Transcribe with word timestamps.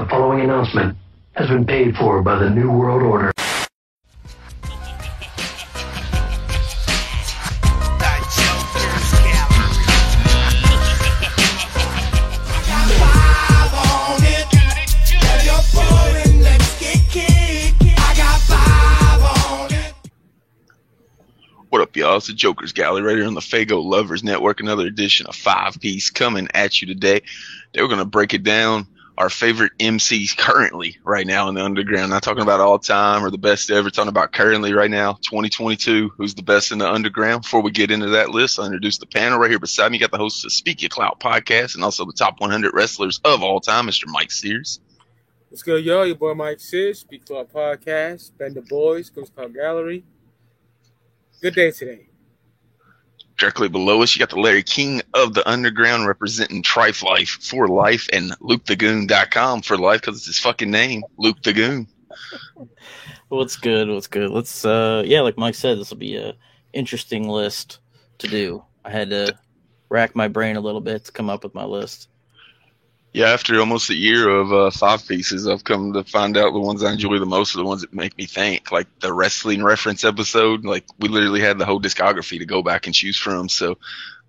The 0.00 0.06
following 0.06 0.40
announcement 0.40 0.96
has 1.32 1.50
been 1.50 1.66
paid 1.66 1.94
for 1.94 2.22
by 2.22 2.38
the 2.38 2.48
New 2.48 2.72
World 2.72 3.02
Order. 3.02 3.32
What 21.68 21.82
up, 21.82 21.94
y'all? 21.94 22.16
It's 22.16 22.28
the 22.28 22.32
Joker's 22.32 22.72
Gallery 22.72 23.02
right 23.02 23.18
here 23.18 23.26
on 23.26 23.34
the 23.34 23.40
Faygo 23.40 23.84
Lovers 23.84 24.24
Network. 24.24 24.60
Another 24.60 24.86
edition 24.86 25.26
of 25.26 25.36
Five 25.36 25.78
Piece 25.78 26.08
coming 26.08 26.48
at 26.54 26.80
you 26.80 26.86
today. 26.86 27.20
Today 27.20 27.82
we're 27.82 27.88
going 27.88 27.98
to 27.98 28.06
break 28.06 28.32
it 28.32 28.42
down. 28.42 28.86
Our 29.20 29.28
favorite 29.28 29.72
MCs 29.78 30.34
currently 30.34 30.96
right 31.04 31.26
now 31.26 31.50
in 31.50 31.54
the 31.54 31.62
underground. 31.62 32.08
Not 32.08 32.22
talking 32.22 32.42
about 32.42 32.60
all 32.60 32.78
time 32.78 33.22
or 33.22 33.30
the 33.30 33.36
best 33.36 33.70
ever. 33.70 33.90
Talking 33.90 34.08
about 34.08 34.32
currently 34.32 34.72
right 34.72 34.90
now, 34.90 35.12
2022. 35.20 36.12
Who's 36.16 36.34
the 36.34 36.42
best 36.42 36.72
in 36.72 36.78
the 36.78 36.90
underground? 36.90 37.42
Before 37.42 37.60
we 37.60 37.70
get 37.70 37.90
into 37.90 38.08
that 38.08 38.30
list, 38.30 38.58
I'll 38.58 38.64
introduce 38.64 38.96
the 38.96 39.04
panel 39.04 39.38
right 39.38 39.50
here 39.50 39.58
beside 39.58 39.92
me. 39.92 39.98
You 39.98 40.00
got 40.00 40.10
the 40.10 40.16
host 40.16 40.46
of 40.46 40.52
Speak 40.52 40.80
Your 40.80 40.88
Clout 40.88 41.20
podcast 41.20 41.74
and 41.74 41.84
also 41.84 42.06
the 42.06 42.14
top 42.14 42.40
100 42.40 42.72
wrestlers 42.72 43.20
of 43.22 43.42
all 43.42 43.60
time, 43.60 43.88
Mr. 43.88 44.04
Mike 44.06 44.30
Sears. 44.30 44.80
What's 45.50 45.62
good, 45.62 45.84
y'all? 45.84 46.06
Your 46.06 46.16
boy 46.16 46.32
Mike 46.32 46.60
Sears, 46.60 47.00
Speak 47.00 47.26
Club 47.26 47.52
Podcast, 47.52 48.30
Bend 48.38 48.54
the 48.54 48.62
Boys, 48.62 49.10
Ghost 49.10 49.34
Club 49.34 49.52
Gallery. 49.52 50.02
Good 51.42 51.56
day 51.56 51.72
today. 51.72 52.09
Directly 53.40 53.70
below 53.70 54.02
us, 54.02 54.14
you 54.14 54.18
got 54.18 54.28
the 54.28 54.38
Larry 54.38 54.62
King 54.62 55.00
of 55.14 55.32
the 55.32 55.48
Underground 55.48 56.06
representing 56.06 56.62
Trife 56.62 57.02
Life 57.02 57.38
for 57.40 57.68
life 57.68 58.06
and 58.12 58.32
LukeTheGoon.com 58.40 59.62
for 59.62 59.78
life 59.78 60.02
because 60.02 60.18
it's 60.18 60.26
his 60.26 60.38
fucking 60.38 60.70
name, 60.70 61.02
Luke 61.16 61.42
the 61.42 61.54
Goon. 61.54 61.88
What's 63.28 63.56
good? 63.56 63.88
What's 63.88 64.08
good? 64.08 64.28
Let's 64.30 64.66
uh 64.66 65.04
yeah, 65.06 65.22
like 65.22 65.38
Mike 65.38 65.54
said, 65.54 65.78
this 65.78 65.88
will 65.88 65.96
be 65.96 66.16
a 66.16 66.34
interesting 66.74 67.30
list 67.30 67.78
to 68.18 68.28
do. 68.28 68.62
I 68.84 68.90
had 68.90 69.08
to 69.08 69.34
rack 69.88 70.14
my 70.14 70.28
brain 70.28 70.56
a 70.56 70.60
little 70.60 70.82
bit 70.82 71.06
to 71.06 71.12
come 71.12 71.30
up 71.30 71.42
with 71.42 71.54
my 71.54 71.64
list. 71.64 72.09
Yeah, 73.12 73.26
after 73.30 73.58
almost 73.58 73.90
a 73.90 73.94
year 73.94 74.28
of 74.28 74.52
uh, 74.52 74.70
five 74.70 75.06
pieces, 75.06 75.48
I've 75.48 75.64
come 75.64 75.92
to 75.94 76.04
find 76.04 76.36
out 76.36 76.52
the 76.52 76.60
ones 76.60 76.84
I 76.84 76.92
enjoy 76.92 77.18
the 77.18 77.26
most 77.26 77.54
are 77.54 77.58
the 77.58 77.64
ones 77.64 77.80
that 77.80 77.92
make 77.92 78.16
me 78.16 78.26
think. 78.26 78.70
Like 78.70 78.86
the 79.00 79.12
wrestling 79.12 79.64
reference 79.64 80.04
episode, 80.04 80.64
like 80.64 80.84
we 81.00 81.08
literally 81.08 81.40
had 81.40 81.58
the 81.58 81.66
whole 81.66 81.80
discography 81.80 82.38
to 82.38 82.46
go 82.46 82.62
back 82.62 82.86
and 82.86 82.94
choose 82.94 83.16
from. 83.16 83.48
So 83.48 83.78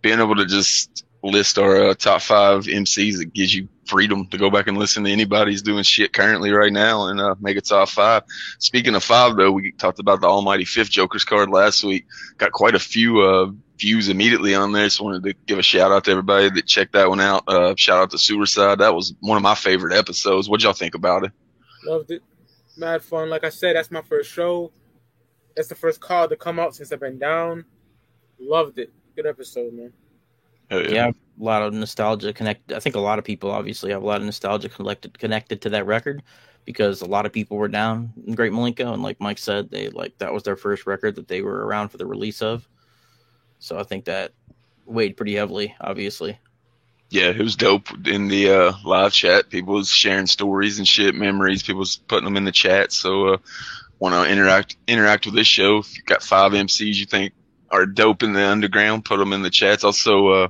being 0.02 0.20
able 0.20 0.36
to 0.36 0.48
just 0.48 1.06
list 1.24 1.60
our 1.60 1.90
uh, 1.90 1.94
top 1.94 2.22
five 2.22 2.64
MCs, 2.64 3.22
it 3.22 3.34
gives 3.34 3.54
you 3.54 3.68
freedom 3.86 4.26
to 4.28 4.38
go 4.40 4.50
back 4.50 4.66
and 4.66 4.78
listen 4.78 5.04
to 5.04 5.12
anybody's 5.12 5.62
doing 5.62 5.84
shit 5.84 6.14
currently 6.14 6.52
right 6.52 6.74
now 6.74 7.08
and 7.08 7.20
uh, 7.20 7.36
make 7.40 7.58
a 7.58 7.62
top 7.62 7.90
five. 7.90 8.24
Speaking 8.58 8.96
of 8.96 9.04
five, 9.04 9.36
though, 9.36 9.52
we 9.52 9.74
talked 9.74 10.00
about 10.00 10.22
the 10.22 10.28
Almighty 10.28 10.66
Fifth 10.66 10.90
Joker's 10.90 11.26
card 11.26 11.50
last 11.50 11.84
week. 11.84 12.08
Got 12.38 12.52
quite 12.52 12.74
a 12.74 12.80
few 12.80 13.22
uh, 13.22 13.52
views 13.82 14.10
immediately 14.10 14.56
on 14.56 14.72
there. 14.72 14.90
So 14.90 15.04
wanted 15.04 15.24
to 15.24 15.34
give 15.48 15.60
a 15.60 15.64
shout 15.64 15.92
out 15.92 16.06
to 16.06 16.12
everybody 16.12 16.50
that 16.50 16.68
checked 16.68 16.94
that 16.94 17.10
one 17.10 17.20
out. 17.20 17.44
Uh, 17.48 17.74
shout 17.76 18.00
out 18.00 18.12
to 18.12 18.18
Suicide. 18.18 18.80
That 18.80 18.94
was 18.94 19.14
one 19.20 19.38
of 19.38 19.44
my 19.44 19.56
favorite 19.56 19.98
episodes. 19.98 20.48
What'd 20.48 20.64
y'all 20.64 20.74
think 20.74 20.96
about 20.96 21.26
it? 21.26 21.32
Loved 21.84 22.12
it. 22.12 22.22
Mad 22.78 23.04
fun. 23.04 23.30
Like 23.30 23.44
I 23.44 23.50
said, 23.50 23.76
that's 23.76 23.92
my 23.92 24.02
first 24.02 24.32
show. 24.32 24.72
That's 25.56 25.68
the 25.68 25.76
first 25.76 26.00
call 26.00 26.30
to 26.30 26.36
come 26.36 26.60
out 26.60 26.76
since 26.76 26.92
I've 26.92 27.00
been 27.00 27.20
down. 27.20 27.66
Loved 28.40 28.80
it. 28.80 28.94
Good 29.16 29.26
episode, 29.26 29.74
man. 29.74 29.92
Hell 30.70 30.90
Yeah, 30.90 31.10
a 31.10 31.44
lot 31.44 31.64
of 31.64 31.74
nostalgia 31.74 32.32
connected. 32.32 32.76
I 32.76 32.80
think 32.80 32.96
a 32.96 33.00
lot 33.00 33.20
of 33.20 33.26
people 33.26 33.52
obviously 33.52 33.92
have 33.92 34.04
a 34.04 34.06
lot 34.06 34.22
of 34.22 34.26
nostalgia 34.26 34.70
connected 34.70 35.18
connected 35.20 35.62
to 35.64 35.70
that 35.72 35.86
record 35.86 36.24
because 36.66 37.02
a 37.02 37.06
lot 37.06 37.26
of 37.26 37.34
people 37.34 37.58
were 37.58 37.68
down 37.68 38.14
in 38.26 38.36
Great 38.36 38.54
Milenko, 38.54 38.94
and 38.94 39.04
like 39.04 39.20
Mike 39.20 39.38
said, 39.38 39.70
they 39.70 39.90
like 39.90 40.18
that 40.20 40.34
was 40.34 40.44
their 40.44 40.56
first 40.56 40.86
record 40.86 41.16
that 41.16 41.28
they 41.28 41.42
were 41.42 41.66
around 41.66 41.90
for 41.90 41.98
the 41.98 42.06
release 42.06 42.42
of. 42.42 42.68
So 43.62 43.80
I 43.80 43.84
think 43.84 44.06
that 44.06 44.34
weighed 44.86 45.16
pretty 45.16 45.36
heavily, 45.36 45.76
obviously. 45.80 46.38
Yeah, 47.10 47.30
it 47.30 47.40
was 47.40 47.56
dope 47.56 48.08
in 48.08 48.28
the 48.28 48.52
uh, 48.52 48.74
live 48.84 49.14
chat. 49.14 49.50
People 49.50 49.76
was 49.76 49.90
sharing 49.90 50.28
stories 50.28 50.80
and 50.80 50.88
shit, 50.88 51.14
memories. 51.14 51.62
People 51.62 51.80
was 51.80 51.96
putting 51.96 52.26
them 52.26 52.38
in 52.38 52.46
the 52.46 52.52
chat. 52.52 52.92
So, 52.92 53.34
uh, 53.34 53.38
want 54.00 54.16
to 54.16 54.32
interact 54.32 54.78
interact 54.88 55.26
with 55.26 55.36
this 55.36 55.48
show? 55.48 55.80
If 55.80 55.96
you 55.96 56.04
got 56.04 56.24
five 56.24 56.54
MCs 56.54 56.96
you 56.96 57.06
think 57.06 57.34
are 57.70 57.86
dope 57.86 58.24
in 58.24 58.34
the 58.34 58.44
underground, 58.44 59.06
put 59.06 59.18
them 59.18 59.34
in 59.34 59.44
the 59.44 59.50
chats. 59.50 59.84
Also, 59.84 60.28
uh, 60.28 60.48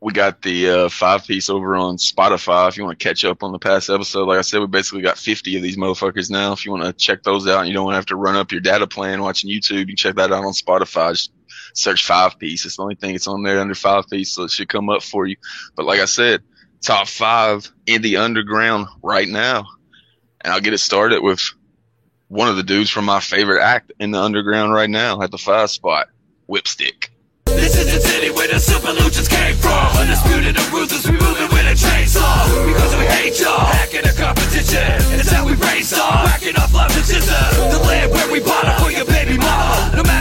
we 0.00 0.12
got 0.12 0.42
the 0.42 0.68
uh, 0.68 0.88
five 0.88 1.26
piece 1.26 1.50
over 1.50 1.74
on 1.74 1.96
Spotify. 1.96 2.68
If 2.68 2.76
you 2.76 2.84
want 2.84 2.98
to 2.98 3.02
catch 3.02 3.24
up 3.24 3.42
on 3.42 3.52
the 3.52 3.58
past 3.58 3.90
episode, 3.90 4.28
like 4.28 4.38
I 4.38 4.42
said, 4.42 4.60
we 4.60 4.66
basically 4.66 5.02
got 5.02 5.18
50 5.18 5.56
of 5.56 5.62
these 5.62 5.76
motherfuckers 5.76 6.30
now. 6.30 6.52
If 6.52 6.64
you 6.64 6.70
want 6.70 6.84
to 6.84 6.92
check 6.92 7.22
those 7.22 7.48
out 7.48 7.60
and 7.60 7.68
you 7.68 7.74
don't 7.74 7.92
have 7.92 8.06
to 8.06 8.16
run 8.16 8.36
up 8.36 8.52
your 8.52 8.60
data 8.60 8.86
plan 8.86 9.22
watching 9.22 9.50
YouTube, 9.50 9.78
you 9.78 9.86
can 9.86 9.96
check 9.96 10.16
that 10.16 10.32
out 10.32 10.44
on 10.44 10.52
Spotify. 10.52 11.12
Just 11.12 11.32
search 11.76 12.04
five 12.04 12.38
piece. 12.38 12.64
It's 12.64 12.76
the 12.76 12.82
only 12.82 12.94
thing 12.94 13.12
that's 13.12 13.28
on 13.28 13.42
there 13.42 13.60
under 13.60 13.74
five 13.74 14.08
piece, 14.08 14.32
so 14.32 14.44
it 14.44 14.50
should 14.50 14.68
come 14.68 14.88
up 14.90 15.02
for 15.02 15.26
you. 15.26 15.36
But 15.76 15.86
like 15.86 16.00
I 16.00 16.06
said, 16.06 16.42
top 16.80 17.06
five 17.06 17.70
in 17.86 18.02
the 18.02 18.16
underground 18.16 18.88
right 19.02 19.28
now. 19.28 19.66
And 20.40 20.52
I'll 20.52 20.60
get 20.60 20.74
it 20.74 20.78
started 20.78 21.22
with 21.22 21.40
one 22.28 22.48
of 22.48 22.56
the 22.56 22.62
dudes 22.62 22.90
from 22.90 23.04
my 23.04 23.20
favorite 23.20 23.62
act 23.62 23.92
in 24.00 24.10
the 24.10 24.20
underground 24.20 24.72
right 24.72 24.90
now 24.90 25.20
at 25.22 25.30
the 25.30 25.38
five 25.38 25.70
spot, 25.70 26.08
Whipstick. 26.48 27.10
This 27.46 27.78
is 27.78 27.92
the 27.92 28.00
city 28.00 28.30
where 28.30 28.48
the 28.48 28.58
super 28.58 28.88
luchas 28.88 29.30
came 29.30 29.56
from. 29.56 29.96
Undisputed 29.96 30.56
and 30.56 30.72
ruthless, 30.72 31.06
we 31.06 31.12
moving 31.12 31.48
with 31.50 31.66
a 31.66 31.74
chainsaw. 31.74 32.46
Because 32.66 32.94
we 32.96 33.06
hate 33.06 33.40
y'all, 33.40 33.58
hacking 33.58 34.02
the 34.02 34.14
competition. 34.18 34.82
And 35.10 35.20
it's 35.20 35.30
how 35.30 35.46
we 35.46 35.54
raise 35.54 35.92
on. 35.92 36.24
Whacking 36.24 36.56
off 36.56 36.74
love 36.74 36.94
and 36.94 37.04
scissor. 37.04 37.42
The 37.70 37.82
land 37.86 38.12
where 38.12 38.30
we 38.30 38.40
bought 38.40 38.66
for 38.82 38.90
your 38.90 39.06
baby 39.06 39.38
mama. 39.38 39.96
No 39.96 40.02
matter 40.02 40.15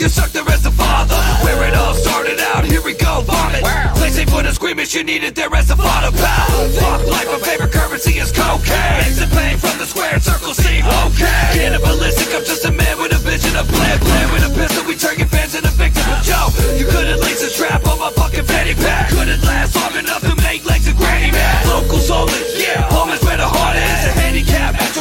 you 0.00 0.08
suck 0.08 0.30
the 0.30 0.42
rest 0.44 0.64
of 0.66 0.74
father. 0.74 1.16
Where 1.44 1.68
it 1.68 1.74
all 1.74 1.94
started 1.94 2.40
out, 2.54 2.64
here 2.64 2.82
we 2.82 2.94
go, 2.94 3.20
vomit. 3.22 3.62
Place 3.96 4.18
ain't 4.18 4.30
for 4.30 4.42
the 4.42 4.52
squeamish, 4.52 4.94
you 4.94 5.02
needed 5.04 5.34
there 5.34 5.52
as 5.54 5.70
a 5.70 5.76
fodder 5.76 6.14
pal. 6.16 6.48
Fuck 6.78 7.06
life, 7.06 7.28
my 7.28 7.38
favorite 7.42 7.72
currency 7.72 8.18
is 8.18 8.32
cocaine. 8.32 9.02
Makes 9.02 9.20
it 9.20 9.30
pain 9.30 9.58
from 9.58 9.76
the 9.78 9.86
square 9.86 10.20
circle 10.20 10.54
seem 10.54 10.84
okay. 10.84 11.50
Cannibalistic, 11.52 12.32
I'm 12.34 12.44
just 12.44 12.64
a 12.64 12.72
man 12.72 12.96
with 12.98 13.12
a 13.12 13.20
vision, 13.20 13.56
a 13.56 13.64
plan, 13.64 13.98
plan 13.98 14.26
with 14.32 14.46
a 14.46 14.52
pistol. 14.54 14.86
We 14.86 14.96
turn 14.96 15.18
your 15.18 15.28
fans 15.28 15.54
into 15.54 15.70
victims. 15.74 16.06
But 16.06 16.24
yo, 16.24 16.40
you 16.78 16.86
couldn't 16.86 17.20
lace 17.20 17.42
a 17.42 17.50
strap 17.50 17.84
on 17.86 17.98
my 17.98 18.10
fucking 18.12 18.44
fanny 18.44 18.74
pack. 18.74 19.10
Couldn't 19.10 19.42
last 19.42 19.74
long 19.76 19.94
enough 19.98 20.22
to 20.22 20.34
make 20.42 20.64
legs 20.64 20.88
a 20.88 20.94
granny 20.94 21.32
man. 21.32 21.68
Locals 21.68 22.10
only, 22.10 22.38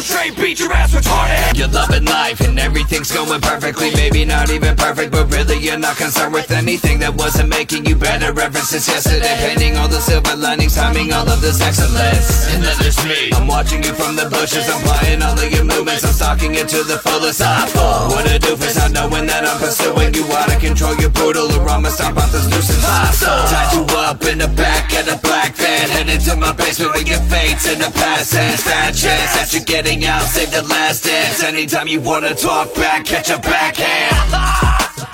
straight, 0.01 0.35
beat 0.35 0.59
your 0.59 0.73
ass 0.73 0.93
retarded. 0.93 1.57
You're 1.57 1.67
loving 1.69 2.05
life 2.05 2.41
and 2.41 2.59
everything's 2.59 3.11
going 3.11 3.41
perfectly. 3.41 3.91
Maybe 3.95 4.25
not 4.25 4.49
even 4.49 4.75
perfect, 4.75 5.11
but 5.11 5.31
really 5.31 5.57
you're 5.57 5.77
not 5.77 5.97
concerned 5.97 6.33
with 6.33 6.51
anything 6.51 6.99
that 6.99 7.13
wasn't 7.13 7.49
making 7.49 7.85
you 7.85 7.95
better 7.95 8.33
ever 8.39 8.59
since 8.59 8.87
yesterday. 8.87 9.35
Painting 9.39 9.77
all 9.77 9.87
the 9.87 9.99
silver 9.99 10.35
linings, 10.35 10.75
timing 10.75 11.13
all 11.13 11.27
of 11.29 11.41
this 11.41 11.61
excellence. 11.61 12.49
And 12.53 12.63
then 12.63 12.75
there's 12.79 12.97
me. 13.05 13.31
I'm 13.33 13.47
watching 13.47 13.83
you 13.83 13.93
from 13.93 14.15
the 14.15 14.27
bushes. 14.29 14.67
I'm 14.69 14.81
playing 14.81 15.21
all 15.21 15.37
of 15.37 15.51
your 15.51 15.63
movements. 15.63 16.03
I'm 16.03 16.13
stalking 16.13 16.53
you 16.53 16.65
to 16.65 16.83
the 16.83 16.97
fullest. 16.97 17.41
I 17.41 17.67
fall. 17.67 18.09
What 18.09 18.25
a 18.25 18.39
doofus, 18.39 18.77
not 18.77 18.91
knowing 18.91 19.27
that 19.27 19.45
I'm 19.45 19.59
pursuing 19.59 20.13
you 20.13 20.25
out 20.33 20.53
of 20.53 20.59
control. 20.59 20.95
You're 20.97 21.13
brutal, 21.13 21.51
or 21.53 21.69
I'ma 21.69 21.89
stomp 21.89 22.17
out 22.17 22.31
this 22.31 22.47
nuisance. 22.49 22.83
I 22.83 23.11
saw. 23.11 23.45
Tied 23.47 23.73
you 23.77 23.83
up 23.97 24.23
in 24.25 24.39
the 24.39 24.49
back 24.57 24.91
of 24.97 25.05
the 25.05 25.19
black 25.21 25.55
van. 25.55 25.89
Headed 25.89 26.21
to 26.25 26.35
my 26.35 26.53
basement 26.53 26.93
with 26.95 27.07
your 27.07 27.21
fates 27.29 27.67
in 27.69 27.79
the 27.79 27.91
past. 27.93 28.33
Fat 28.33 28.91
chance 28.95 29.33
that 29.37 29.53
you're 29.53 29.65
getting 29.91 30.07
out. 30.07 30.23
Save 30.23 30.51
the 30.51 30.63
last 30.63 31.03
dance. 31.03 31.43
Anytime 31.43 31.87
you 31.87 32.01
wanna 32.01 32.33
talk 32.35 32.73
back, 32.75 33.05
catch 33.05 33.29
a 33.29 33.37
backhand. 33.39 34.33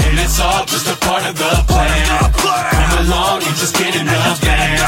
And 0.05 0.19
it's 0.19 0.39
all 0.39 0.65
just 0.65 0.87
a 0.87 0.95
part 1.05 1.25
of 1.25 1.35
the 1.37 1.53
plan. 1.67 2.05
Come 2.37 3.05
along 3.05 3.43
and 3.43 3.55
just 3.57 3.75
get 3.75 3.93
van. 3.93 4.79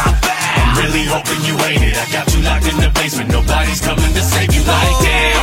I'm 0.59 0.77
really 0.77 1.05
hoping 1.05 1.41
you 1.45 1.55
ain't 1.65 1.83
it. 1.83 1.97
I 1.97 2.05
got 2.11 2.25
you 2.33 2.41
locked 2.41 2.67
in 2.67 2.77
the 2.77 2.89
basement. 2.93 3.31
Nobody's 3.31 3.81
coming 3.81 4.13
to 4.13 4.21
save 4.21 4.53
you 4.53 4.63
like 4.63 4.97
that. 5.05 5.33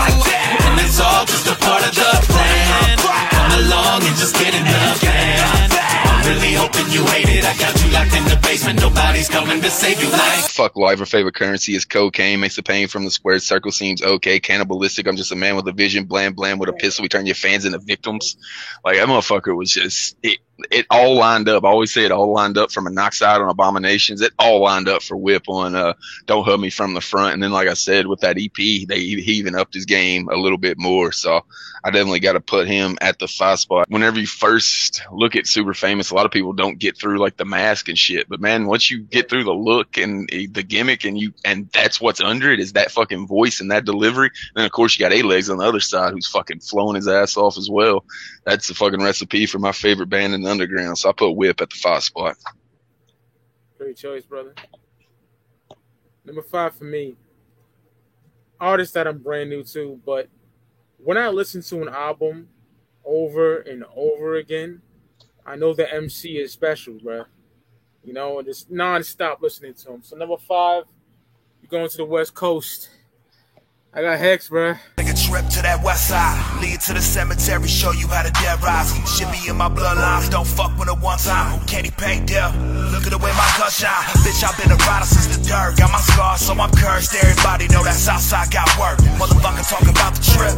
And 0.66 0.80
it's 0.80 1.00
all 1.00 1.24
just 1.26 1.46
a 1.46 1.56
part 1.66 1.82
of 1.82 1.94
the 1.94 2.10
plan. 2.30 2.98
Come 2.98 3.52
along 3.66 4.02
and 4.06 4.16
just 4.16 4.34
get 4.34 4.54
van. 4.54 5.40
I'm 5.42 5.45
really 6.26 6.52
hoping 6.52 6.90
you 6.92 7.06
hate 7.06 7.28
it. 7.28 7.44
I 7.44 7.56
got 7.56 7.72
you 7.82 7.90
locked 7.92 8.14
in 8.14 8.24
the 8.24 8.38
basement. 8.42 8.80
Nobody's 8.80 9.28
coming 9.28 9.60
to 9.62 9.70
save 9.70 10.02
you 10.02 10.10
like 10.10 10.50
Fuck 10.50 10.76
life, 10.76 11.00
our 11.00 11.06
favorite 11.06 11.34
currency 11.34 11.74
is 11.74 11.84
cocaine. 11.84 12.40
Makes 12.40 12.56
the 12.56 12.62
pain 12.62 12.88
from 12.88 13.04
the 13.04 13.10
squared 13.10 13.42
circle 13.42 13.70
seems 13.70 14.02
okay. 14.02 14.40
Cannibalistic, 14.40 15.06
I'm 15.06 15.16
just 15.16 15.32
a 15.32 15.36
man 15.36 15.56
with 15.56 15.68
a 15.68 15.72
vision. 15.72 16.04
Bland, 16.04 16.34
bland 16.34 16.58
with 16.58 16.68
a 16.68 16.72
pistol. 16.72 17.02
We 17.02 17.08
turn 17.08 17.26
your 17.26 17.34
fans 17.34 17.64
into 17.64 17.78
victims. 17.78 18.36
Like, 18.84 18.96
that 18.96 19.08
motherfucker 19.08 19.56
was 19.56 19.70
just, 19.70 20.16
it, 20.22 20.38
it 20.70 20.86
all 20.90 21.16
lined 21.16 21.48
up. 21.48 21.64
I 21.64 21.68
always 21.68 21.92
say 21.92 22.04
it 22.04 22.12
all 22.12 22.32
lined 22.32 22.56
up 22.58 22.72
from 22.72 22.86
a 22.86 22.90
Knockside 22.90 23.40
on 23.40 23.48
Abominations. 23.48 24.20
It 24.20 24.32
all 24.38 24.60
lined 24.60 24.88
up 24.88 25.02
for 25.02 25.16
Whip 25.16 25.48
on 25.48 25.74
uh, 25.74 25.94
Don't 26.26 26.44
Hug 26.44 26.60
Me 26.60 26.70
from 26.70 26.94
the 26.94 27.00
Front. 27.00 27.34
And 27.34 27.42
then, 27.42 27.52
like 27.52 27.68
I 27.68 27.74
said, 27.74 28.06
with 28.06 28.20
that 28.20 28.38
EP, 28.38 28.54
they 28.56 29.00
he 29.00 29.32
even 29.32 29.54
upped 29.54 29.74
his 29.74 29.84
game 29.84 30.28
a 30.28 30.36
little 30.36 30.58
bit 30.58 30.78
more. 30.78 31.12
So 31.12 31.44
I 31.84 31.90
definitely 31.90 32.20
got 32.20 32.32
to 32.32 32.40
put 32.40 32.66
him 32.66 32.96
at 33.00 33.18
the 33.18 33.28
five 33.28 33.60
spot. 33.60 33.88
Whenever 33.88 34.18
you 34.18 34.26
first 34.26 35.02
look 35.12 35.36
at 35.36 35.46
Super 35.46 35.74
Famous, 35.74 36.10
lot 36.16 36.26
of 36.26 36.32
people 36.32 36.52
don't 36.52 36.78
get 36.78 36.98
through 36.98 37.18
like 37.18 37.36
the 37.36 37.44
mask 37.44 37.88
and 37.88 37.98
shit. 37.98 38.28
But 38.28 38.40
man, 38.40 38.66
once 38.66 38.90
you 38.90 39.00
get 39.00 39.28
through 39.28 39.44
the 39.44 39.52
look 39.52 39.98
and 39.98 40.28
the 40.28 40.62
gimmick 40.62 41.04
and 41.04 41.18
you 41.18 41.32
and 41.44 41.70
that's 41.72 42.00
what's 42.00 42.20
under 42.20 42.50
it 42.50 42.58
is 42.58 42.72
that 42.72 42.90
fucking 42.90 43.26
voice 43.26 43.60
and 43.60 43.70
that 43.70 43.84
delivery. 43.84 44.28
And 44.28 44.56
then 44.56 44.64
of 44.64 44.72
course 44.72 44.98
you 44.98 45.04
got 45.04 45.12
A 45.12 45.22
Legs 45.22 45.50
on 45.50 45.58
the 45.58 45.64
other 45.64 45.80
side 45.80 46.12
who's 46.12 46.26
fucking 46.26 46.60
flowing 46.60 46.96
his 46.96 47.06
ass 47.06 47.36
off 47.36 47.58
as 47.58 47.68
well. 47.70 48.04
That's 48.44 48.66
the 48.66 48.74
fucking 48.74 49.02
recipe 49.02 49.46
for 49.46 49.58
my 49.58 49.72
favorite 49.72 50.08
band 50.08 50.34
in 50.34 50.42
the 50.42 50.50
underground. 50.50 50.98
So 50.98 51.10
I 51.10 51.12
put 51.12 51.32
Whip 51.32 51.60
at 51.60 51.70
the 51.70 51.76
five 51.76 52.02
spot. 52.02 52.36
Great 53.76 53.96
choice, 53.96 54.24
brother. 54.24 54.54
Number 56.24 56.42
five 56.42 56.74
for 56.74 56.84
me. 56.84 57.16
Artist 58.58 58.94
that 58.94 59.06
I'm 59.06 59.18
brand 59.18 59.50
new 59.50 59.62
to, 59.64 60.00
but 60.06 60.28
when 60.96 61.18
I 61.18 61.28
listen 61.28 61.60
to 61.60 61.82
an 61.82 61.88
album 61.90 62.48
over 63.04 63.58
and 63.58 63.84
over 63.94 64.36
again, 64.36 64.80
I 65.46 65.54
know 65.54 65.72
the 65.72 65.92
MC 65.92 66.38
is 66.38 66.52
special, 66.52 66.94
bro. 66.94 67.24
You 68.02 68.12
know, 68.12 68.42
just 68.42 68.70
non-stop 68.70 69.40
listening 69.40 69.74
to 69.74 69.92
him. 69.92 70.02
So 70.02 70.16
number 70.16 70.36
five, 70.36 70.84
you're 71.62 71.70
going 71.70 71.88
to 71.88 71.96
the 71.96 72.04
West 72.04 72.34
Coast. 72.34 72.90
I 73.94 74.02
got 74.02 74.18
Hex, 74.18 74.48
bro. 74.48 74.74
Trip 75.16 75.48
to 75.48 75.62
that 75.64 75.80
west 75.82 76.12
side. 76.12 76.36
Lead 76.60 76.80
to 76.86 76.92
the 76.92 77.00
cemetery, 77.00 77.66
show 77.66 77.90
you 77.90 78.06
how 78.06 78.22
to 78.22 78.30
dead 78.36 78.62
rise. 78.62 78.92
Should 79.08 79.32
be 79.32 79.48
in 79.48 79.56
my 79.56 79.68
bloodlines. 79.68 80.28
Don't 80.28 80.46
fuck 80.46 80.76
with 80.78 80.92
it 80.92 80.98
one 81.00 81.18
time. 81.18 81.58
Candy 81.64 81.90
paint 81.90 82.28
there. 82.28 82.52
Look 82.92 83.08
at 83.08 83.10
the 83.10 83.18
way 83.18 83.32
my 83.32 83.48
gun 83.56 83.72
shine. 83.72 84.04
Bitch, 84.20 84.44
I've 84.44 84.54
been 84.60 84.70
a 84.70 84.78
rider 84.84 85.08
since 85.08 85.32
the 85.32 85.40
dirt. 85.40 85.80
Got 85.80 85.90
my 85.90 86.04
scars, 86.04 86.44
so 86.44 86.52
I'm 86.52 86.70
cursed. 86.76 87.16
Everybody 87.16 87.66
know 87.72 87.82
that 87.82 87.96
Southside 87.96 88.52
got 88.52 88.68
work. 88.76 89.00
Motherfucker 89.16 89.64
talking 89.64 89.88
about 89.88 90.14
the 90.14 90.22
trip. 90.36 90.56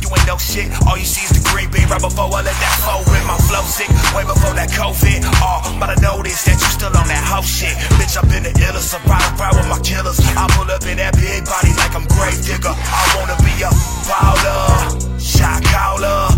You 0.00 0.08
ain't 0.16 0.26
no 0.26 0.40
shit. 0.40 0.72
All 0.88 0.96
you 0.96 1.04
see 1.04 1.28
is 1.28 1.36
the 1.36 1.44
green 1.52 1.68
bean 1.68 1.84
right 1.92 2.00
before 2.00 2.32
I 2.32 2.40
let 2.40 2.56
that 2.56 2.74
flow 2.80 3.04
rip. 3.12 3.22
My 3.28 3.36
flow 3.44 3.60
sick, 3.68 3.92
way 4.16 4.24
before 4.24 4.56
that 4.56 4.72
COVID. 4.72 5.20
Oh, 5.44 5.60
but 5.76 5.92
I 5.92 5.96
noticed 6.00 6.48
that 6.48 6.56
you 6.56 6.68
still 6.72 6.96
on 6.96 7.06
that 7.12 7.24
house 7.28 7.44
shit. 7.44 7.76
Bitch, 8.00 8.16
I've 8.16 8.24
been 8.32 8.48
the 8.48 8.56
illest. 8.56 8.96
I'm 8.96 9.04
proud 9.04 9.52
with 9.52 9.68
my 9.68 9.78
killers. 9.84 10.16
I 10.32 10.48
pull 10.56 10.66
up 10.72 10.80
in 10.88 10.96
that 10.96 11.12
big 11.12 11.44
body 11.44 11.76
like 11.76 11.92
I'm 11.92 12.08
grave 12.08 12.40
digger. 12.40 12.72
I 12.72 13.04
wanna 13.20 13.36
be 13.44 13.52
a 13.60 13.70
baller, 14.06 15.20
shot 15.20 15.62
caller, 15.64 16.37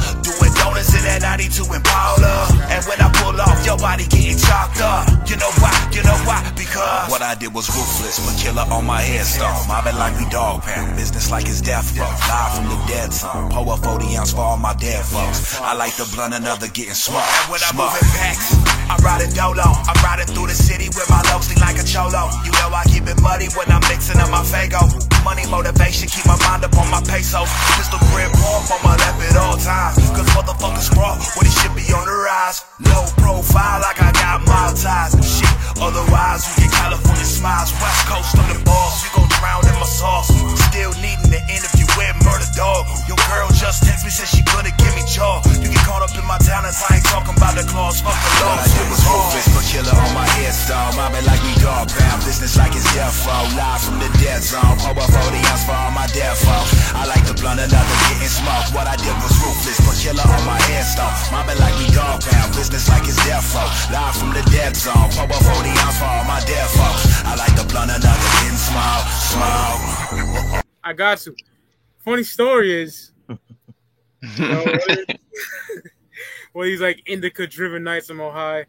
in 0.88 1.04
that 1.04 1.20
92 1.20 1.68
Impala. 1.68 2.48
And 2.72 2.80
when 2.88 2.98
I 3.00 3.12
pull 3.20 3.36
off, 3.36 3.60
your 3.68 3.76
body 3.76 4.08
getting 4.08 4.40
chopped 4.40 4.80
up. 4.80 5.04
You 5.28 5.36
know 5.36 5.52
why? 5.60 5.76
You 5.92 6.02
know 6.02 6.16
why? 6.24 6.40
Because 6.56 7.10
what 7.12 7.20
I 7.20 7.36
did 7.36 7.52
was 7.52 7.68
ruthless, 7.68 8.16
but 8.24 8.34
killer 8.40 8.64
on 8.72 8.86
my 8.86 9.00
headstone. 9.04 9.68
Mobbing 9.68 10.00
like 10.00 10.16
we 10.16 10.24
dog 10.32 10.62
pound, 10.62 10.96
business 10.96 11.30
like 11.30 11.44
it's 11.44 11.60
death 11.60 11.92
row. 11.98 12.08
Live 12.08 12.52
from 12.56 12.66
the 12.72 12.78
dead 12.88 13.12
zone, 13.12 13.50
pour 13.52 13.68
a 13.68 13.76
40 13.76 14.16
ounce 14.16 14.32
for 14.32 14.40
all 14.40 14.56
my 14.56 14.74
dead 14.80 15.04
folks. 15.04 15.60
I 15.60 15.74
like 15.76 15.94
the 16.00 16.08
blunt, 16.16 16.32
another 16.32 16.68
getting 16.68 16.96
smart. 16.96 17.28
And 17.28 17.52
when 17.52 17.60
I'm 17.60 17.76
moving 17.76 18.08
back, 18.16 18.36
I'm 18.88 19.00
riding 19.04 19.32
dolo. 19.36 19.68
I'm 19.84 19.98
riding 20.00 20.32
through 20.32 20.48
the 20.48 20.56
city 20.56 20.88
with 20.88 21.08
my 21.12 21.20
low 21.28 21.44
like 21.60 21.76
a 21.76 21.84
cholo. 21.84 22.32
You 22.42 22.52
know 22.56 22.72
I 22.72 22.82
keep 22.88 23.04
it 23.06 23.20
muddy 23.20 23.52
when 23.52 23.68
I'm 23.70 23.84
mixing 23.86 24.18
up 24.18 24.30
my 24.32 24.42
Faygo. 24.42 24.80
Money 25.22 25.44
motivation, 25.46 26.08
keep 26.08 26.24
my 26.24 26.38
mind 26.48 26.64
up 26.64 26.72
on 26.80 26.88
my 26.90 27.04
pesos. 27.04 27.46
Pistol 27.76 28.00
grip 28.10 28.32
off 28.48 28.72
on 28.72 28.80
my 28.82 28.96
lap 28.96 29.20
at 29.20 29.36
all 29.36 29.56
times. 29.60 30.00
Cause 30.16 30.26
motherfuckers 30.70 30.96
raw 30.96 31.18
when 31.36 31.46
it 31.46 31.52
should 31.52 31.74
be 31.74 31.86
on 31.92 32.04
the 32.06 32.16
rise. 32.26 32.64
Low 32.86 33.04
profile 33.18 33.80
like 33.80 34.00
I 34.02 34.12
got 34.12 34.46
mild 34.46 34.76
ties 34.76 35.14
and 35.14 35.24
shit. 35.24 35.50
Otherwise, 35.80 36.46
you 36.46 36.66
get 36.66 36.72
California 36.76 37.24
smiles. 37.24 37.72
West 37.80 38.06
Coast 38.06 38.36
on 38.38 38.46
the 38.52 38.60
balls, 38.64 39.02
you 39.02 39.10
gon' 39.16 39.28
drown 39.40 39.64
in 39.66 39.74
my 39.80 39.88
sauce. 39.88 40.28
Still 40.70 40.92
needing 41.00 41.30
the 41.32 41.40
interview 41.48 41.88
with 41.96 42.14
Murder 42.24 42.48
Dog. 42.54 42.86
Your 43.08 43.18
girl 43.32 43.48
just 43.56 43.82
text 43.82 44.04
me, 44.04 44.10
said 44.12 44.28
she 44.28 44.44
gonna 44.52 44.70
give 44.76 44.92
me 44.94 45.02
jaw. 45.08 45.40
You 45.58 45.72
get 45.72 45.82
caught 45.88 46.04
up 46.04 46.12
in 46.12 46.24
my 46.28 46.38
talents, 46.38 46.84
I 46.84 47.00
ain't 47.00 47.06
talking 47.08 47.32
about 47.32 47.56
the 47.56 47.64
claws. 47.64 48.04
Fuck 48.04 48.12
the 48.12 48.30
law. 48.44 48.60
It 48.60 48.86
was 48.92 49.02
ruthless, 49.08 49.48
but 49.56 49.64
killer 49.64 49.96
on 49.96 50.12
my 50.12 50.28
headstone. 50.36 50.94
Mobbing 51.00 51.24
like 51.24 51.40
we 51.42 51.56
dog 51.64 51.88
pound. 51.88 52.20
Business 52.28 52.60
like 52.60 52.76
it's 52.76 52.84
death 52.92 53.16
row. 53.24 53.48
Live 53.56 53.80
from 53.80 53.98
the 53.98 54.10
dead 54.20 54.44
zone. 54.44 54.76
Up 54.84 55.00
40 55.00 55.16
ounce 55.48 55.64
for 55.64 55.72
all 55.72 55.90
my 55.96 56.06
dead 56.12 56.36
folks. 56.36 56.76
I 56.92 57.08
like 57.08 57.24
the 57.24 57.34
blunt, 57.40 57.58
another 57.58 57.96
getting 58.12 58.28
smoked. 58.28 58.76
What 58.76 58.84
I 58.84 59.00
did 59.00 59.16
was 59.24 59.32
ruthless, 59.40 59.80
but 59.80 59.96
killer 59.96 60.28
on 60.28 60.44
my 60.44 60.59
headstone. 60.68 61.12
Mobbing 61.32 61.58
like 61.58 61.76
we 61.78 61.86
dog 61.94 62.20
pound. 62.22 62.52
Business 62.54 62.88
like 62.88 63.04
it's 63.04 63.16
death 63.24 63.46
row. 63.54 63.68
Live 63.92 64.16
from 64.16 64.30
the 64.34 64.42
dead 64.50 64.76
zone. 64.76 65.08
Pour 65.16 65.24
up 65.24 65.42
40 65.42 65.68
ounce 65.80 65.98
for 65.98 66.04
all 66.04 66.24
my 66.24 66.40
dead 66.46 66.68
folks. 66.70 67.24
I 67.24 67.34
like 67.36 67.54
the 67.56 67.64
blunt, 67.70 67.90
another 67.90 68.28
getting 68.40 68.58
small, 68.58 69.00
small. 69.30 70.62
I 70.84 70.92
got 70.92 71.18
to. 71.18 71.34
Funny 72.04 72.22
story 72.24 72.82
is, 72.82 73.12
you 73.28 74.48
know, 74.48 74.64
when- 74.86 75.04
when 76.52 76.66
he's 76.68 76.80
like 76.80 77.00
indica 77.06 77.46
driven 77.46 77.84
nights, 77.84 78.10
I'm 78.10 78.20
all 78.20 78.32
high. 78.32 78.60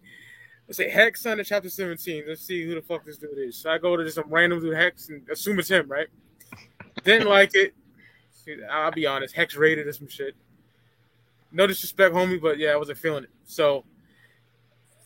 I 0.69 0.71
say 0.73 0.87
Hex 0.89 1.25
on 1.25 1.37
the 1.37 1.43
chapter 1.43 1.69
17. 1.69 2.25
Let's 2.27 2.41
see 2.45 2.63
who 2.63 2.75
the 2.75 2.81
fuck 2.81 3.03
this 3.03 3.17
dude 3.17 3.31
is. 3.37 3.57
So 3.57 3.71
I 3.71 3.77
go 3.79 3.97
to 3.97 4.03
just 4.03 4.15
some 4.15 4.29
random 4.29 4.61
dude 4.61 4.75
Hex 4.75 5.09
and 5.09 5.27
assume 5.29 5.57
it's 5.59 5.67
him, 5.69 5.89
right? 5.89 6.07
Didn't 7.03 7.27
like 7.27 7.51
it. 7.55 7.73
I'll 8.71 8.91
be 8.91 9.07
honest, 9.07 9.35
Hex 9.35 9.55
rated 9.55 9.87
or 9.87 9.93
some 9.93 10.07
shit. 10.07 10.35
No 11.51 11.67
disrespect, 11.67 12.15
homie, 12.15 12.41
but 12.41 12.57
yeah, 12.57 12.69
I 12.69 12.77
wasn't 12.77 12.97
feeling 12.97 13.25
it. 13.25 13.29
So, 13.43 13.83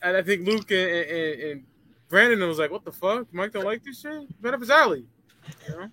and 0.02 0.16
I 0.16 0.22
think 0.22 0.48
Luke 0.48 0.70
and, 0.72 0.92
and, 0.92 1.42
and 1.42 1.64
Brandon 2.08 2.48
was 2.48 2.60
like, 2.60 2.72
"What 2.72 2.86
the 2.86 2.92
fuck? 2.92 3.28
Mike 3.32 3.52
don't 3.52 3.66
like 3.66 3.84
this 3.84 4.02
shit? 4.02 4.28
Right 4.42 4.54
up 4.54 4.60
his 4.60 4.70
alley." 4.70 5.06
You 5.68 5.76
know? 5.76 5.90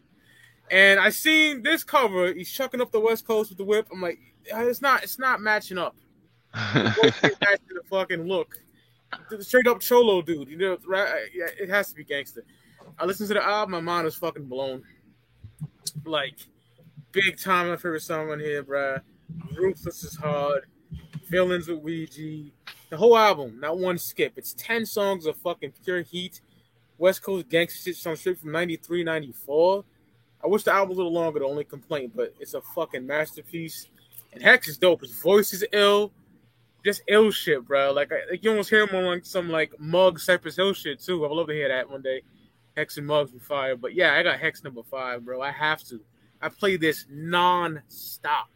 And 0.71 0.99
I 0.99 1.11
seen 1.11 1.63
this 1.63 1.85
cover. 1.85 2.33
He's 2.33 2.51
chucking 2.51 2.81
up 2.81 2.91
the 2.91 3.01
West 3.01 3.27
Coast 3.27 3.51
with 3.51 3.59
the 3.59 3.65
whip. 3.65 3.89
I'm 3.93 4.01
like, 4.01 4.19
it's 4.45 4.81
not, 4.81 5.03
it's 5.03 5.19
not 5.19 5.41
matching 5.41 5.79
up. 5.79 5.97
Matching 6.75 7.37
the 7.41 7.83
fucking 7.89 8.27
look. 8.27 8.57
The 9.31 9.43
straight 9.43 9.67
up 9.67 9.81
cholo 9.81 10.23
dude. 10.23 10.49
You 10.49 10.57
know, 10.59 10.79
right? 10.87 11.29
Yeah, 11.35 11.47
it 11.59 11.69
has 11.71 11.89
to 11.89 11.95
be 11.95 12.05
gangster. 12.05 12.45
I 12.99 13.05
listened 13.05 13.29
to 13.29 13.35
the 13.35 13.45
album. 13.45 13.73
My 13.73 13.81
mind 13.81 14.05
was 14.05 14.17
fucking 14.17 14.47
blown. 14.47 14.83
Like, 16.05 16.37
big 17.11 17.39
time. 17.39 17.69
My 17.69 17.77
favorite 17.77 18.03
song 18.03 18.31
on 18.31 18.41
here, 18.41 18.63
bruh. 18.63 19.01
Ruthless 19.55 20.05
is 20.05 20.17
hard. 20.17 20.65
Feelings 21.29 21.69
with 21.69 21.81
Ouija. 21.81 22.51
The 22.91 22.97
whole 22.97 23.17
album, 23.17 23.59
not 23.61 23.79
one 23.79 23.99
skip. 23.99 24.35
It's 24.37 24.55
10 24.55 24.85
songs 24.85 25.27
of 25.27 25.37
fucking 25.37 25.73
pure 25.85 26.03
heat. 26.03 26.41
West 26.99 27.23
Coast 27.23 27.49
gangster 27.49 27.91
shit, 27.91 27.97
some 27.97 28.17
shit 28.17 28.39
from 28.39 28.53
93, 28.53 29.03
94. 29.03 29.85
I 30.45 30.47
wish 30.47 30.65
the 30.65 30.73
album 30.73 30.91
was 30.91 30.99
a 30.99 31.03
little 31.03 31.13
longer, 31.13 31.41
the 31.41 31.47
only 31.47 31.65
complaint, 31.65 32.13
but 32.15 32.35
it's 32.39 32.55
a 32.55 32.61
fucking 32.61 33.07
masterpiece. 33.07 33.89
And 34.33 34.43
Hex 34.43 34.69
is 34.69 34.79
dope. 34.79 35.01
His 35.01 35.13
voice 35.13 35.53
is 35.53 35.65
ill. 35.73 36.13
Just 36.85 37.03
ill 37.09 37.31
shit, 37.31 37.67
bro. 37.67 37.93
Like, 37.93 38.11
I, 38.13 38.31
like 38.31 38.43
you 38.43 38.51
almost 38.51 38.71
hear 38.71 38.87
him 38.87 38.95
on 38.95 39.05
like 39.05 39.25
some 39.25 39.49
like 39.49 39.73
Mug 39.79 40.19
Cypress 40.19 40.57
Hill 40.57 40.73
shit 40.73 41.01
too. 41.01 41.25
I 41.25 41.29
would 41.29 41.37
love 41.37 41.47
to 41.47 41.53
hear 41.53 41.69
that 41.69 41.89
one 41.89 42.03
day. 42.03 42.23
Hex 42.77 42.97
and 42.97 43.07
Muggs 43.07 43.31
be 43.31 43.39
fire. 43.39 43.77
But 43.77 43.95
yeah, 43.95 44.15
I 44.15 44.23
got 44.23 44.41
Hex 44.41 44.65
number 44.65 44.83
five, 44.83 45.25
bro. 45.25 45.41
I 45.41 45.51
have 45.51 45.83
to. 45.85 46.01
I 46.41 46.49
play 46.49 46.77
this 46.77 47.07
non-stop. 47.09 48.49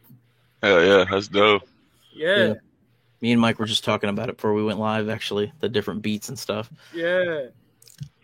Hell 0.67 0.85
yeah, 0.85 1.05
that's 1.09 1.27
dope. 1.27 1.63
Yeah, 2.13 2.35
Yeah. 2.35 2.53
Me 3.21 3.31
and 3.31 3.41
Mike 3.41 3.57
were 3.57 3.65
just 3.65 3.83
talking 3.83 4.09
about 4.09 4.29
it 4.29 4.35
before 4.35 4.53
we 4.53 4.63
went 4.63 4.79
live. 4.79 5.09
Actually, 5.09 5.51
the 5.59 5.69
different 5.69 6.01
beats 6.01 6.29
and 6.29 6.37
stuff. 6.37 6.69
yeah. 6.93 7.47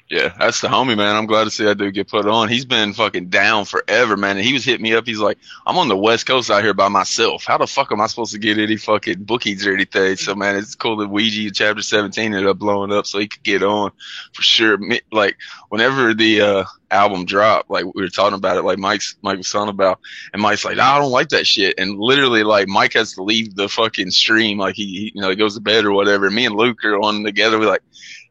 Yeah, 0.09 0.31
that's 0.37 0.61
the 0.61 0.67
homie, 0.67 0.95
man. 0.95 1.15
I'm 1.15 1.25
glad 1.25 1.45
to 1.45 1.49
see 1.49 1.63
that 1.63 1.79
dude 1.79 1.95
get 1.95 2.09
put 2.09 2.27
on. 2.27 2.47
He's 2.47 2.65
been 2.65 2.93
fucking 2.93 3.29
down 3.29 3.65
forever, 3.65 4.15
man. 4.15 4.37
And 4.37 4.45
he 4.45 4.53
was 4.53 4.63
hitting 4.63 4.83
me 4.83 4.93
up. 4.93 5.07
He's 5.07 5.17
like, 5.17 5.39
I'm 5.65 5.77
on 5.77 5.87
the 5.87 5.97
West 5.97 6.27
Coast 6.27 6.51
out 6.51 6.61
here 6.61 6.73
by 6.75 6.87
myself. 6.89 7.45
How 7.45 7.57
the 7.57 7.65
fuck 7.65 7.91
am 7.91 7.99
I 7.99 8.05
supposed 8.05 8.33
to 8.33 8.37
get 8.37 8.59
any 8.59 8.75
fucking 8.77 9.23
bookies 9.23 9.65
or 9.65 9.73
anything? 9.73 10.17
So, 10.17 10.35
man, 10.35 10.55
it's 10.55 10.75
cool 10.75 10.97
that 10.97 11.09
Ouija 11.09 11.49
chapter 11.51 11.81
17 11.81 12.25
ended 12.25 12.45
up 12.45 12.59
blowing 12.59 12.91
up 12.91 13.07
so 13.07 13.17
he 13.17 13.27
could 13.27 13.41
get 13.41 13.63
on 13.63 13.89
for 14.33 14.43
sure. 14.43 14.77
Like, 15.11 15.37
whenever 15.69 16.13
the 16.13 16.41
uh, 16.41 16.63
album 16.93 17.25
dropped, 17.25 17.69
like, 17.69 17.85
we 17.85 18.01
were 18.01 18.07
talking 18.07 18.37
about 18.37 18.57
it, 18.57 18.63
like 18.63 18.77
Mike's, 18.77 19.15
Mike 19.21 19.37
was 19.37 19.49
talking 19.49 19.69
about, 19.69 19.99
and 20.31 20.41
Mike's 20.41 20.63
like, 20.63 20.77
nah, 20.77 20.95
I 20.95 20.99
don't 20.99 21.11
like 21.11 21.29
that 21.29 21.47
shit. 21.47 21.75
And 21.77 21.99
literally, 21.99 22.43
like, 22.43 22.67
Mike 22.67 22.93
has 22.93 23.13
to 23.13 23.23
leave 23.23 23.55
the 23.55 23.67
fucking 23.67 24.11
stream. 24.11 24.57
Like, 24.57 24.75
he, 24.75 24.85
he 24.85 25.11
you 25.15 25.21
know, 25.21 25.29
he 25.29 25.35
goes 25.35 25.55
to 25.55 25.61
bed 25.61 25.85
or 25.85 25.91
whatever. 25.91 26.27
And 26.27 26.35
me 26.35 26.45
and 26.45 26.55
Luke 26.55 26.83
are 26.85 26.99
on 26.99 27.23
together. 27.23 27.59
We're 27.59 27.67
like, 27.67 27.83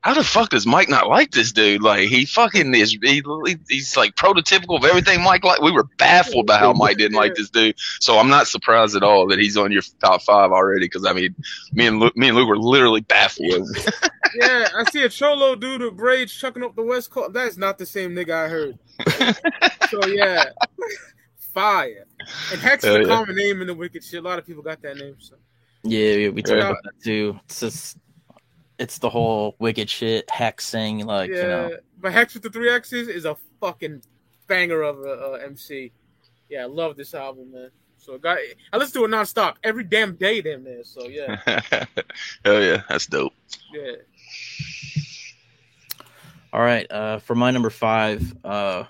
how 0.03 0.15
the 0.15 0.25
fuck 0.25 0.51
does 0.51 0.67
Mike 0.67 0.89
not 0.89 1.09
like 1.09 1.31
this 1.31 1.53
dude? 1.53 1.81
Like 1.81 2.09
he 2.09 2.27
fucking 2.27 2.75
is. 2.75 2.91
He, 3.01 3.23
he's 3.69 3.97
like 3.97 4.17
prototypical 4.17 4.77
of 4.77 4.85
everything 4.85 5.23
Mike 5.23 5.45
like. 5.45 5.61
We 5.61 5.71
were 5.71 5.87
baffled 5.97 6.49
by 6.49 6.59
how 6.59 6.73
Mike 6.73 6.99
didn't 6.99 7.17
like 7.17 7.37
this 7.37 7.51
dude. 7.51 7.77
So 8.01 8.19
I'm 8.19 8.29
not 8.29 8.49
surprised 8.49 8.97
at 8.97 9.05
all 9.05 9.29
that 9.29 9.39
he's 9.39 9.57
on 9.57 9.71
your 9.71 9.83
top 10.01 10.23
five 10.23 10.51
already. 10.51 10.87
Because 10.87 11.07
I 11.07 11.13
mean, 11.13 11.37
me 11.73 11.87
and 11.87 12.01
Luke, 12.01 12.17
me 12.17 12.29
and 12.29 12.37
Luke 12.37 12.49
were 12.49 12.59
literally 12.59 13.03
baffled. 13.03 13.69
yeah, 14.35 14.69
I 14.77 14.85
see 14.91 15.05
a 15.05 15.09
cholo 15.09 15.55
dude 15.55 15.83
with 15.83 15.97
braids 15.97 16.35
chucking 16.35 16.65
up 16.65 16.75
the 16.75 16.83
West 16.83 17.11
Coast. 17.11 17.33
That 17.35 17.47
is 17.47 17.57
not 17.57 17.79
the 17.79 17.87
same 17.87 18.11
nigga 18.11 18.47
I 18.47 18.49
heard. 18.53 18.79
so 19.91 20.07
yeah, 20.07 20.45
fire. 21.55 22.07
And 22.53 22.61
Hex 22.61 22.85
is 22.85 22.89
Hell 22.89 22.97
a 22.97 23.01
yeah. 23.01 23.07
common 23.07 23.37
name 23.37 23.61
in 23.61 23.67
the 23.67 23.75
wicked 23.75 24.05
shit. 24.05 24.21
A 24.21 24.23
lot 24.29 24.39
of 24.39 24.47
people 24.47 24.63
got 24.63 24.81
that 24.83 24.97
name. 24.97 25.17
So 25.19 25.37
Yeah, 25.83 26.15
yeah 26.15 26.29
we 26.31 26.43
talked 26.43 26.59
Yeah. 26.59 26.71
about 26.71 26.83
that 26.85 27.03
too. 27.03 27.39
It's 27.45 27.61
just 27.61 27.99
it's 28.79 28.99
the 28.99 29.11
whole 29.11 29.55
wicked 29.59 29.89
shit, 29.89 30.27
hexing, 30.29 31.05
like 31.05 31.31
yeah, 31.31 31.37
you 31.37 31.43
know. 31.49 31.77
but 32.01 32.13
Hex 32.13 32.35
with 32.35 32.43
the 32.43 32.51
three 32.51 32.71
X's 32.71 33.09
is 33.09 33.25
a 33.25 33.37
fucking 33.61 34.03
banger 34.49 34.83
of 34.83 35.01
a, 35.01 35.35
a 35.39 35.43
MC. 35.45 35.93
Yeah, 36.49 36.63
I 36.63 36.67
love 36.67 36.97
this 36.97 37.15
album, 37.15 37.53
man. 37.53 37.71
So, 37.97 38.19
got 38.19 38.39
I 38.73 38.77
listen 38.79 39.01
to 39.01 39.05
it 39.05 39.11
nonstop 39.17 39.55
every 39.63 39.85
damn 39.85 40.17
day, 40.17 40.43
damn 40.43 40.65
near. 40.65 40.83
So, 40.83 41.07
yeah, 41.07 41.37
Hell 42.45 42.61
yeah, 42.63 42.83
that's 42.89 43.07
dope. 43.07 43.33
yeah. 43.73 43.93
All 46.53 46.61
right, 46.61 46.91
uh, 46.91 47.19
for 47.19 47.35
my 47.35 47.51
number 47.51 47.71
five, 47.71 48.35
uh, 48.45 48.85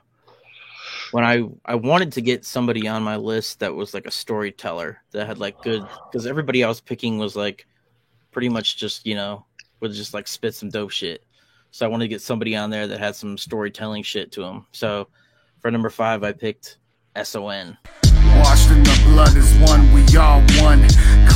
when 1.13 1.25
I 1.25 1.45
I 1.65 1.77
wanted 1.77 2.13
to 2.13 2.21
get 2.21 2.45
somebody 2.45 2.89
on 2.89 3.03
my 3.05 3.17
list 3.17 3.61
that 3.61 3.75
was 3.75 3.95
like 3.95 4.07
a 4.07 4.11
storyteller 4.11 5.01
that 5.13 5.27
had 5.27 5.39
like 5.39 5.63
good 5.63 5.87
because 6.11 6.27
everybody 6.27 6.65
I 6.65 6.69
was 6.69 6.81
picking 6.81 7.19
was 7.19 7.37
like 7.37 7.67
pretty 8.33 8.49
much 8.49 8.79
just 8.79 9.07
you 9.07 9.15
know 9.15 9.45
would 9.81 9.93
just 9.93 10.13
like 10.13 10.27
spit 10.27 10.55
some 10.55 10.71
dope 10.71 10.91
shit. 10.91 11.23
So 11.71 11.87
I 11.87 11.89
wanted 11.89 12.05
to 12.05 12.09
get 12.09 12.21
somebody 12.21 12.57
on 12.57 12.71
there 12.71 12.87
that 12.89 12.99
had 12.99 13.15
some 13.15 13.39
storytelling 13.39 14.03
shit 14.03 14.33
to 14.33 14.43
them. 14.43 14.67
So 14.73 15.09
for 15.61 15.71
number 15.71 15.89
five, 15.89 16.25
I 16.25 16.33
picked 16.33 16.79
SON. 17.23 17.79
Washed 18.39 18.71
in 18.71 18.83
the 18.83 19.01
blood 19.05 19.37
is 19.37 19.55
one, 19.71 19.93
we 19.93 20.05
all 20.17 20.41
one. 20.61 20.83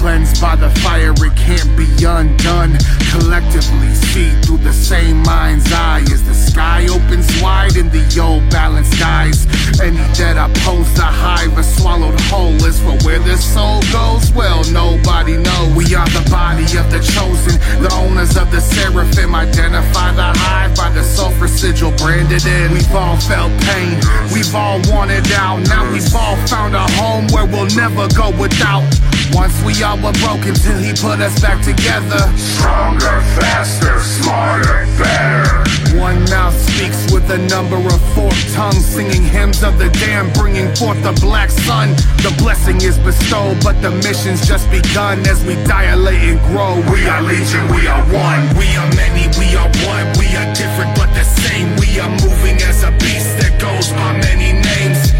Cleansed 0.06 0.40
by 0.40 0.54
the 0.54 0.70
fire, 0.86 1.10
it 1.10 1.34
can't 1.34 1.76
be 1.76 1.90
undone. 2.06 2.78
Collectively 3.10 3.90
see 4.06 4.30
through 4.42 4.58
the 4.58 4.72
same 4.72 5.20
mind's 5.24 5.66
eye 5.72 6.06
as 6.14 6.22
the 6.22 6.32
sky 6.32 6.86
opens 6.86 7.26
wide 7.42 7.74
in 7.74 7.90
the 7.90 8.06
old 8.22 8.48
balanced 8.48 8.94
skies. 8.94 9.50
Any 9.82 9.98
that 10.22 10.38
oppose 10.38 10.86
the 10.94 11.02
hive 11.02 11.58
are 11.58 11.64
swallowed 11.64 12.20
whole. 12.30 12.54
As 12.62 12.78
for 12.78 12.94
where 13.02 13.18
the 13.18 13.36
soul 13.36 13.82
goes, 13.90 14.30
well, 14.30 14.62
nobody 14.70 15.38
knows. 15.42 15.74
We 15.74 15.92
are 15.96 16.06
the 16.14 16.22
body 16.30 16.70
of 16.78 16.86
the 16.94 17.02
chosen, 17.02 17.58
the 17.82 17.90
owners 17.98 18.36
of 18.36 18.52
the 18.52 18.60
seraphim. 18.60 19.34
Identify 19.34 20.14
the 20.14 20.30
hive 20.38 20.76
by 20.76 20.88
the 20.90 21.02
sulfur 21.02 21.48
sigil 21.48 21.90
branded 21.98 22.46
in. 22.46 22.70
We've 22.70 22.94
all 22.94 23.18
felt 23.26 23.50
pain, 23.74 23.98
we've 24.30 24.54
all 24.54 24.78
wanted 24.86 25.26
out. 25.32 25.66
Now 25.66 25.82
we've 25.90 26.14
all 26.14 26.38
found 26.46 26.76
a 26.76 26.86
home 26.94 27.26
where 27.34 27.44
we'll 27.44 27.74
never 27.74 28.06
go 28.14 28.30
without. 28.38 28.86
Once 29.32 29.54
we 29.64 29.82
all 29.82 29.96
were 29.98 30.12
broken 30.24 30.54
till 30.54 30.78
he 30.78 30.92
put 30.92 31.20
us 31.20 31.40
back 31.40 31.62
together. 31.62 32.20
Stronger, 32.36 33.20
faster, 33.38 34.00
smarter, 34.00 34.86
better. 34.98 35.64
One 35.98 36.22
mouth 36.28 36.54
speaks 36.54 37.10
with 37.12 37.30
a 37.30 37.38
number 37.48 37.76
of 37.76 38.00
forked 38.14 38.52
tongues, 38.52 38.84
singing 38.84 39.22
hymns 39.22 39.62
of 39.62 39.78
the 39.78 39.88
damned, 39.90 40.34
bringing 40.34 40.74
forth 40.76 41.02
the 41.02 41.12
black 41.20 41.50
sun. 41.50 41.90
The 42.20 42.34
blessing 42.38 42.76
is 42.82 42.98
bestowed, 42.98 43.62
but 43.64 43.80
the 43.80 43.90
mission's 43.90 44.46
just 44.46 44.70
begun 44.70 45.20
as 45.26 45.42
we 45.44 45.54
dilate 45.64 46.22
and 46.22 46.40
grow. 46.52 46.76
We 46.92 47.06
are 47.08 47.22
legion, 47.22 47.66
we 47.72 47.86
are 47.86 48.04
one. 48.12 48.42
We 48.60 48.68
are 48.76 48.90
many, 48.94 49.26
we 49.40 49.56
are 49.56 49.70
one. 49.88 50.06
We 50.20 50.28
are 50.36 50.48
different 50.54 50.92
but 50.96 51.10
the 51.14 51.24
same. 51.24 51.74
We 51.76 51.98
are 51.98 52.10
moving 52.10 52.60
as 52.62 52.84
a 52.84 52.92
beast 53.00 53.38
that 53.40 53.58
goes 53.60 53.90
by 53.92 54.12
many 54.20 54.52
names. 54.52 55.15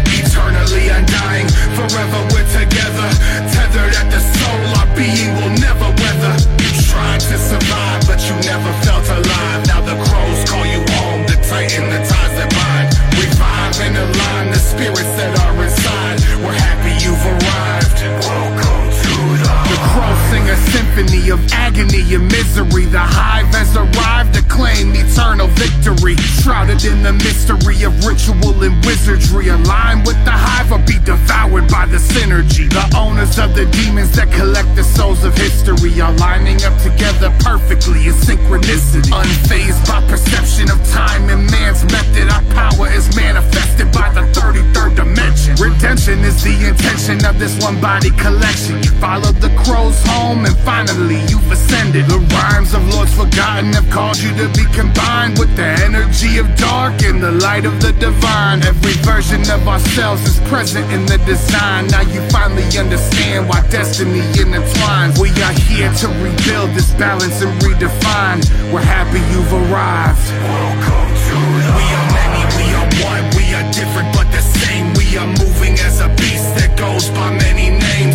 Eternally 0.67 0.89
undying, 0.89 1.47
forever 1.79 2.19
we're 2.35 2.43
together. 2.51 3.07
Tethered 3.55 3.95
at 3.95 4.11
the 4.11 4.19
soul, 4.19 4.75
our 4.75 4.87
being 4.99 5.31
will 5.39 5.55
never 5.63 5.87
weather. 6.03 6.35
You 6.59 6.71
tried 6.91 7.21
to 7.23 7.37
survive, 7.39 8.03
but 8.03 8.19
you 8.27 8.35
never 8.43 8.67
felt 8.83 9.07
alive. 9.07 9.63
Now 9.71 9.79
the 9.79 9.95
crows 9.95 10.43
call 10.43 10.65
you 10.67 10.83
home, 10.99 11.23
the 11.23 11.39
titan, 11.47 11.87
the 11.87 12.03
ties 12.03 12.33
that 12.35 12.51
bind. 12.51 12.91
Revive 13.15 13.79
and 13.79 13.95
align 13.95 14.51
the 14.51 14.59
spirits 14.59 15.15
that 15.15 15.39
are 15.39 15.55
inside. 15.63 16.19
We're 16.43 16.51
happy 16.51 16.91
you've 16.99 17.15
arrived. 17.15 18.03
Welcome 18.27 18.91
to 18.91 19.15
the 19.39 19.53
The 19.71 19.79
crows 19.87 20.16
sing 20.29 20.49
a 20.49 20.57
symphony 20.71 21.29
of 21.29 21.39
agony 21.51 22.03
and 22.13 22.27
misery. 22.31 22.85
The 22.85 22.99
hive 22.99 23.47
has 23.55 23.75
arrived 23.75 24.35
to 24.35 24.43
claim 24.43 24.91
eternal 24.95 25.47
victory. 25.55 26.15
Shrouded 26.43 26.83
in 26.83 27.03
the 27.03 27.13
mystery 27.13 27.83
of 27.83 27.93
ritual 28.05 28.63
and 28.63 28.75
wizardry. 28.85 29.47
Align 29.49 30.03
with 30.03 30.19
the 30.25 30.35
hive 30.35 30.71
or 30.71 30.79
be 30.79 30.99
devoured 31.03 31.67
by 31.69 31.85
the 31.85 31.97
synergy. 31.97 32.67
The 32.69 32.85
owners 32.97 33.39
of 33.39 33.55
the 33.55 33.65
demons 33.71 34.11
that 34.15 34.31
collect 34.31 34.75
the 34.75 34.83
souls 34.83 35.23
of 35.23 35.35
history 35.37 35.99
are 36.01 36.13
lining 36.13 36.63
up 36.63 36.75
together 36.81 37.31
perfectly 37.39 38.07
in 38.07 38.15
synchronicity. 38.15 39.11
Unfazed 39.11 39.83
by 39.87 40.01
perception 40.07 40.69
of 40.69 40.79
time 40.91 41.29
and 41.29 41.49
man's 41.51 41.83
method. 41.91 42.27
Our 42.29 42.43
power 42.53 42.87
is 42.91 43.07
manifested 43.15 43.91
by 43.91 44.11
the 44.11 44.25
33rd 44.35 44.95
dimension. 44.95 45.55
Redemption 45.55 46.19
is 46.19 46.43
the 46.43 46.55
intention 46.67 47.23
of 47.25 47.39
this 47.39 47.55
one 47.63 47.79
body 47.79 48.11
collection. 48.11 48.83
You 48.83 48.91
followed 48.99 49.37
the 49.39 49.53
crows 49.63 49.99
home 50.03 50.16
and 50.17 50.57
finally 50.65 51.21
you've 51.29 51.51
ascended. 51.51 52.05
The 52.07 52.19
rhymes 52.33 52.73
of 52.73 52.81
Lords 52.93 53.13
Forgotten 53.13 53.73
have 53.73 53.89
called 53.89 54.17
you 54.17 54.31
to 54.41 54.47
be 54.57 54.65
combined 54.73 55.37
with 55.37 55.55
the 55.55 55.69
energy 55.85 56.37
of 56.37 56.47
dark 56.55 57.01
and 57.03 57.21
the 57.21 57.31
light 57.31 57.65
of 57.65 57.79
the 57.81 57.93
divine. 57.93 58.63
Every 58.63 58.93
version 59.05 59.41
of 59.51 59.67
ourselves 59.67 60.21
is 60.25 60.39
present 60.49 60.85
in 60.91 61.05
the 61.05 61.17
design. 61.25 61.87
Now 61.87 62.01
you 62.01 62.21
finally 62.29 62.65
understand 62.77 63.47
why 63.47 63.61
destiny 63.69 64.21
intertwines. 64.41 65.19
We 65.19 65.29
are 65.41 65.57
here 65.69 65.91
to 66.01 66.07
rebuild 66.25 66.71
this 66.71 66.91
balance 66.93 67.41
and 67.41 67.53
redefine. 67.61 68.41
We're 68.71 68.81
happy 68.81 69.21
you've 69.31 69.53
arrived. 69.53 70.23
welcome 70.43 71.09
to 71.27 71.37
the 71.61 71.71
We 71.77 71.85
are 71.97 72.09
many, 72.17 72.41
we 72.57 72.65
are 72.73 72.89
one, 73.05 73.25
we 73.37 73.45
are 73.53 73.67
different 73.71 74.09
but 74.15 74.27
the 74.31 74.41
same. 74.41 74.93
We 74.97 75.17
are 75.17 75.27
moving 75.27 75.73
as 75.87 76.01
a 76.01 76.09
beast 76.19 76.49
that 76.57 76.77
goes 76.77 77.09
by 77.09 77.29
many 77.37 77.69
names. 77.69 78.06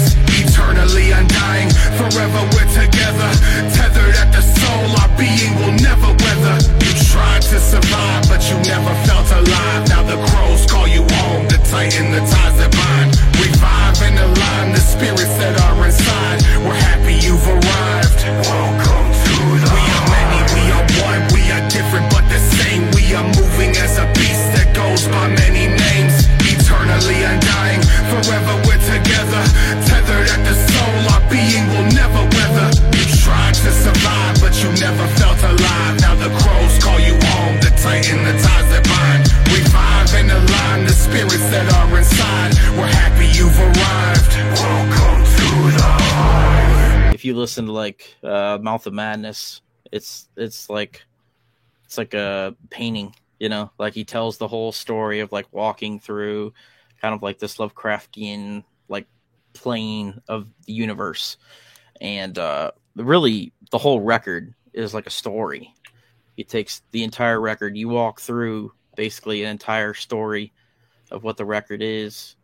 Forever 2.13 2.45
we're 2.53 2.72
mouth 48.73 48.87
of 48.87 48.95
madness. 48.95 49.61
It's 49.91 50.29
it's 50.37 50.71
like 50.71 51.05
it's 51.85 51.99
like 51.99 52.15
a 52.15 52.57
painting 52.71 53.15
you 53.39 53.49
know? 53.49 53.73
Like 53.77 53.93
he 53.93 54.05
tells 54.05 54.39
the 54.39 54.47
whole 54.47 54.71
story 54.71 55.19
of 55.19 55.33
like 55.33 55.47
walking 55.51 55.99
through 55.99 56.55
kind 57.01 57.13
of 57.13 57.23
like 57.23 57.41
this 57.41 57.57
lovecraftian 57.57 58.63
like 58.89 59.09
plane 59.53 60.21
of 60.29 60.49
the 60.67 60.73
universe. 60.73 61.37
And 62.01 62.39
uh 62.39 62.71
really 62.95 63.53
the 63.73 63.79
whole 63.79 64.01
record 64.01 64.55
is 64.73 64.95
like 64.95 65.09
a 65.09 65.11
story. 65.11 65.75
It 66.37 66.49
takes 66.49 66.83
the 66.93 67.03
entire 67.03 67.41
record. 67.41 67.77
You 67.77 67.89
walk 67.89 68.21
through 68.21 68.73
basically 68.97 69.43
an 69.43 69.51
entire 69.51 69.93
story 69.93 70.53
of 71.11 71.25
what 71.25 71.37
the 71.37 71.45
record 71.45 71.83
is 71.83 72.37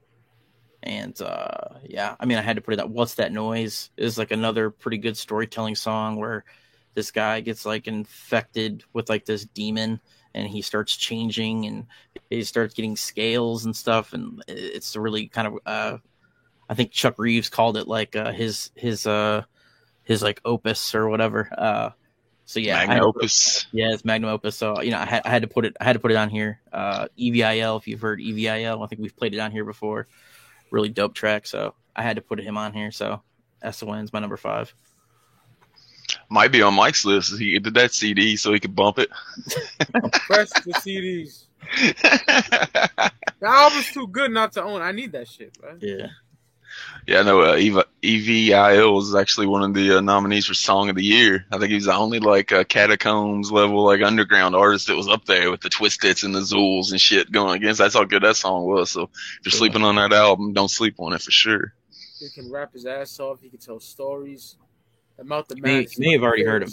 and 0.88 1.21
uh 1.21 1.68
yeah 1.85 2.16
i 2.18 2.25
mean 2.25 2.38
i 2.38 2.40
had 2.40 2.57
to 2.57 2.62
put 2.62 2.73
it 2.75 2.80
out 2.80 2.88
what's 2.90 3.16
that 3.16 3.30
noise 3.30 3.90
is 3.97 4.16
like 4.16 4.30
another 4.30 4.71
pretty 4.71 4.97
good 4.97 5.16
storytelling 5.16 5.75
song 5.75 6.16
where 6.16 6.45
this 6.95 7.11
guy 7.11 7.40
gets 7.40 7.66
like 7.66 7.87
infected 7.87 8.83
with 8.95 9.09
like 9.09 9.26
this 9.26 9.45
demon 9.45 10.00
and 10.35 10.49
he 10.49 10.62
starts 10.62 10.97
changing 10.97 11.66
and 11.66 11.87
he 12.30 12.42
starts 12.42 12.75
getting 12.75 12.97
scales 12.97 13.66
and 13.66 13.76
stuff 13.76 14.14
and 14.14 14.42
it's 14.49 14.97
really 14.97 15.28
kind 15.28 15.47
of 15.47 15.54
uh 15.66 15.99
i 16.68 16.75
think 16.75 16.90
chuck 16.90 17.14
reeves 17.18 17.50
called 17.50 17.76
it 17.76 17.87
like 17.87 18.16
uh 18.16 18.33
his 18.33 18.71
his 18.75 19.07
uh 19.07 19.42
his 20.04 20.23
like 20.23 20.40
opus 20.45 20.95
or 20.95 21.09
whatever 21.09 21.50
uh 21.57 21.90
so 22.47 22.61
yeah 22.61 22.76
I 22.76 22.80
had 22.80 22.88
Magna 22.88 23.02
to- 23.02 23.07
opus. 23.09 23.66
yeah, 23.73 23.92
it's 23.92 24.07
Magnum 24.07 24.30
Opus. 24.30 24.57
So 24.57 24.80
you 24.80 24.90
know, 24.90 24.97
I 24.97 25.04
had, 25.04 25.21
I 25.26 25.28
had 25.28 25.42
to 25.42 25.49
put 25.49 25.66
it. 25.66 25.76
I 25.78 25.85
had 25.85 25.92
to 25.92 25.99
put 25.99 26.12
it 26.12 26.16
on 26.16 26.30
here. 26.30 26.62
Uh, 26.73 27.09
EVIL. 27.18 27.76
If 27.76 27.87
you've 27.87 28.00
heard 28.00 28.21
EVIL, 28.21 28.83
I 28.83 28.87
think 28.87 29.02
we've 29.02 29.14
played 29.14 29.35
it 29.35 29.38
on 29.38 29.52
here 29.52 29.66
before. 29.66 30.09
Really 30.71 30.89
dope 30.89 31.15
track. 31.15 31.47
So 31.47 31.75
I 31.97 32.03
had 32.03 32.17
to 32.17 32.23
put 32.23 32.41
him 32.41 32.57
on 32.57 32.73
here. 32.73 32.91
So 32.91 33.23
SON's 33.71 34.13
my 34.13 34.21
number 34.21 34.37
five. 34.37 34.75
Might 36.31 36.53
be 36.53 36.63
on 36.63 36.75
Mike's 36.75 37.05
list. 37.05 37.39
He 37.39 37.59
did 37.59 37.75
that 37.75 37.93
CD 37.93 38.37
so 38.37 38.53
he 38.53 38.61
could 38.61 38.75
bump 38.75 38.99
it. 38.99 39.11
Press 40.27 40.51
the 40.65 40.73
CDs. 40.75 41.45
The 43.41 43.47
album's 43.47 43.93
too 43.93 44.09
good 44.09 44.33
not 44.33 44.53
to 44.53 44.63
own. 44.65 44.83
I 44.83 44.93
need 44.93 45.13
that 45.13 45.29
shit, 45.29 45.57
bro. 45.61 45.77
Yeah. 45.81 46.09
Yeah, 47.07 47.21
I 47.21 47.23
know 47.23 47.41
uh, 47.41 47.57
Eva, 47.57 47.87
EVIL 48.03 48.93
was 48.93 49.15
actually 49.15 49.47
one 49.47 49.63
of 49.63 49.73
the 49.73 49.97
uh, 49.97 50.01
nominees 50.03 50.47
for 50.47 50.53
Song 50.53 50.91
of 50.91 50.97
the 50.97 51.05
Year. 51.05 51.47
I 51.51 51.57
think 51.57 51.71
he 51.71 51.77
was 51.77 51.87
the 51.87 51.95
only 51.95 52.21
like 52.21 52.53
uh, 52.53 52.65
catacombs 52.65 53.51
level 53.51 53.83
like 53.85 54.03
underground 54.03 54.55
artist 54.55 54.89
that 54.89 54.97
was 54.97 55.09
up 55.09 55.25
there 55.25 55.51
with 55.51 55.63
the 55.63 55.71
Twiztids 55.71 56.23
and 56.23 56.35
the 56.35 56.41
Zools 56.41 56.91
and 56.91 57.01
shit 57.01 57.33
going 57.33 57.57
against. 57.57 57.79
That's 57.79 57.95
how 57.95 58.05
good 58.05 58.25
that 58.25 58.37
song 58.37 58.67
was. 58.67 58.91
So 58.91 59.05
if 59.05 59.47
you're 59.47 59.53
sleeping 59.53 59.85
on 59.85 59.97
that 59.97 60.13
album, 60.13 60.53
don't 60.53 60.71
sleep 60.71 60.97
on 60.99 61.15
it 61.15 61.23
for 61.23 61.31
sure. 61.31 61.73
He 62.19 62.29
can 62.29 62.51
rap 62.51 62.75
his 62.75 62.85
ass 62.85 63.19
off. 63.21 63.41
He 63.41 63.49
can 63.49 63.59
tell 63.59 63.81
stories. 63.81 64.57
About 65.19 65.49
the 65.49 65.57
You 65.57 65.63
may, 65.63 65.81
you 65.81 65.89
may 65.99 66.13
have 66.13 66.23
already 66.23 66.45
heard 66.45 66.63
him 66.63 66.71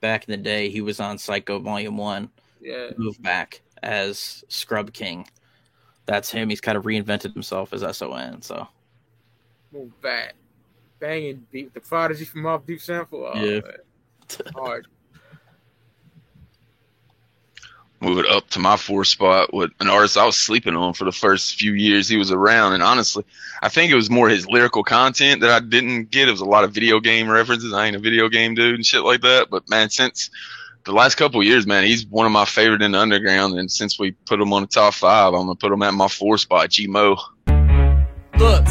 back 0.00 0.26
in 0.26 0.32
the 0.32 0.42
day. 0.42 0.70
He 0.70 0.80
was 0.80 1.00
on 1.00 1.18
Psycho 1.18 1.58
Volume 1.58 1.96
One. 1.96 2.30
Yeah. 2.60 2.90
Move 2.96 3.20
back 3.22 3.62
as 3.82 4.44
Scrub 4.48 4.92
King. 4.92 5.28
That's 6.06 6.30
him. 6.30 6.48
He's 6.48 6.60
kind 6.60 6.78
of 6.78 6.84
reinvented 6.84 7.32
himself 7.32 7.72
as 7.72 7.96
SON. 7.96 8.42
So 8.42 8.66
Move 9.72 10.00
back. 10.00 10.34
Banging 10.98 11.46
beat 11.50 11.74
the 11.74 11.80
prodigy 11.80 12.24
from 12.24 12.46
off 12.46 12.64
deep 12.66 12.80
sample. 12.80 13.30
Oh, 13.32 13.38
Yeah. 13.38 13.60
man. 13.60 14.52
Hard. 14.54 14.86
move 18.00 18.18
it 18.18 18.26
up 18.30 18.48
to 18.50 18.58
my 18.58 18.76
four 18.76 19.04
spot 19.04 19.52
with 19.54 19.70
an 19.80 19.88
artist 19.88 20.18
I 20.18 20.26
was 20.26 20.36
sleeping 20.38 20.76
on 20.76 20.92
for 20.92 21.04
the 21.04 21.12
first 21.12 21.56
few 21.58 21.72
years 21.72 22.08
he 22.08 22.18
was 22.18 22.30
around. 22.30 22.74
And 22.74 22.82
honestly, 22.82 23.24
I 23.62 23.68
think 23.70 23.90
it 23.90 23.94
was 23.96 24.10
more 24.10 24.28
his 24.28 24.46
lyrical 24.46 24.84
content 24.84 25.40
that 25.40 25.50
I 25.50 25.60
didn't 25.60 26.10
get. 26.10 26.28
It 26.28 26.32
was 26.32 26.42
a 26.42 26.44
lot 26.46 26.64
of 26.64 26.72
video 26.72 27.00
game 27.00 27.28
references. 27.28 27.72
I 27.72 27.86
ain't 27.86 27.96
a 27.96 28.00
video 28.00 28.28
game 28.28 28.54
dude 28.54 28.74
and 28.74 28.84
shit 28.84 29.02
like 29.02 29.22
that. 29.22 29.48
But 29.50 29.68
man, 29.70 29.88
since 29.90 30.30
the 30.84 30.92
last 30.92 31.14
couple 31.16 31.40
of 31.40 31.46
years, 31.46 31.66
man, 31.66 31.84
he's 31.84 32.06
one 32.06 32.26
of 32.26 32.32
my 32.32 32.44
favorite 32.44 32.82
in 32.82 32.92
the 32.92 32.98
underground. 32.98 33.58
And 33.58 33.70
since 33.70 33.98
we 33.98 34.12
put 34.12 34.40
him 34.40 34.52
on 34.52 34.62
the 34.62 34.68
top 34.68 34.92
five, 34.94 35.32
I'm 35.32 35.40
gonna 35.46 35.54
put 35.56 35.72
him 35.72 35.82
at 35.82 35.94
my 35.94 36.08
four 36.08 36.36
spot, 36.38 36.68
G 36.70 36.86
Mo. 36.86 37.16
Look, 38.38 38.64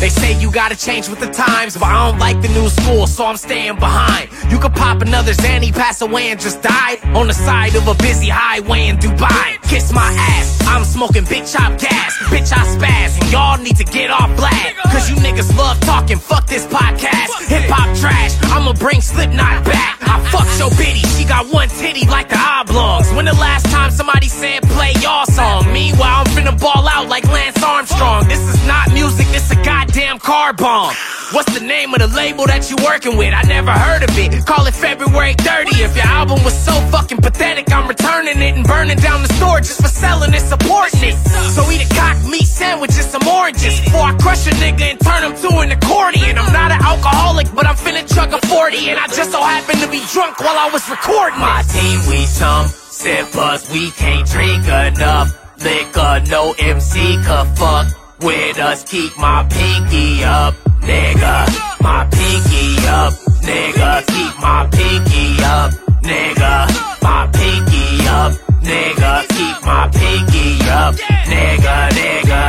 they 0.00 0.08
say 0.08 0.38
you 0.40 0.50
gotta 0.50 0.76
change 0.76 1.08
with 1.08 1.20
the 1.20 1.30
times, 1.30 1.76
but 1.76 1.84
I 1.86 2.10
don't 2.10 2.18
like 2.18 2.42
the 2.42 2.48
new 2.48 2.68
school, 2.68 3.06
so 3.06 3.24
I'm 3.24 3.36
staying 3.36 3.76
behind. 3.76 4.30
You 4.50 4.58
could 4.58 4.74
pop 4.74 5.00
another 5.00 5.32
Zanny, 5.32 5.72
pass 5.72 6.00
away, 6.02 6.30
and 6.30 6.40
just 6.40 6.60
die 6.60 6.98
on 7.14 7.28
the 7.28 7.34
side 7.34 7.76
of 7.76 7.86
a 7.86 7.94
busy 7.94 8.28
highway 8.28 8.88
in 8.88 8.96
Dubai. 8.96 9.62
Kiss 9.62 9.92
my 9.92 10.12
ass, 10.34 10.66
I'm 10.66 10.84
smoking 10.84 11.24
big 11.24 11.46
chop 11.46 11.78
gas, 11.78 12.18
bitch 12.30 12.52
I 12.52 12.66
spaz, 12.74 13.20
and 13.22 13.30
y'all 13.30 13.58
need 13.58 13.76
to 13.76 13.84
get 13.84 14.10
off 14.10 14.34
black. 14.36 14.74
Cause 14.90 15.08
you 15.08 15.16
niggas 15.16 15.56
love 15.56 15.78
talking, 15.80 16.18
fuck 16.18 16.46
this 16.46 16.66
podcast. 16.66 17.46
Hip 17.46 17.70
hop 17.70 17.96
trash, 17.98 18.34
I'ma 18.50 18.72
bring 18.74 19.00
Slipknot 19.00 19.64
back. 19.64 19.98
I 20.02 20.20
fucked 20.30 20.58
your 20.58 20.70
bitty, 20.70 21.06
she 21.14 21.24
got 21.24 21.46
one 21.46 21.68
titty 21.68 22.06
like 22.08 22.28
the 22.28 22.36
oblongs. 22.36 23.12
When 23.14 23.24
the 23.24 23.34
last 23.34 23.66
time 23.66 23.90
somebody 23.92 24.26
said 24.28 24.62
play 24.64 24.92
y'all 25.00 25.26
song? 25.26 25.72
Meanwhile, 25.72 26.24
I'm 26.24 26.26
finna 26.26 26.58
ball 26.60 26.88
out 26.88 27.08
like 27.08 27.24
Lance 27.28 27.62
Armstrong. 27.62 28.28
This 28.28 28.40
is 28.40 28.66
not 28.66 28.92
music, 28.92 29.11
this 29.16 29.50
a 29.50 29.56
goddamn 29.62 30.18
car 30.18 30.52
bomb. 30.52 30.94
What's 31.32 31.52
the 31.58 31.64
name 31.64 31.94
of 31.94 32.00
the 32.00 32.08
label 32.08 32.46
that 32.46 32.68
you 32.68 32.76
working 32.84 33.16
with? 33.16 33.32
I 33.32 33.42
never 33.48 33.72
heard 33.72 34.02
of 34.04 34.12
it. 34.18 34.44
Call 34.44 34.66
it 34.66 34.74
February 34.74 35.34
30th. 35.34 35.96
Your 35.96 36.04
album 36.04 36.44
was 36.44 36.52
so 36.52 36.72
fucking 36.92 37.18
pathetic, 37.18 37.72
I'm 37.72 37.88
returning 37.88 38.36
it 38.36 38.54
and 38.54 38.66
burning 38.66 38.98
down 38.98 39.22
the 39.22 39.32
store 39.34 39.58
just 39.60 39.80
for 39.80 39.88
selling 39.88 40.34
it, 40.34 40.40
supporting 40.40 41.08
it. 41.08 41.16
So 41.56 41.64
eat 41.70 41.80
a 41.80 41.88
cock 41.94 42.20
meat 42.28 42.44
sandwich 42.46 42.92
and 43.00 43.08
some 43.08 43.26
oranges 43.26 43.80
before 43.80 44.12
I 44.12 44.14
crush 44.20 44.46
a 44.46 44.50
nigga 44.60 44.92
and 44.92 45.00
turn 45.00 45.24
him 45.24 45.34
to 45.40 45.50
an 45.64 45.72
accordion. 45.72 46.36
I'm 46.36 46.52
not 46.52 46.70
an 46.70 46.82
alcoholic, 46.82 47.48
but 47.54 47.66
I'm 47.66 47.76
finna 47.76 48.04
chug 48.04 48.32
a 48.32 48.40
40 48.46 48.90
and 48.90 48.98
I 48.98 49.06
just 49.08 49.32
so 49.32 49.40
happened 49.40 49.80
to 49.80 49.88
be 49.88 50.04
drunk 50.12 50.38
while 50.40 50.58
I 50.58 50.68
was 50.68 50.84
recording. 50.88 51.40
My 51.40 51.62
team, 51.64 51.98
we 52.12 52.26
some 52.26 52.68
sippers, 52.68 53.72
we 53.72 53.90
can't 53.92 54.28
drink 54.28 54.64
enough 54.68 55.32
liquor. 55.64 56.22
No 56.28 56.52
MC 56.58 57.16
could 57.24 57.48
fuck 57.56 58.01
with 58.22 58.58
us. 58.58 58.84
Keep 58.84 59.18
my 59.18 59.44
pinky 59.50 60.24
up, 60.24 60.54
nigga. 60.80 61.36
My 61.80 62.06
pinky 62.06 62.76
up, 62.86 63.12
nigga. 63.42 64.06
Keep 64.06 64.34
my 64.40 64.68
pinky 64.70 65.42
up, 65.42 65.70
nigga. 66.02 67.02
My 67.02 67.26
pinky 67.32 68.06
up, 68.08 68.32
nigga. 68.62 69.28
Keep 69.28 69.66
my 69.66 69.88
pinky 69.88 70.48
up, 70.70 70.94
nigga, 71.26 71.88
nigga. 71.98 72.42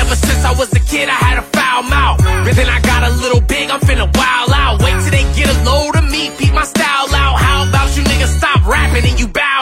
Ever 0.00 0.16
since 0.16 0.44
I 0.44 0.54
was 0.58 0.72
a 0.72 0.80
kid, 0.80 1.08
I 1.08 1.14
had 1.14 1.38
a 1.38 1.42
foul 1.42 1.82
mouth. 1.84 2.18
But 2.44 2.54
then 2.56 2.68
I 2.68 2.80
got 2.80 3.02
a 3.10 3.12
little 3.22 3.40
big, 3.40 3.70
I'm 3.70 3.80
finna 3.80 4.08
wild 4.16 4.50
out. 4.52 4.82
Wait 4.82 4.92
till 5.00 5.10
they 5.10 5.24
get 5.34 5.48
a 5.48 5.64
load 5.64 5.96
of 5.96 6.04
me, 6.04 6.30
peep 6.38 6.52
my 6.52 6.64
style 6.64 7.08
out. 7.14 7.36
How 7.40 7.68
about 7.68 7.96
you 7.96 8.04
niggas 8.04 8.36
stop 8.38 8.66
rapping 8.66 9.08
and 9.08 9.18
you 9.18 9.28
bow? 9.28 9.53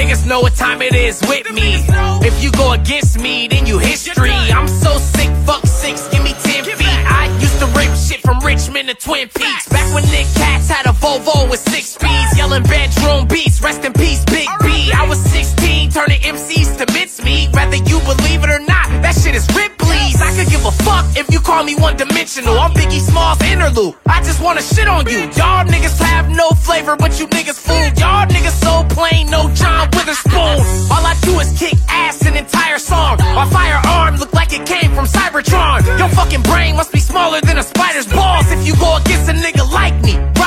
Niggas 0.00 0.26
know 0.26 0.40
what 0.40 0.54
time 0.54 0.80
it 0.80 0.94
is 0.94 1.20
with 1.28 1.52
me. 1.52 1.76
If 2.24 2.42
you 2.42 2.50
go 2.52 2.72
against 2.72 3.20
me, 3.20 3.48
then 3.48 3.66
you 3.66 3.76
history. 3.78 4.32
I'm 4.32 4.66
so 4.66 4.96
sick, 4.96 5.28
fuck 5.44 5.66
six, 5.66 6.08
give 6.08 6.24
me 6.24 6.32
ten 6.40 6.64
feet. 6.64 7.00
I 7.04 7.28
used 7.38 7.58
to 7.60 7.66
rip 7.76 7.92
shit 7.94 8.20
from 8.22 8.38
Richmond 8.40 8.88
to 8.88 8.94
Twin 8.94 9.28
Peaks. 9.28 9.68
Back 9.68 9.92
when 9.92 10.04
Nick 10.04 10.24
Katz 10.40 10.70
had 10.70 10.86
a 10.86 10.94
Volvo 10.96 11.50
with 11.50 11.60
six 11.60 11.84
speeds, 11.88 12.32
yelling 12.38 12.62
bedroom 12.62 13.28
beats. 13.28 13.60
Rest 13.60 13.84
in 13.84 13.92
peace, 13.92 14.24
Big 14.24 14.48
B. 14.62 14.90
I 14.90 15.04
was 15.06 15.20
16, 15.20 15.90
turning 15.90 16.20
MCs 16.22 16.78
to 16.78 16.90
mincemeat. 16.94 17.52
Whether 17.52 17.76
you 17.76 18.00
believe 18.00 18.42
it 18.42 18.48
or 18.48 18.60
not, 18.60 18.88
that 19.04 19.14
shit 19.22 19.34
is 19.34 19.46
Ripley's. 19.48 19.59
If 21.16 21.32
you 21.32 21.40
call 21.40 21.64
me 21.64 21.74
one 21.74 21.96
dimensional. 21.96 22.58
I'm 22.58 22.72
Biggie 22.72 23.00
Smalls 23.00 23.40
interlude. 23.42 23.94
I 24.06 24.22
just 24.22 24.42
wanna 24.42 24.62
shit 24.62 24.88
on 24.88 25.06
you. 25.06 25.20
Y'all 25.38 25.64
niggas 25.64 25.98
have 26.00 26.28
no 26.28 26.50
flavor, 26.50 26.96
but 26.96 27.18
you 27.18 27.26
niggas 27.26 27.58
fool. 27.58 27.86
Y'all 28.00 28.26
niggas 28.26 28.56
so 28.62 28.84
plain, 28.94 29.30
no 29.30 29.50
John 29.54 29.88
Witherspoon. 29.92 30.58
All 30.92 31.04
I 31.04 31.16
do 31.22 31.38
is 31.40 31.56
kick 31.58 31.74
ass 31.88 32.24
an 32.26 32.36
entire 32.36 32.78
song. 32.78 33.18
My 33.34 33.48
firearm 33.48 34.16
look 34.16 34.32
like 34.32 34.52
it 34.52 34.66
came 34.66 34.94
from 34.94 35.06
Cybertron. 35.06 35.86
Your 35.98 36.08
fucking 36.08 36.42
brain 36.42 36.76
must 36.76 36.92
be 36.92 37.00
smaller 37.00 37.40
than 37.40 37.58
a 37.58 37.62
spider's 37.62 38.06
balls 38.06 38.50
if 38.50 38.66
you 38.66 38.74
go 38.76 38.96
against 38.96 39.28
a 39.28 39.32
nigga 39.32 39.70
like 39.70 39.94
me. 40.02 40.39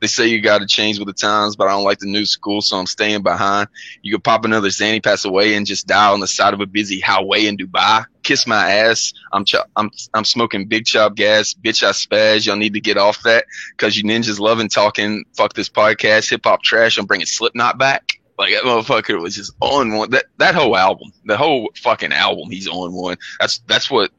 They 0.00 0.06
say 0.06 0.28
you 0.28 0.40
got 0.40 0.60
to 0.60 0.66
change 0.66 0.98
with 0.98 1.08
the 1.08 1.14
times, 1.14 1.56
but 1.56 1.66
I 1.66 1.70
don't 1.70 1.84
like 1.84 1.98
the 1.98 2.06
new 2.06 2.24
school, 2.24 2.60
so 2.60 2.76
I'm 2.76 2.86
staying 2.86 3.22
behind. 3.22 3.68
You 4.02 4.12
could 4.12 4.24
pop 4.24 4.44
another 4.44 4.68
Zanny, 4.68 5.02
pass 5.02 5.24
away, 5.24 5.54
and 5.54 5.66
just 5.66 5.86
die 5.86 6.10
on 6.12 6.20
the 6.20 6.26
side 6.26 6.54
of 6.54 6.60
a 6.60 6.66
busy 6.66 7.00
highway 7.00 7.46
in 7.46 7.56
Dubai. 7.56 8.04
Kiss 8.22 8.46
my 8.46 8.70
ass. 8.70 9.12
I'm 9.32 9.44
ch- 9.44 9.56
I'm 9.76 9.90
I'm 10.14 10.24
smoking 10.24 10.66
big 10.66 10.84
chop 10.84 11.16
gas. 11.16 11.54
Bitch, 11.54 11.82
I 11.82 11.90
spaz. 11.90 12.46
Y'all 12.46 12.56
need 12.56 12.74
to 12.74 12.80
get 12.80 12.96
off 12.96 13.22
that 13.22 13.44
because 13.76 13.96
you 13.96 14.04
ninjas 14.04 14.38
loving 14.38 14.68
talking. 14.68 15.24
Fuck 15.36 15.54
this 15.54 15.68
podcast, 15.68 16.30
hip 16.30 16.42
hop 16.44 16.62
trash. 16.62 16.98
I'm 16.98 17.06
bringing 17.06 17.26
Slipknot 17.26 17.78
back. 17.78 18.18
Like 18.38 18.54
that 18.54 18.62
motherfucker 18.62 19.20
was 19.20 19.34
just 19.34 19.52
on 19.60 19.96
one. 19.96 20.10
That 20.10 20.26
that 20.36 20.54
whole 20.54 20.76
album, 20.76 21.10
the 21.24 21.36
whole 21.36 21.70
fucking 21.74 22.12
album, 22.12 22.50
he's 22.50 22.68
on 22.68 22.92
one. 22.92 23.16
That's 23.40 23.58
that's 23.66 23.90
what 23.90 24.12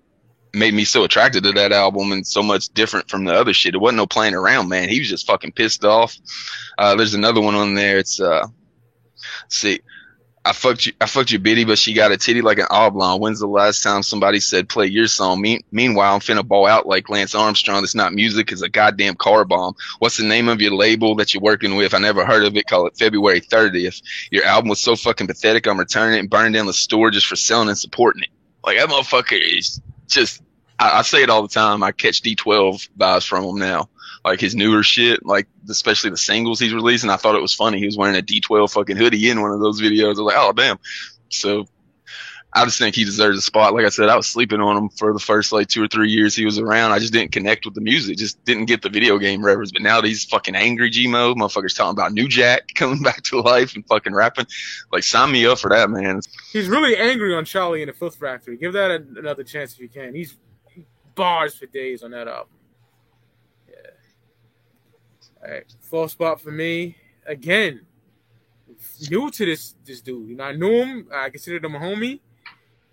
made 0.53 0.73
me 0.73 0.83
so 0.83 1.03
attracted 1.03 1.43
to 1.43 1.51
that 1.53 1.71
album 1.71 2.11
and 2.11 2.25
so 2.25 2.41
much 2.41 2.69
different 2.69 3.09
from 3.09 3.25
the 3.25 3.33
other 3.33 3.53
shit. 3.53 3.75
It 3.75 3.79
wasn't 3.79 3.97
no 3.97 4.07
playing 4.07 4.33
around, 4.33 4.69
man. 4.69 4.89
He 4.89 4.99
was 4.99 5.09
just 5.09 5.27
fucking 5.27 5.51
pissed 5.51 5.85
off. 5.85 6.17
Uh, 6.77 6.95
there's 6.95 7.13
another 7.13 7.41
one 7.41 7.55
on 7.55 7.75
there. 7.75 7.97
It's 7.97 8.19
uh, 8.19 8.47
see, 9.47 9.81
I 10.45 10.53
fucked 10.53 10.87
you, 10.87 10.93
I 10.99 11.05
fucked 11.05 11.31
your 11.31 11.41
bitty, 11.41 11.65
but 11.65 11.77
she 11.77 11.93
got 11.93 12.11
a 12.11 12.17
titty 12.17 12.41
like 12.41 12.57
an 12.59 12.67
oblong. 12.69 13.19
When's 13.19 13.39
the 13.39 13.47
last 13.47 13.83
time 13.83 14.01
somebody 14.01 14.39
said 14.39 14.69
play 14.69 14.87
your 14.87 15.07
song? 15.07 15.41
Me- 15.41 15.61
meanwhile, 15.71 16.13
I'm 16.15 16.21
finna 16.21 16.47
ball 16.47 16.65
out 16.65 16.87
like 16.87 17.09
Lance 17.09 17.35
Armstrong. 17.35 17.83
It's 17.83 17.93
not 17.93 18.13
music, 18.13 18.51
it's 18.51 18.61
a 18.61 18.69
goddamn 18.69 19.15
car 19.15 19.45
bomb. 19.45 19.75
What's 19.99 20.17
the 20.17 20.23
name 20.23 20.47
of 20.47 20.61
your 20.61 20.73
label 20.73 21.15
that 21.15 21.33
you're 21.33 21.43
working 21.43 21.75
with? 21.75 21.93
I 21.93 21.99
never 21.99 22.25
heard 22.25 22.45
of 22.45 22.55
it. 22.55 22.67
Call 22.67 22.87
it 22.87 22.97
February 22.97 23.41
30th. 23.41 24.01
Your 24.31 24.45
album 24.45 24.69
was 24.69 24.79
so 24.79 24.95
fucking 24.95 25.27
pathetic. 25.27 25.67
I'm 25.67 25.77
returning 25.77 26.15
it 26.15 26.19
and 26.19 26.29
burning 26.29 26.53
down 26.53 26.65
the 26.65 26.73
store 26.73 27.11
just 27.11 27.27
for 27.27 27.35
selling 27.35 27.67
and 27.69 27.77
supporting 27.77 28.23
it. 28.23 28.29
Like 28.63 28.77
that 28.77 28.89
motherfucker 28.89 29.39
is 29.39 29.81
just. 30.09 30.41
I, 30.77 30.99
I 30.99 31.01
say 31.01 31.23
it 31.23 31.29
all 31.29 31.41
the 31.41 31.49
time. 31.49 31.83
I 31.83 31.91
catch 31.91 32.21
D12 32.21 32.89
vibes 32.97 33.27
from 33.27 33.43
him 33.43 33.57
now 33.57 33.89
like 34.23 34.39
his 34.39 34.55
newer 34.55 34.83
shit, 34.83 35.25
like 35.25 35.47
especially 35.69 36.09
the 36.09 36.17
singles 36.17 36.59
he's 36.59 36.73
releasing. 36.73 37.09
I 37.09 37.15
thought 37.15 37.35
it 37.35 37.41
was 37.41 37.53
funny. 37.53 37.79
He 37.79 37.85
was 37.85 37.97
wearing 37.97 38.17
a 38.17 38.21
D12 38.21 38.71
fucking 38.71 38.97
hoodie 38.97 39.29
in 39.29 39.41
one 39.41 39.51
of 39.51 39.59
those 39.59 39.81
videos. 39.81 40.05
I 40.05 40.09
was 40.09 40.19
like, 40.19 40.35
oh 40.37 40.51
damn. 40.53 40.79
So 41.29 41.67
I 42.51 42.65
just 42.65 42.79
think 42.79 42.95
he 42.95 43.05
deserves 43.05 43.37
a 43.37 43.41
spot. 43.41 43.75
Like 43.75 43.85
I 43.85 43.89
said, 43.89 44.09
I 44.09 44.15
was 44.15 44.27
sleeping 44.27 44.59
on 44.59 44.75
him 44.75 44.89
for 44.89 45.13
the 45.13 45.19
first 45.19 45.51
like 45.51 45.67
two 45.67 45.83
or 45.83 45.87
three 45.87 46.09
years 46.09 46.35
he 46.35 46.45
was 46.45 46.57
around. 46.57 46.91
I 46.91 46.97
just 46.97 47.13
didn't 47.13 47.31
connect 47.31 47.63
with 47.63 47.75
the 47.75 47.81
music, 47.81 48.17
just 48.17 48.43
didn't 48.43 48.65
get 48.65 48.81
the 48.81 48.89
video 48.89 49.19
game 49.19 49.45
reference. 49.45 49.71
But 49.71 49.83
now 49.83 50.01
that 50.01 50.07
he's 50.07 50.25
fucking 50.25 50.55
angry 50.55 50.89
G 50.89 51.07
mode, 51.07 51.37
motherfuckers 51.37 51.75
talking 51.75 51.91
about 51.91 52.11
New 52.11 52.27
Jack 52.27 52.69
coming 52.75 53.03
back 53.03 53.21
to 53.23 53.39
life 53.41 53.75
and 53.75 53.85
fucking 53.87 54.15
rapping. 54.15 54.47
Like 54.91 55.03
sign 55.03 55.31
me 55.31 55.45
up 55.45 55.59
for 55.59 55.69
that, 55.69 55.91
man. 55.91 56.21
He's 56.51 56.67
really 56.67 56.97
angry 56.97 57.35
on 57.35 57.45
Charlie 57.45 57.83
and 57.83 57.89
the 57.89 57.93
Filth 57.93 58.15
Factory. 58.15 58.57
Give 58.57 58.73
that 58.73 58.89
a, 58.89 58.95
another 59.17 59.43
chance 59.43 59.73
if 59.73 59.79
you 59.79 59.89
can. 59.89 60.15
He's 60.15 60.35
he 60.73 60.85
bars 61.13 61.53
for 61.53 61.67
days 61.67 62.01
on 62.01 62.11
that 62.11 62.27
album. 62.27 62.53
Yeah. 63.69 63.75
All 65.43 65.51
right, 65.51 65.75
fourth 65.81 66.11
spot 66.11 66.41
for 66.41 66.51
me 66.51 66.95
again. 67.27 67.81
New 69.11 69.29
to 69.29 69.45
this 69.45 69.75
this 69.85 70.01
dude, 70.01 70.29
you 70.29 70.35
know, 70.35 70.45
I 70.45 70.53
knew 70.53 70.83
him. 70.83 71.07
I 71.13 71.29
considered 71.29 71.63
him 71.63 71.75
a 71.75 71.79
homie 71.79 72.21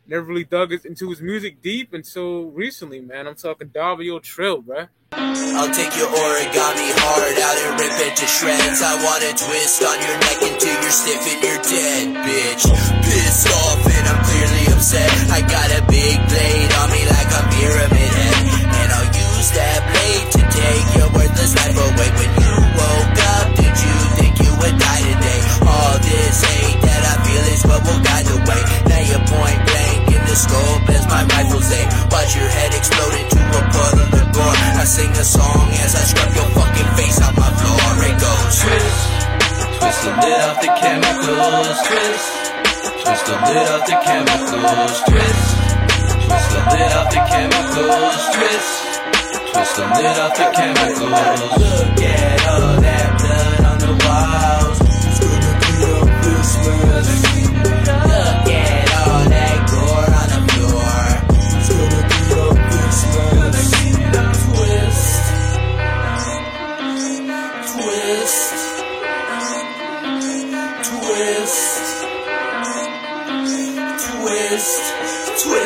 never 0.09 0.27
really 0.27 0.45
dug 0.45 0.73
into 0.73 1.11
his 1.11 1.21
music 1.21 1.63
deep 1.63 1.93
until 1.93 2.51
recently, 2.51 3.01
man. 3.01 3.27
I'm 3.27 3.35
talking 3.35 3.69
Darby 3.69 4.11
O'Trill, 4.11 4.63
bruh. 4.63 4.89
I'll 5.13 5.73
take 5.73 5.95
your 5.97 6.11
origami 6.11 6.91
hard 7.01 7.39
out 7.41 7.57
and 7.65 7.73
rip 7.81 7.97
it 8.07 8.15
to 8.21 8.27
shreds. 8.27 8.83
I 8.83 8.95
wanna 9.03 9.33
twist 9.33 9.83
on 9.83 9.97
your 10.05 10.19
neck 10.21 10.39
until 10.45 10.77
you're 10.83 10.95
stiff 10.95 11.23
and 11.27 11.41
you're 11.43 11.63
dead, 11.65 12.05
bitch. 12.23 12.65
Pissed 13.03 13.49
off 13.51 13.83
and 13.87 14.05
I'm 14.07 14.21
clearly 14.23 14.65
upset. 14.77 15.11
I 15.33 15.41
got 15.43 15.69
a 15.75 15.83
big 15.89 16.17
blade 16.29 16.73
on 16.77 16.89
me 16.93 17.03
like 17.09 17.31
a 17.33 17.43
pyramid 17.57 18.13
head. 18.21 18.45
And 18.67 18.89
I'll 18.93 19.11
use 19.11 19.49
that 19.57 19.81
blade 19.91 20.29
to 20.37 20.43
take 20.45 20.87
your 21.01 21.09
worthless 21.17 21.53
life 21.57 21.79
away. 21.81 22.09
When 22.21 22.31
you 22.37 22.53
woke 22.77 23.19
up, 23.41 23.47
did 23.57 23.75
you 23.75 23.97
think 24.21 24.35
you 24.45 24.53
would 24.61 24.77
die 24.77 25.03
today? 25.09 25.41
All 25.65 25.97
this 25.99 26.37
hate 26.45 26.81
that 26.85 27.03
I 27.11 27.15
feel 27.25 27.45
is 27.55 27.63
what 27.65 27.81
will 27.87 28.03
guide 28.05 28.27
the 28.27 28.39
way 28.45 28.86
scope 30.37 30.89
as 30.93 31.05
my 31.09 31.25
rifles 31.33 31.69
aim. 31.73 31.89
Watch 32.13 32.37
your 32.37 32.49
head 32.49 32.71
explode 32.77 33.17
into 33.17 33.41
a 33.41 33.63
puddle 33.73 34.13
of 34.21 34.27
gore. 34.37 34.59
I 34.77 34.85
sing 34.85 35.11
a 35.17 35.25
song 35.25 35.67
as 35.81 35.93
I 35.97 36.05
scrub 36.13 36.33
your 36.37 36.49
fucking 36.53 36.91
face 37.01 37.19
on 37.25 37.35
my 37.35 37.51
floor. 37.57 37.89
It 38.05 38.17
goes 38.21 38.55
twist, 38.61 39.01
twist 39.81 40.01
the 40.05 40.13
lid 40.21 40.41
off 40.47 40.59
the 40.61 40.71
chemicals, 40.77 41.79
twist, 41.89 42.27
twist 43.03 43.25
the 43.27 43.37
lid 43.49 43.69
off 43.73 43.83
the 43.89 43.97
chemicals, 44.05 44.97
twist, 45.09 45.47
twist 46.29 46.49
the 46.53 46.61
lid 46.71 46.93
off 47.01 47.09
the 47.17 47.21
chemicals, 47.33 48.23
twist, 48.37 48.73
twist 49.53 49.73
the 49.77 49.85
lid 49.97 50.17
off 50.21 50.33
the 50.37 50.47
chemicals. 50.53 51.51
Look 51.57 52.01
at 52.05 52.41
all 52.53 52.77
that 52.85 53.06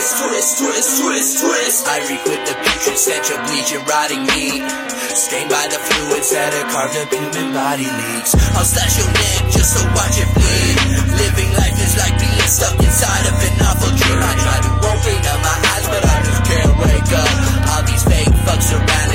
Twist, 0.01 0.17
twist, 0.17 0.57
twist, 0.57 0.91
twist, 0.97 1.33
twist. 1.45 1.85
I 1.85 2.01
reek 2.09 2.25
with 2.25 2.41
the 2.49 2.57
putrid 2.57 2.97
stench 2.97 3.29
of 3.37 3.45
bleach 3.45 3.69
and 3.77 3.85
rotting 3.85 4.25
meat. 4.33 4.65
Stained 5.13 5.53
by 5.53 5.69
the 5.69 5.77
fluids 5.77 6.33
that 6.33 6.57
have 6.57 6.73
carved 6.73 6.97
up 6.97 7.13
human 7.13 7.53
body 7.53 7.85
leaks. 7.85 8.33
I'll 8.57 8.65
slash 8.65 8.97
your 8.97 9.13
neck 9.13 9.53
just 9.53 9.77
to 9.77 9.85
watch 9.93 10.17
it 10.17 10.31
bleed. 10.33 11.05
Living 11.21 11.53
life 11.53 11.77
is 11.77 12.01
like 12.01 12.17
being 12.17 12.49
stuck 12.49 12.81
inside 12.81 13.29
of 13.29 13.37
an 13.45 13.61
awful 13.61 13.93
dream. 13.93 14.25
I 14.25 14.33
try 14.41 14.59
to 14.65 14.73
open 14.89 15.21
up 15.21 15.41
my 15.45 15.57
eyes, 15.69 15.87
but 15.93 16.01
I 16.01 16.17
just 16.25 16.43
can't 16.49 16.75
wake 16.81 17.13
up. 17.13 17.33
All 17.69 17.83
these 17.85 18.05
fake 18.09 18.33
fucks 18.49 18.73
surrounding 18.73 19.10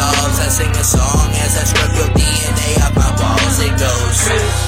corpse. 0.00 0.40
I 0.40 0.48
sing 0.48 0.72
a 0.72 0.84
song 0.84 1.28
as 1.44 1.52
I 1.60 1.64
scrub 1.68 1.92
your 1.98 2.10
DNA 2.16 2.70
off 2.84 2.94
my 2.96 3.10
walls. 3.20 3.56
It 3.60 3.74
goes 3.76 4.16
twist, 4.24 4.60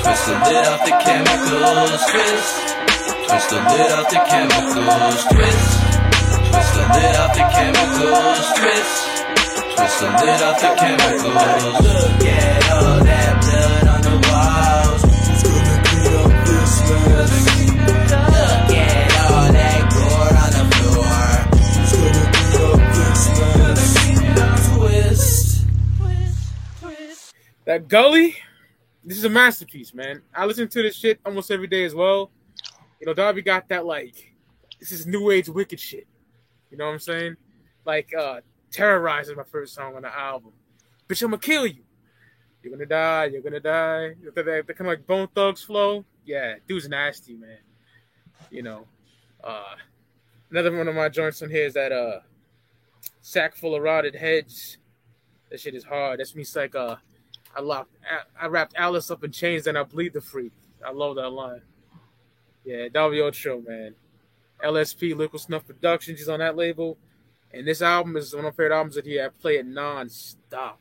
twist 0.00 0.24
the 0.26 0.34
lid 0.48 0.64
off 0.72 0.80
the 0.88 0.94
chemicals, 1.04 2.00
twist, 2.10 2.54
twist 3.28 3.48
the 3.52 3.60
lid 3.60 3.90
off 3.92 4.08
the 4.08 4.20
chemicals, 4.30 5.20
twist, 5.32 5.70
twist 6.48 6.72
the 6.76 6.84
lid 6.96 7.16
off 7.22 7.32
the 7.36 7.44
chemicals, 7.52 8.46
twist, 8.58 8.96
twist 9.76 9.96
the 10.00 10.08
lid 10.20 10.40
off 10.48 10.56
the 10.60 10.70
chemicals. 10.80 11.76
Look 11.84 12.24
at 12.24 12.73
That 27.64 27.88
Gully, 27.88 28.36
this 29.02 29.16
is 29.16 29.24
a 29.24 29.30
masterpiece, 29.30 29.94
man. 29.94 30.20
I 30.34 30.44
listen 30.44 30.68
to 30.68 30.82
this 30.82 30.96
shit 30.96 31.18
almost 31.24 31.50
every 31.50 31.66
day 31.66 31.84
as 31.84 31.94
well. 31.94 32.30
You 33.00 33.06
know, 33.06 33.14
Darby 33.14 33.40
got 33.40 33.68
that 33.68 33.86
like 33.86 34.34
this 34.80 34.92
is 34.92 35.06
new 35.06 35.30
age 35.30 35.48
wicked 35.48 35.80
shit. 35.80 36.06
You 36.70 36.76
know 36.76 36.86
what 36.86 36.92
I'm 36.92 36.98
saying? 36.98 37.36
Like 37.86 38.12
uh 38.14 38.40
Terrorize 38.70 39.28
is 39.28 39.36
my 39.36 39.44
first 39.44 39.74
song 39.74 39.96
on 39.96 40.02
the 40.02 40.14
album. 40.14 40.52
Bitch, 41.08 41.22
I'ma 41.22 41.38
kill 41.38 41.66
you. 41.66 41.84
You're 42.62 42.72
gonna 42.72 42.86
die, 42.86 43.26
you're 43.26 43.42
gonna 43.42 43.60
die. 43.60 44.14
The, 44.22 44.30
the, 44.42 44.64
the 44.66 44.74
kind 44.74 44.82
of 44.82 44.98
like 44.98 45.06
Bone 45.06 45.28
Thugs 45.34 45.62
flow. 45.62 46.04
Yeah, 46.26 46.56
dude's 46.68 46.88
nasty, 46.88 47.34
man. 47.34 47.58
You 48.50 48.62
know. 48.62 48.86
Uh 49.42 49.74
another 50.50 50.76
one 50.76 50.88
of 50.88 50.94
my 50.94 51.08
joints 51.08 51.40
on 51.40 51.48
here 51.48 51.64
is 51.64 51.74
that 51.74 51.92
uh 51.92 52.20
sack 53.22 53.56
full 53.56 53.74
of 53.74 53.82
rotted 53.82 54.14
heads. 54.14 54.76
That 55.50 55.60
shit 55.60 55.74
is 55.74 55.84
hard. 55.84 56.20
That's 56.20 56.34
me 56.34 56.44
like 56.54 56.74
uh 56.74 56.96
I 57.56 57.60
locked 57.60 57.90
I 58.40 58.46
wrapped 58.46 58.74
Alice 58.76 59.10
up 59.10 59.24
in 59.24 59.32
chains, 59.32 59.64
then 59.64 59.76
I 59.76 59.82
bleed 59.82 60.12
the 60.12 60.20
freak. 60.20 60.52
I 60.84 60.90
love 60.90 61.16
that 61.16 61.30
line. 61.30 61.62
Yeah, 62.64 62.88
Darby 62.92 63.20
Ocho, 63.20 63.60
man. 63.60 63.94
LSP 64.62 65.16
Liquid 65.16 65.42
Snuff 65.42 65.66
Productions, 65.66 66.18
he's 66.18 66.28
on 66.28 66.40
that 66.40 66.56
label. 66.56 66.96
And 67.52 67.66
this 67.66 67.82
album 67.82 68.16
is 68.16 68.34
one 68.34 68.44
of 68.44 68.52
my 68.52 68.56
favorite 68.56 68.76
albums 68.76 68.96
that 68.96 69.06
he 69.06 69.20
I 69.20 69.28
play 69.28 69.56
it 69.56 69.66
non-stop. 69.66 70.78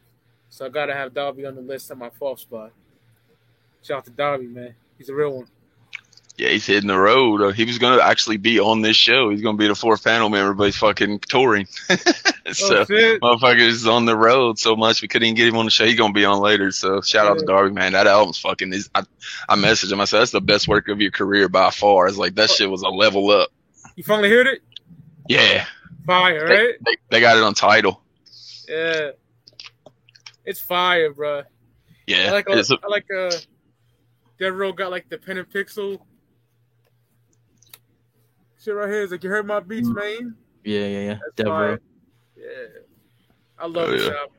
So 0.50 0.66
I 0.66 0.70
gotta 0.70 0.94
have 0.94 1.14
Darby 1.14 1.46
on 1.46 1.56
the 1.56 1.62
list 1.62 1.92
at 1.92 1.98
my 1.98 2.10
fourth 2.10 2.40
spot. 2.40 2.72
Shout 3.82 3.98
out 3.98 4.06
to 4.06 4.12
Darby, 4.12 4.48
man. 4.48 4.76
He's 4.98 5.10
a 5.10 5.14
real 5.14 5.38
one. 5.38 5.48
Yeah, 6.36 6.50
he's 6.50 6.66
hitting 6.66 6.88
the 6.88 6.98
road. 6.98 7.42
Uh, 7.44 7.52
he 7.52 7.64
was 7.64 7.78
going 7.78 7.96
to 8.00 8.04
actually 8.04 8.38
be 8.38 8.60
on 8.60 8.82
this 8.82 8.96
show. 8.98 9.30
He's 9.30 9.44
going 9.44 9.56
to 9.56 9.60
be 9.62 9.68
the 9.68 9.76
fourth 9.76 10.04
panel 10.04 10.30
member, 10.30 10.56
but 10.56 10.64
he's 10.64 10.76
fucking 10.78 11.20
touring. 11.20 11.68
so, 11.88 12.82
Oh, 12.82 12.86
motherfucker's 13.22 13.86
on 13.86 14.06
the 14.06 14.18
road 14.18 14.58
so 14.58 14.76
much 14.76 15.04
we 15.04 15.08
couldn't 15.08 15.28
even 15.28 15.36
get 15.36 15.48
him 15.48 15.58
on 15.58 15.66
the 15.66 15.72
show. 15.72 15.86
He's 15.86 15.96
going 15.98 16.12
to 16.12 16.20
be 16.20 16.26
on 16.26 16.40
later. 16.40 16.72
So, 16.72 17.02
shout 17.02 17.28
out 17.28 17.38
to 17.38 17.46
Darby, 17.46 17.72
man. 17.76 17.94
That 17.94 18.08
album's 18.08 18.40
fucking. 18.40 18.74
Is, 18.74 18.90
I, 18.96 19.04
I 19.48 19.56
messaged 19.56 19.92
him. 19.92 20.02
I 20.02 20.06
said, 20.06 20.22
that's 20.22 20.32
the 20.32 20.42
best 20.42 20.68
work 20.68 20.88
of 20.88 21.00
your 21.00 21.12
career 21.12 21.50
by 21.50 21.70
far. 21.70 22.08
It's 22.08 22.18
like, 22.18 22.34
that 22.36 22.50
shit 22.50 22.70
was 22.70 22.82
a 22.82 22.90
level 22.90 23.30
up. 23.30 23.50
You 23.96 24.04
finally 24.04 24.32
heard 24.32 24.48
it? 24.48 24.62
Yeah. 25.30 25.66
Fire, 26.08 26.48
They, 26.48 26.54
right? 26.56 26.74
they, 26.84 26.96
they 27.12 27.20
got 27.22 27.38
it 27.38 27.44
on 27.44 27.54
title. 27.54 28.02
Yeah. 28.68 29.12
It's 30.46 30.60
fire, 30.60 31.14
bruh. 31.14 31.44
Yeah. 32.08 32.30
I 32.30 32.32
like 32.32 32.46
it's 32.50 32.72
a- 32.72 32.80
I 32.84 32.88
like 32.88 33.06
uh 33.16 33.32
Dead 34.40 34.52
Row 34.54 34.74
got 34.74 34.90
like 34.92 35.08
the 35.10 35.18
pen 35.18 35.38
and 35.38 35.50
pixel. 35.50 36.00
Shit 38.64 38.76
right 38.76 38.88
here 38.88 39.02
is 39.02 39.12
like 39.12 39.24
you 39.24 39.30
heard 39.30 39.46
my 39.46 39.60
beats, 39.60 39.90
mm. 39.90 39.96
man. 39.96 40.36
Yeah, 40.64 40.86
yeah, 40.86 41.00
yeah. 41.00 41.14
That's 41.14 41.36
Devereaux. 41.36 41.78
Yeah. 42.38 42.46
I 43.60 43.68
love 43.68 43.90
Oh, 43.90 43.92
this 43.92 44.04
yeah. 44.04 44.14
album. 44.14 44.36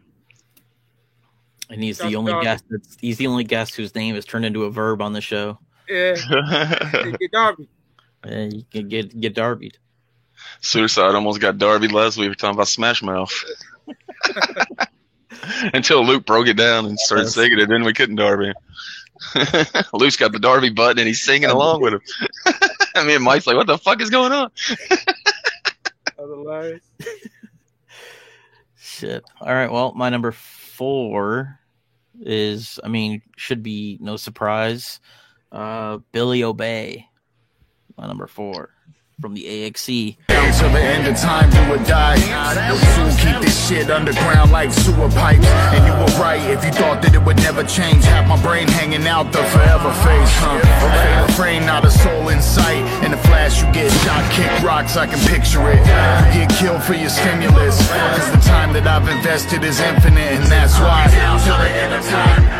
And 1.68 1.82
he's 1.82 1.98
Sounds 1.98 2.10
the 2.10 2.16
only 2.16 2.32
dark. 2.32 2.44
guest 2.44 2.64
that's 2.70 2.96
he's 3.00 3.18
the 3.18 3.26
only 3.26 3.44
guest 3.44 3.74
whose 3.74 3.94
name 3.94 4.16
is 4.16 4.24
turned 4.24 4.46
into 4.46 4.64
a 4.64 4.70
verb 4.70 5.02
on 5.02 5.12
the 5.12 5.20
show. 5.20 5.58
Yeah. 5.88 6.14
Hey, 6.90 7.12
get 7.20 7.32
Darby. 7.32 7.68
Yeah, 8.26 8.44
you 8.44 8.64
can 8.70 8.88
get 8.88 9.20
get 9.20 9.34
Darbied. 9.34 9.74
Suicide 10.60 11.14
almost 11.14 11.40
got 11.40 11.58
Darby 11.58 11.88
last 11.88 12.16
week. 12.16 12.24
We 12.24 12.28
were 12.28 12.34
talking 12.34 12.54
about 12.56 12.68
Smash 12.68 13.02
Mouth. 13.02 13.32
Until 15.74 16.04
Luke 16.04 16.24
broke 16.24 16.46
it 16.46 16.56
down 16.56 16.86
and 16.86 16.98
started 16.98 17.28
singing 17.28 17.58
it, 17.58 17.68
then 17.68 17.84
we 17.84 17.92
couldn't 17.92 18.16
Darby. 18.16 18.52
Luke's 19.92 20.16
got 20.16 20.32
the 20.32 20.38
Darby 20.38 20.70
button 20.70 20.98
and 20.98 21.06
he's 21.06 21.22
singing 21.22 21.50
along 21.50 21.80
with 21.80 21.94
him. 21.94 22.00
I 22.94 23.04
mean, 23.04 23.22
Mike's 23.22 23.46
like, 23.46 23.56
"What 23.56 23.66
the 23.66 23.78
fuck 23.78 24.00
is 24.00 24.10
going 24.10 24.32
on?" 24.32 24.50
Otherwise. 26.18 26.80
Shit. 28.76 29.24
All 29.40 29.52
right. 29.52 29.70
Well, 29.70 29.92
my 29.94 30.08
number 30.10 30.32
four 30.32 31.58
is, 32.20 32.78
I 32.84 32.88
mean, 32.88 33.22
should 33.36 33.62
be 33.62 33.98
no 34.00 34.16
surprise. 34.16 35.00
Uh, 35.50 35.98
Billy 36.12 36.42
Obey. 36.44 37.08
My 37.96 38.06
number 38.06 38.26
four 38.26 38.70
from 39.20 39.34
the. 39.34 39.44
AXE. 39.44 40.16
Down 40.28 40.52
till 40.52 40.70
the 40.70 40.80
end 40.80 41.06
of 41.06 41.16
time, 41.16 41.50
do 41.50 41.74
or 41.74 41.78
die. 41.84 42.16
Soon 42.96 43.10
keep 43.16 43.40
this 43.42 43.68
shit 43.68 43.90
underground 43.90 44.50
like 44.50 44.72
sewer 44.72 45.08
pipes. 45.10 45.46
And 45.46 45.84
you 45.86 45.92
were 45.92 46.20
right 46.20 46.40
if 46.50 46.64
you 46.64 46.72
thought 46.72 47.02
that 47.02 47.14
it 47.14 47.22
would 47.22 47.36
never 47.36 47.62
change. 47.64 48.04
Have 48.04 48.26
my 48.26 48.40
brain 48.42 48.66
hanging 48.68 49.06
out 49.06 49.32
the 49.32 49.44
forever 49.44 49.92
face, 50.02 50.32
huh? 50.40 50.58
Okay, 50.58 51.22
refrain, 51.22 51.66
not 51.66 51.84
a 51.84 51.90
soul 51.90 52.28
in 52.28 52.40
sight. 52.42 52.82
In 53.04 53.10
the 53.10 53.18
flash, 53.28 53.62
you 53.62 53.70
get 53.72 53.92
shot, 54.02 54.24
kick 54.32 54.50
rocks, 54.62 54.96
I 54.96 55.06
can 55.06 55.20
picture 55.28 55.62
it. 55.70 55.78
You 56.34 56.46
get 56.46 56.50
killed 56.56 56.82
for 56.82 56.94
your 56.94 57.10
stimulus. 57.10 57.78
Cause 57.88 58.30
the 58.32 58.42
time 58.48 58.72
that 58.72 58.86
I've 58.86 59.08
invested 59.08 59.62
is 59.64 59.80
infinite, 59.80 60.40
and 60.40 60.46
that's 60.46 60.78
why. 60.80 61.06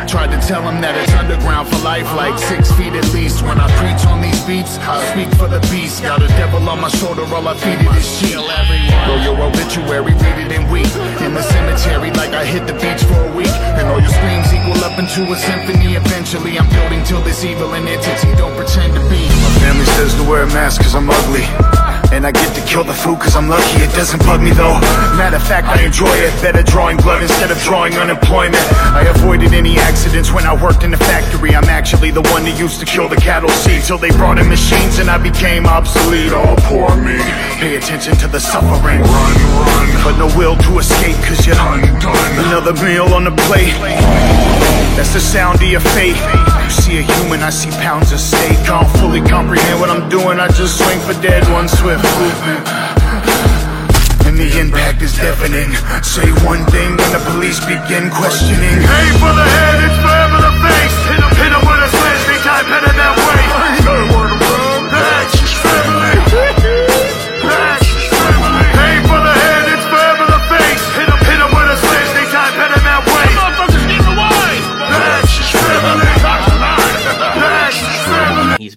Tried 0.07 0.31
to 0.31 0.39
tell 0.47 0.61
him 0.61 0.81
that 0.81 0.95
it's 0.95 1.13
underground 1.13 1.67
for 1.67 1.79
life, 1.83 2.07
like 2.15 2.37
six 2.39 2.71
feet 2.73 2.93
at 2.93 3.07
least. 3.13 3.43
When 3.43 3.59
I 3.59 3.67
preach 3.81 4.05
on 4.07 4.21
these 4.21 4.39
beats, 4.45 4.77
I 4.79 5.01
speak 5.11 5.29
for 5.35 5.47
the 5.47 5.59
beast. 5.71 6.03
Got 6.03 6.21
a 6.21 6.27
devil 6.45 6.69
on 6.69 6.79
my 6.79 6.89
shoulder, 6.89 7.23
all 7.33 7.47
I 7.47 7.55
feed 7.55 7.79
it 7.81 7.95
is 7.97 8.05
sheep. 8.05 8.37
Roll 8.37 9.21
your 9.25 9.37
obituary, 9.41 10.13
read 10.13 10.37
it 10.45 10.51
in 10.51 10.69
weep. 10.69 10.89
In 11.25 11.33
the 11.33 11.41
cemetery, 11.41 12.11
like 12.11 12.33
I 12.33 12.45
hit 12.45 12.67
the 12.67 12.73
beach 12.73 13.01
for 13.09 13.19
a 13.29 13.31
week. 13.35 13.55
And 13.77 13.87
all 13.87 13.99
your 13.99 14.13
screams 14.19 14.53
equal 14.53 14.79
up 14.85 14.97
into 14.99 15.21
a 15.31 15.37
symphony. 15.37 15.95
Eventually, 15.95 16.57
I'm 16.59 16.69
building 16.69 17.03
till 17.03 17.21
this 17.21 17.43
evil 17.43 17.73
entity 17.73 18.29
don't 18.37 18.55
pretend 18.55 18.93
to 18.93 19.01
be. 19.09 19.21
My 19.45 19.53
family 19.65 19.85
says 19.97 20.13
to 20.15 20.23
wear 20.29 20.43
a 20.43 20.47
mask 20.47 20.81
cause 20.81 20.95
I'm 20.95 21.09
ugly. 21.09 21.84
And 22.11 22.25
I 22.25 22.31
get 22.31 22.55
to 22.55 22.61
kill 22.65 22.83
the 22.83 22.93
food 22.93 23.19
cause 23.19 23.35
I'm 23.35 23.49
lucky, 23.49 23.81
it 23.83 23.91
doesn't 23.93 24.19
bug 24.23 24.41
me 24.41 24.51
though. 24.51 24.79
Matter 25.17 25.37
of 25.37 25.43
fact, 25.43 25.67
I 25.67 25.83
enjoy 25.83 26.11
it. 26.11 26.31
Better 26.41 26.63
drawing 26.63 26.97
blood 26.97 27.21
instead 27.21 27.51
of 27.51 27.57
drawing 27.59 27.93
unemployment. 27.95 28.61
I 28.93 29.03
avoided 29.09 29.53
any 29.53 29.77
accidents 29.77 30.31
when 30.31 30.45
I 30.45 30.53
worked 30.55 30.83
in 30.83 30.91
the 30.91 30.97
factory. 30.97 31.55
I'm 31.55 31.65
actually 31.65 32.11
the 32.11 32.21
one 32.33 32.43
that 32.43 32.57
used 32.57 32.79
to 32.79 32.85
kill 32.85 33.09
the 33.09 33.15
cattle 33.17 33.49
seed 33.49 33.83
till 33.83 33.97
they 33.97 34.11
brought 34.11 34.39
in 34.39 34.47
machines 34.47 34.99
and 34.99 35.09
I 35.09 35.17
became 35.17 35.65
obsolete. 35.65 36.31
Oh, 36.31 36.55
poor 36.69 36.95
me. 36.95 37.17
Pay 37.59 37.75
attention 37.75 38.15
to 38.17 38.27
the 38.27 38.39
suffering. 38.39 39.01
Run, 39.01 39.33
run. 39.59 39.87
But 40.03 40.17
no 40.17 40.27
will 40.37 40.55
to 40.55 40.79
escape 40.79 41.17
cause 41.25 41.45
you're 41.45 41.59
undone. 41.59 42.31
Another 42.47 42.73
meal 42.83 43.13
on 43.13 43.25
the 43.25 43.35
plate. 43.47 43.75
That's 44.95 45.13
the 45.13 45.19
sound 45.19 45.61
of 45.61 45.67
your 45.67 45.81
fate. 45.81 46.15
You 46.65 46.71
see 46.71 46.97
a 46.97 47.05
human, 47.05 47.45
I 47.45 47.51
see 47.51 47.69
pounds 47.77 48.11
of 48.11 48.19
steak. 48.19 48.57
Can't 48.65 48.89
fully 48.97 49.21
comprehend 49.21 49.79
what 49.79 49.91
I'm 49.93 50.09
doing. 50.09 50.39
I 50.39 50.47
just 50.49 50.81
swing 50.81 50.97
for 51.05 51.13
dead, 51.21 51.45
one 51.53 51.69
swift 51.69 52.01
movement. 52.17 52.65
And 54.25 54.33
the 54.33 54.49
impact 54.57 55.03
is 55.03 55.13
deafening. 55.13 55.69
Say 56.01 56.25
one 56.41 56.65
thing 56.73 56.97
when 56.97 57.11
the 57.13 57.21
police 57.29 57.61
begin 57.69 58.09
questioning. 58.09 58.81
Hey, 58.81 59.09
for 59.21 59.29
the 59.29 59.45
head, 59.45 59.77
it's 59.85 59.99
forever 60.01 60.41
the 60.41 60.53
face. 60.65 60.97
Hit 61.05 61.21
him, 61.21 61.31
hit 61.37 61.51
him 61.53 61.61
with 61.69 61.85
a 61.85 61.89
sledge, 61.93 62.23
they 62.33 62.39
type 62.41 62.65
better 62.65 62.93
that 62.97 63.13
way. 63.13 64.24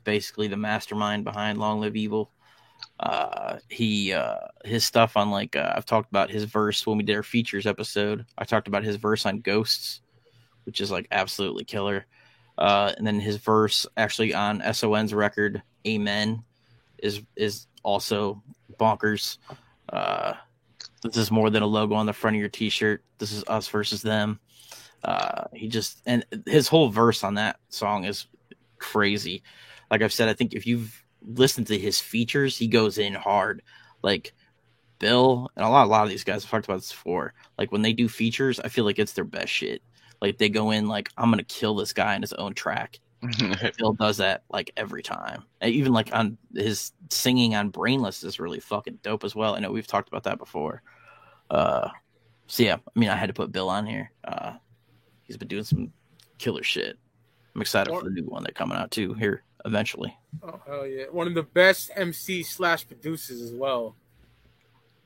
Basically 0.09 0.49
the 0.49 0.57
mastermind 0.57 1.23
behind 1.23 1.59
Long 1.59 1.83
Live 1.83 1.94
Evil. 1.94 2.31
Uh, 2.99 3.59
he 3.68 4.11
uh, 4.14 4.38
his 4.64 4.83
stuff 4.83 5.18
on 5.18 5.31
like 5.31 5.55
uh, 5.55 5.75
I've 5.77 5.85
talked 5.85 6.09
about 6.09 6.31
his 6.31 6.44
verse 6.44 6.87
when 6.87 6.97
we 6.97 7.05
did 7.05 7.14
our 7.14 7.23
features 7.23 7.66
episode. 7.66 8.25
I 8.38 8.44
talked 8.44 8.68
about 8.68 8.85
his 8.85 8.97
verse 8.97 9.27
on 9.27 9.42
Ghosts, 9.42 10.01
which 10.64 10.81
is 10.81 10.90
like 10.90 11.09
absolutely 11.11 11.64
killer. 11.64 12.07
Uh, 12.57 12.94
and 12.97 13.07
then 13.07 13.21
his 13.21 13.37
verse 13.37 13.87
actually 13.99 14.33
on 14.33 14.62
SON's 14.73 15.12
record, 15.12 15.62
Amen, 15.87 16.42
is 17.03 17.21
is 17.37 17.66
also 17.83 18.42
bonkers. 18.81 19.37
Uh, 19.92 20.33
this 21.03 21.18
is 21.18 21.31
more 21.31 21.51
than 21.51 21.62
a 21.62 21.66
logo 21.66 21.94
on 21.94 22.07
the 22.07 22.14
front 22.14 22.35
of 22.35 22.40
your 22.40 22.49
T-shirt. 22.49 23.05
This 23.18 23.33
is 23.33 23.44
us 23.47 23.68
versus 23.68 24.01
them. 24.01 24.40
Uh, 25.05 25.44
he 25.53 25.68
just 25.68 26.01
and 26.07 26.25
his 26.47 26.66
whole 26.66 26.88
verse 26.88 27.23
on 27.23 27.35
that 27.35 27.61
song 27.68 28.05
is 28.05 28.27
crazy. 28.79 29.42
Like 29.90 30.03
I've 30.03 30.12
said, 30.12 30.29
I 30.29 30.35
think 30.35 30.55
if 30.55 30.66
you've 30.66 31.05
listened 31.22 31.66
to 31.68 31.79
his 31.79 32.01
features, 32.01 32.57
he 32.57 32.66
goes 32.66 32.98
in 32.98 33.14
hard. 33.14 33.62
Like 34.03 34.33
Bill 34.98 35.51
and 35.57 35.64
a 35.64 35.68
lot, 35.68 35.87
a 35.87 35.90
lot 35.90 36.05
of 36.05 36.11
these 36.11 36.24
guys. 36.24 36.44
I've 36.44 36.51
talked 36.51 36.66
about 36.66 36.79
this 36.79 36.92
before. 36.92 37.35
Like 37.57 37.72
when 37.72 37.83
they 37.83 37.92
do 37.92 38.09
features, 38.09 38.61
I 38.61 38.68
feel 38.68 38.85
like 38.85 38.98
it's 38.98 39.12
their 39.12 39.24
best 39.24 39.53
shit. 39.53 39.83
Like 40.20 40.38
they 40.38 40.48
go 40.48 40.70
in 40.70 40.87
like 40.87 41.11
I'm 41.16 41.31
gonna 41.31 41.44
kill 41.44 41.77
this 41.77 41.92
guy 41.92 42.14
in 42.14 42.22
his 42.22 42.33
own 42.33 42.55
track. 42.55 43.01
Bill 43.79 43.94
does 43.94 44.18
that 44.18 44.44
like 44.51 44.72
every 44.77 45.03
time. 45.03 45.44
And 45.61 45.72
even 45.72 45.92
like 45.92 46.14
on 46.14 46.38
his 46.55 46.92
singing 47.11 47.55
on 47.55 47.70
Brainless 47.70 48.22
is 48.22 48.38
really 48.38 48.61
fucking 48.61 49.01
dope 49.03 49.24
as 49.24 49.35
well. 49.35 49.55
I 49.55 49.61
know 49.61 49.72
we've 49.72 49.87
talked 49.87 50.09
about 50.09 50.24
that 50.24 50.38
before. 50.38 50.83
Uh, 51.51 51.88
so 52.46 52.62
yeah, 52.62 52.77
I 52.77 52.98
mean 52.98 53.09
I 53.09 53.16
had 53.16 53.27
to 53.27 53.33
put 53.33 53.53
Bill 53.53 53.68
on 53.68 53.87
here. 53.87 54.12
Uh, 54.24 54.55
he's 55.22 55.37
been 55.37 55.48
doing 55.48 55.64
some 55.64 55.92
killer 56.38 56.62
shit. 56.62 56.98
I'm 57.55 57.61
excited 57.61 57.92
for 57.92 58.05
the 58.05 58.11
new 58.11 58.24
one 58.24 58.44
that's 58.44 58.57
coming 58.57 58.79
out 58.79 58.92
too 58.92 59.14
here 59.14 59.42
eventually. 59.64 60.16
Oh 60.42 60.61
hell 60.66 60.87
yeah! 60.87 61.05
One 61.11 61.27
of 61.27 61.35
the 61.35 61.42
best 61.42 61.90
MC 61.97 62.42
slash 62.42 62.87
producers 62.87 63.40
as 63.42 63.53
well. 63.53 63.97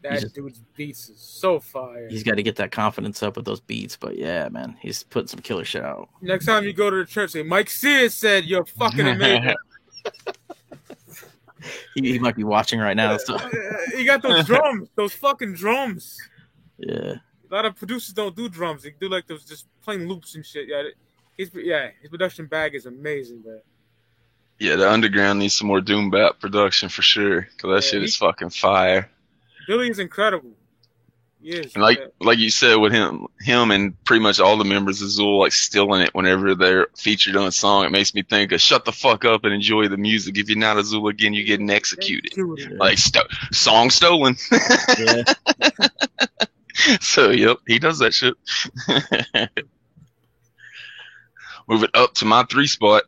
That 0.03 0.21
just- 0.21 0.35
dude's 0.35 0.61
beats 0.77 1.09
is 1.09 1.21
so 1.21 1.61
fire. 1.61 2.09
He's 2.09 2.25
got 2.25 2.35
to 2.35 2.43
get 2.43 2.57
that 2.57 2.73
confidence 2.73 3.23
up 3.23 3.37
with 3.37 3.45
those 3.45 3.61
beats, 3.61 3.97
but 3.97 4.19
yeah, 4.19 4.49
man, 4.49 4.77
he's 4.81 5.05
putting 5.05 5.29
some 5.29 5.41
killer 5.41 5.65
shit 5.65 5.85
out. 5.85 6.09
Next 6.21 6.45
time 6.47 6.65
you 6.65 6.73
go 6.73 6.91
to 6.91 6.97
the 6.97 7.05
church, 7.05 7.31
say 7.31 7.45
Mike 7.45 7.71
Sears 7.71 8.13
said 8.15 8.45
you're 8.45 8.65
fucking 8.65 9.07
amazing. 9.07 9.55
He, 11.95 12.13
he 12.15 12.19
might 12.19 12.35
be 12.35 12.43
watching 12.43 12.81
right 12.81 12.97
now. 12.97 13.17
So 13.17 13.37
you 13.97 14.05
got 14.05 14.23
those 14.23 14.45
drums, 14.45 14.89
those 14.97 15.13
fucking 15.15 15.55
drums. 15.55 16.19
yeah, 16.79 17.15
A 17.51 17.55
lot 17.55 17.65
of 17.65 17.77
producers 17.77 18.13
don't 18.13 18.35
do 18.35 18.49
drums; 18.49 18.83
they 18.83 18.91
do 18.99 19.09
like 19.09 19.29
those 19.29 19.45
just 19.45 19.67
plain 19.83 20.09
loops 20.09 20.35
and 20.35 20.45
shit. 20.45 20.67
Yeah, 20.69 20.83
his 21.39 21.51
yeah, 21.55 21.91
his 22.01 22.11
production 22.11 22.47
bag 22.47 22.75
is 22.75 22.87
amazing, 22.87 23.43
man. 23.47 23.61
Yeah, 24.59 24.77
the 24.77 24.91
underground 24.91 25.39
needs 25.41 25.55
some 25.55 25.67
more 25.69 25.81
doom 25.81 26.11
bap 26.11 26.39
production 26.39 26.89
for 26.89 27.03
sure. 27.03 27.49
Cause 27.59 27.63
that 27.63 27.69
Yeah, 27.75 27.81
shit 27.81 27.99
he- 28.01 28.05
is 28.07 28.17
fucking 28.17 28.51
fire. 28.51 29.11
Billy 29.67 29.89
is 29.91 29.99
incredible. 29.99 30.51
He 31.41 31.51
is. 31.51 31.75
And 31.75 31.83
like 31.83 31.99
yeah. 31.99 32.07
like 32.21 32.39
you 32.39 32.51
said 32.51 32.77
with 32.77 32.93
him, 32.93 33.27
him 33.41 33.73
and 33.73 34.01
pretty 34.05 34.23
much 34.23 34.39
all 34.39 34.57
the 34.57 34.65
members 34.65 35.03
of 35.03 35.09
Zool 35.09 35.41
like 35.41 35.51
stealing 35.53 36.03
it 36.03 36.15
whenever 36.15 36.55
they're 36.55 36.87
featured 36.97 37.35
on 37.35 37.49
a 37.49 37.53
song. 37.53 37.85
It 37.85 37.91
makes 37.91 38.15
me 38.15 38.23
think 38.23 38.53
of 38.53 38.61
shut 38.61 38.85
the 38.85 38.93
fuck 38.93 39.25
up 39.25 39.43
and 39.45 39.53
enjoy 39.53 39.89
the 39.89 39.97
music. 39.97 40.39
If 40.39 40.49
you're 40.49 40.59
not 40.59 40.79
a 40.79 40.83
Zool 40.83 41.11
again, 41.11 41.35
you're 41.35 41.45
getting 41.47 41.69
executed. 41.71 42.33
Like 42.79 42.99
sto- 42.99 43.27
song 43.51 43.91
stolen. 43.91 44.37
yeah. 44.99 45.25
so 47.01 47.31
yep, 47.31 47.57
he 47.67 47.81
does 47.81 47.99
that 47.99 48.15
shit. 48.15 48.35
Move 51.69 51.83
it 51.85 51.91
up 51.95 52.15
to 52.15 52.25
my 52.25 52.45
three 52.45 52.67
spot. 52.67 53.03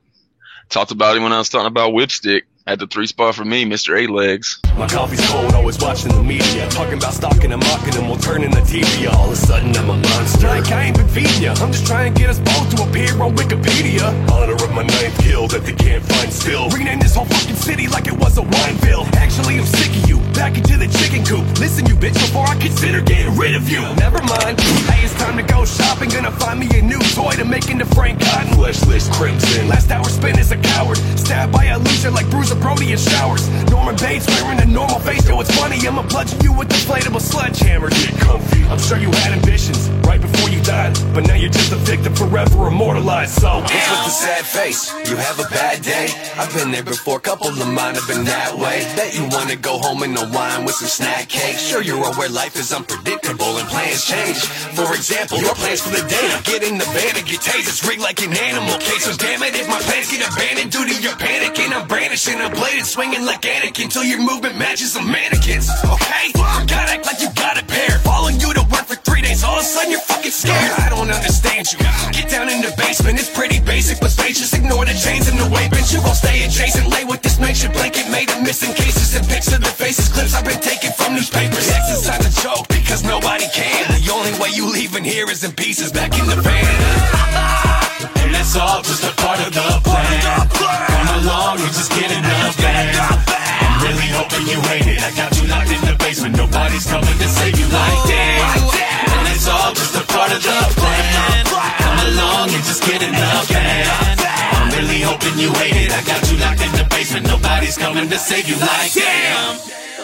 Talked 0.69 0.91
about 0.91 1.17
him 1.17 1.23
when 1.23 1.33
I 1.33 1.39
was 1.39 1.49
talking 1.49 1.67
about 1.67 1.93
Whipstick. 1.93 2.43
At 2.67 2.79
the 2.79 2.87
three 2.87 3.07
spot 3.07 3.35
for 3.35 3.45
me, 3.45 3.67
Mr. 3.67 3.93
A 3.93 4.11
Legs. 4.11 4.59
My 4.79 4.89
coffee's 4.89 5.21
cold, 5.29 5.53
always 5.53 5.79
watching 5.83 6.11
the 6.13 6.23
media. 6.23 6.67
Talking 6.71 6.97
about 6.97 7.13
stalking 7.13 7.53
and 7.53 7.63
mocking 7.63 7.93
them 7.93 8.09
while 8.09 8.17
turning 8.17 8.51
the 8.51 8.65
TV. 8.65 9.07
All 9.13 9.27
of 9.27 9.33
a 9.33 9.37
sudden, 9.37 9.77
I'm 9.77 9.91
a 9.91 9.97
monster. 9.99 10.49
Like 10.49 10.73
I 10.73 10.85
ain't 10.85 10.97
been 10.97 11.07
feeding 11.09 11.43
ya. 11.43 11.53
I'm 11.61 11.73
just 11.73 11.87
trying 11.87 12.15
to 12.15 12.19
get 12.19 12.31
us 12.31 12.39
both 12.39 12.75
to 12.75 12.89
appear 12.89 13.21
on 13.21 13.37
Wikipedia. 13.37 14.09
Honor 14.33 14.55
of 14.55 14.73
my 14.73 14.83
ninth 14.83 15.23
guild 15.23 15.51
that 15.51 15.67
they 15.67 15.75
can't 15.75 16.03
find 16.03 16.33
still. 16.33 16.71
Rename 16.71 17.01
this 17.01 17.15
whole 17.15 17.27
fucking 17.27 17.55
city 17.55 17.87
like 17.87 18.07
it 18.07 18.17
was 18.17 18.39
a 18.39 18.43
wineville. 18.43 19.13
Actually, 19.13 19.59
I'm 19.59 19.67
sick 19.67 19.93
of 19.93 20.09
you. 20.09 20.17
Back 20.33 20.57
into 20.57 20.79
the 20.79 20.89
chicken 20.89 21.23
coop. 21.23 21.45
Listen, 21.61 21.85
you 21.85 21.95
bitch, 21.95 22.17
before 22.17 22.49
I 22.49 22.57
consider 22.57 23.03
getting 23.03 23.37
rid 23.37 23.55
of 23.55 23.69
you. 23.69 23.83
Never 24.01 24.23
mind. 24.25 24.59
Hey, 24.89 25.05
it's 25.05 25.13
time 25.21 25.37
to 25.37 25.43
go 25.45 25.67
shopping. 25.67 26.09
Gonna 26.09 26.33
find 26.33 26.59
me 26.59 26.67
a 26.79 26.81
new 26.81 27.01
toy 27.13 27.37
to 27.37 27.45
make 27.45 27.69
into 27.69 27.85
Frank 27.85 28.25
Cotton. 28.25 28.55
Flesh 28.55 28.81
list 28.87 29.13
crimson. 29.13 29.69
Last 29.69 29.91
hour 29.91 30.09
spent 30.09 30.39
as 30.39 30.51
a 30.51 30.57
coward. 30.57 30.97
Stabbed 31.21 31.53
by 31.53 31.67
a 31.67 31.79
loser 31.79 32.11
like 32.11 32.29
Bruiser 32.31 32.54
In 32.55 32.99
showers. 32.99 33.49
Norman 33.71 33.97
Bates 33.97 34.27
wearing 34.27 34.61
a 34.61 34.67
normal 34.67 34.99
face. 35.01 35.27
Yo, 35.29 35.41
it's 35.41 35.55
funny. 35.57 35.77
I'ma 35.87 36.03
bludgeon 36.03 36.41
you 36.41 36.53
with 36.53 36.69
inflatable 36.69 37.21
sledgehammer. 37.21 37.91
Get 37.91 38.15
comfy. 38.19 38.63
I'm 38.65 38.79
sure 38.79 38.99
you 38.99 39.11
had 39.11 39.33
ambitions 39.33 39.89
right 40.07 40.21
before 40.21 40.51
you 40.51 40.61
died. 40.63 40.97
But 41.15 41.27
now 41.27 41.35
you're 41.35 41.51
just 41.51 41.73
a 41.73 41.77
victim 41.77 42.15
forever 42.15 42.69
immortalized. 42.69 43.33
So, 43.41 43.61
What's 43.61 43.73
with 43.73 44.05
the 44.05 44.11
sad 44.11 44.45
face? 44.45 44.93
You 45.11 45.17
have 45.17 45.39
a 45.41 45.49
bad 45.51 45.83
day? 45.83 46.09
I've 46.37 46.53
been 46.55 46.71
there 46.71 46.83
before, 46.83 47.21
couple 47.21 47.49
of 47.49 47.57
mine 47.69 47.95
have 47.95 48.07
been 48.07 48.25
that 48.25 48.57
way. 48.57 48.85
Bet 48.97 49.15
you 49.17 49.27
wanna 49.31 49.57
go 49.57 49.79
home 49.79 50.03
and 50.03 50.15
no 50.15 50.29
wine 50.31 50.65
with 50.65 50.75
some 50.75 50.89
snack 50.89 51.29
cake. 51.29 51.57
Sure, 51.59 51.83
you're 51.83 52.05
aware 52.05 52.29
life 52.29 52.57
is 52.57 52.73
unpredictable 52.73 53.59
and 53.59 53.69
plans 53.69 54.05
change. 54.05 54.39
For 54.79 54.95
example, 54.95 55.39
your 55.39 55.55
plans 55.55 55.81
for 55.81 55.91
the 55.91 56.07
day. 56.07 56.29
Get 56.45 56.63
in 56.63 56.79
the 56.79 56.87
van 56.95 57.17
and 57.17 57.27
get 57.27 57.41
tased. 57.41 57.69
It's 57.69 57.85
rigged 57.87 58.03
like 58.03 58.21
an 58.23 58.33
animal 58.37 58.79
cage. 58.79 59.03
So 59.03 59.17
damn 59.17 59.43
it, 59.43 59.55
if 59.55 59.69
my 59.69 59.81
plans 59.81 60.11
get 60.11 60.23
abandoned 60.27 60.71
due 60.71 60.85
to 60.85 60.97
your 61.03 61.17
panic, 61.17 61.59
and 61.59 61.73
I'm 61.75 61.89
brandishing 61.89 62.41
a 62.45 62.51
blade 62.51 62.77
and 62.77 62.87
swinging 62.87 63.25
like 63.25 63.41
Anakin 63.41 63.89
till 63.89 64.05
your 64.05 64.21
movement 64.21 64.59
matches 64.59 64.93
some 64.93 65.09
mannequins. 65.11 65.71
Okay? 65.81 66.29
Gotta 66.69 66.93
act 66.93 67.07
like 67.07 67.21
you 67.21 67.33
got 67.33 67.57
a 67.57 67.65
pair. 67.65 67.97
Following 68.05 68.37
you 68.39 68.53
to 68.53 68.61
work 68.69 68.85
for 68.85 68.97
three 69.01 69.23
days, 69.23 69.43
all 69.43 69.57
of 69.57 69.65
a 69.65 69.65
sudden 69.65 69.91
you're 69.91 70.05
fucking 70.05 70.31
scared. 70.31 70.73
I 70.77 70.89
don't 70.91 71.09
understand 71.09 71.73
you. 71.73 71.79
Get 72.13 72.29
down 72.29 72.49
in 72.53 72.61
the 72.61 72.73
basement, 72.77 73.19
it's 73.19 73.33
pretty 73.33 73.61
basic 73.61 74.01
but 74.01 74.11
spacious. 74.11 74.53
Ignore 74.53 74.85
the 74.85 74.93
chains 74.93 75.29
and 75.29 75.39
the 75.41 75.49
weight 75.49 75.71
bench. 75.71 75.93
You 75.93 76.01
gon' 76.05 76.15
stay 76.15 76.45
adjacent, 76.45 76.89
lay 76.89 77.05
with 77.05 77.23
this 77.23 77.41
makeshift 77.41 77.73
blanket 77.73 78.11
made 78.11 78.29
of 78.31 78.43
missing 78.43 78.75
cases 78.75 79.17
and 79.17 79.25
pics 79.27 79.49
of 79.53 79.61
the 79.61 79.73
faces. 79.73 80.09
Clips 80.13 80.35
I've 80.35 80.45
been 80.45 80.61
taking 80.61 80.93
from 80.93 81.15
newspapers. 81.15 81.65
X 81.71 81.97
is 81.97 82.07
not 82.07 82.21
a 82.21 82.33
joke 82.45 82.69
because 82.69 83.05
nobody 83.05 83.49
can. 83.55 83.89
The 84.05 84.13
only 84.13 84.37
way 84.37 84.51
you 84.53 84.69
leaving 84.69 85.05
here 85.05 85.31
is 85.31 85.45
in 85.45 85.53
pieces 85.53 85.93
back 85.93 86.13
in 86.19 86.27
the 86.27 86.37
van. 86.37 86.61
And 88.25 88.35
that's 88.35 88.57
all 88.57 88.83
just 88.83 89.05
a 89.05 89.13
part 89.21 89.39
of 89.41 89.53
the 89.53 89.81
plan. 89.85 90.94
Come 91.15 91.31
along 91.31 91.63
and 91.63 91.71
just 91.71 91.93
get 91.95 92.11
enough 92.11 92.59
band. 92.59 92.99
I'm 92.99 93.87
really 93.87 94.11
hoping 94.19 94.51
you 94.51 94.59
hate 94.67 94.99
it. 94.99 94.99
I 94.99 95.15
got 95.15 95.31
you 95.39 95.47
locked 95.47 95.71
in 95.71 95.79
the 95.87 95.95
basement. 96.03 96.37
Nobody's 96.37 96.91
coming 96.91 97.07
to 97.07 97.29
save 97.31 97.55
you 97.55 97.71
like 97.71 98.03
that. 98.11 99.15
And 99.15 99.29
it's 99.31 99.47
all 99.47 99.71
just 99.79 99.95
a 99.95 100.03
part 100.11 100.35
of 100.35 100.43
the 100.43 100.59
plan. 100.75 101.47
Come 101.47 101.99
along 102.11 102.51
and 102.51 102.65
just 102.67 102.83
get 102.83 102.99
enough 102.99 103.47
band. 103.47 104.27
I'm 104.27 104.75
really 104.75 105.07
hoping 105.07 105.39
you 105.39 105.55
hate 105.55 105.87
it. 105.87 105.95
I 105.95 106.03
got 106.03 106.19
you 106.27 106.37
locked 106.43 106.67
in 106.67 106.73
the 106.75 106.87
basement. 106.91 107.31
Nobody's 107.31 107.79
coming 107.79 108.11
to 108.11 108.19
save 108.19 108.49
you 108.51 108.59
like 108.59 108.91
damn. 108.91 109.55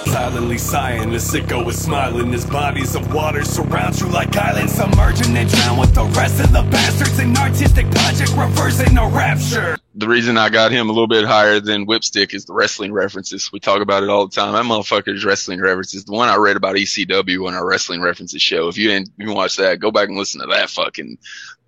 Silently 0.06 0.58
sighing, 0.58 1.10
the 1.10 1.18
sicko 1.18 1.66
is 1.66 1.82
smiling. 1.82 2.30
His 2.30 2.46
bodies 2.46 2.94
of 2.94 3.12
water 3.12 3.42
surround 3.42 3.98
you 3.98 4.06
like 4.06 4.36
islands, 4.36 4.74
submerging 4.74 5.36
and 5.36 5.50
drown 5.50 5.76
with 5.76 5.92
the 5.92 6.04
rest 6.14 6.38
of 6.38 6.52
the 6.52 6.62
bastards. 6.70 7.18
An 7.18 7.36
artistic 7.36 7.90
project 7.90 8.30
reversing 8.38 8.96
a 8.96 9.08
rapture. 9.08 9.79
The 9.94 10.08
reason 10.08 10.38
I 10.38 10.50
got 10.50 10.70
him 10.70 10.88
a 10.88 10.92
little 10.92 11.08
bit 11.08 11.24
higher 11.24 11.58
than 11.58 11.86
Whipstick 11.86 12.32
is 12.32 12.44
the 12.44 12.54
wrestling 12.54 12.92
references. 12.92 13.50
We 13.52 13.58
talk 13.58 13.82
about 13.82 14.04
it 14.04 14.08
all 14.08 14.26
the 14.26 14.34
time. 14.34 14.52
That 14.52 14.64
motherfucker's 14.64 15.24
wrestling 15.24 15.60
references. 15.60 16.04
The 16.04 16.12
one 16.12 16.28
I 16.28 16.36
read 16.36 16.56
about 16.56 16.76
ECW 16.76 17.46
on 17.48 17.54
our 17.54 17.66
wrestling 17.66 18.00
references 18.00 18.40
show. 18.40 18.68
If 18.68 18.78
you 18.78 18.88
didn't 18.88 19.10
even 19.18 19.34
watch 19.34 19.56
that, 19.56 19.80
go 19.80 19.90
back 19.90 20.08
and 20.08 20.16
listen 20.16 20.40
to 20.40 20.46
that 20.46 20.70
fucking 20.70 21.18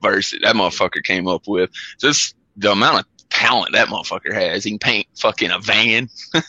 verse 0.01 0.31
that 0.31 0.55
motherfucker 0.55 1.03
came 1.03 1.27
up 1.27 1.49
with. 1.49 1.71
Just 1.99 2.37
the 2.57 2.71
amount 2.71 3.01
of 3.01 3.07
talent 3.31 3.73
that 3.73 3.89
motherfucker 3.89 4.33
has. 4.33 4.63
He 4.63 4.71
can 4.71 4.79
paint 4.79 5.07
fucking 5.17 5.51
a 5.51 5.59
van. 5.59 6.09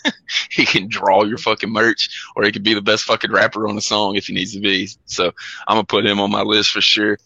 he 0.52 0.66
can 0.66 0.88
draw 0.88 1.24
your 1.24 1.38
fucking 1.40 1.72
merch, 1.72 2.10
or 2.36 2.44
he 2.44 2.52
could 2.52 2.64
be 2.64 2.76
the 2.76 2.82
best 2.82 3.06
fucking 3.06 3.32
rapper 3.32 3.68
on 3.68 3.78
a 3.78 3.82
song 3.82 4.16
if 4.16 4.28
he 4.28 4.34
needs 4.34 4.54
to 4.54 4.60
be. 4.60 4.90
So 5.06 5.32
I'm 5.68 5.76
gonna 5.76 5.86
put 5.86 6.06
him 6.06 6.20
on 6.20 6.30
my 6.30 6.44
list 6.44 6.70
for 6.72 6.82
sure 6.82 7.18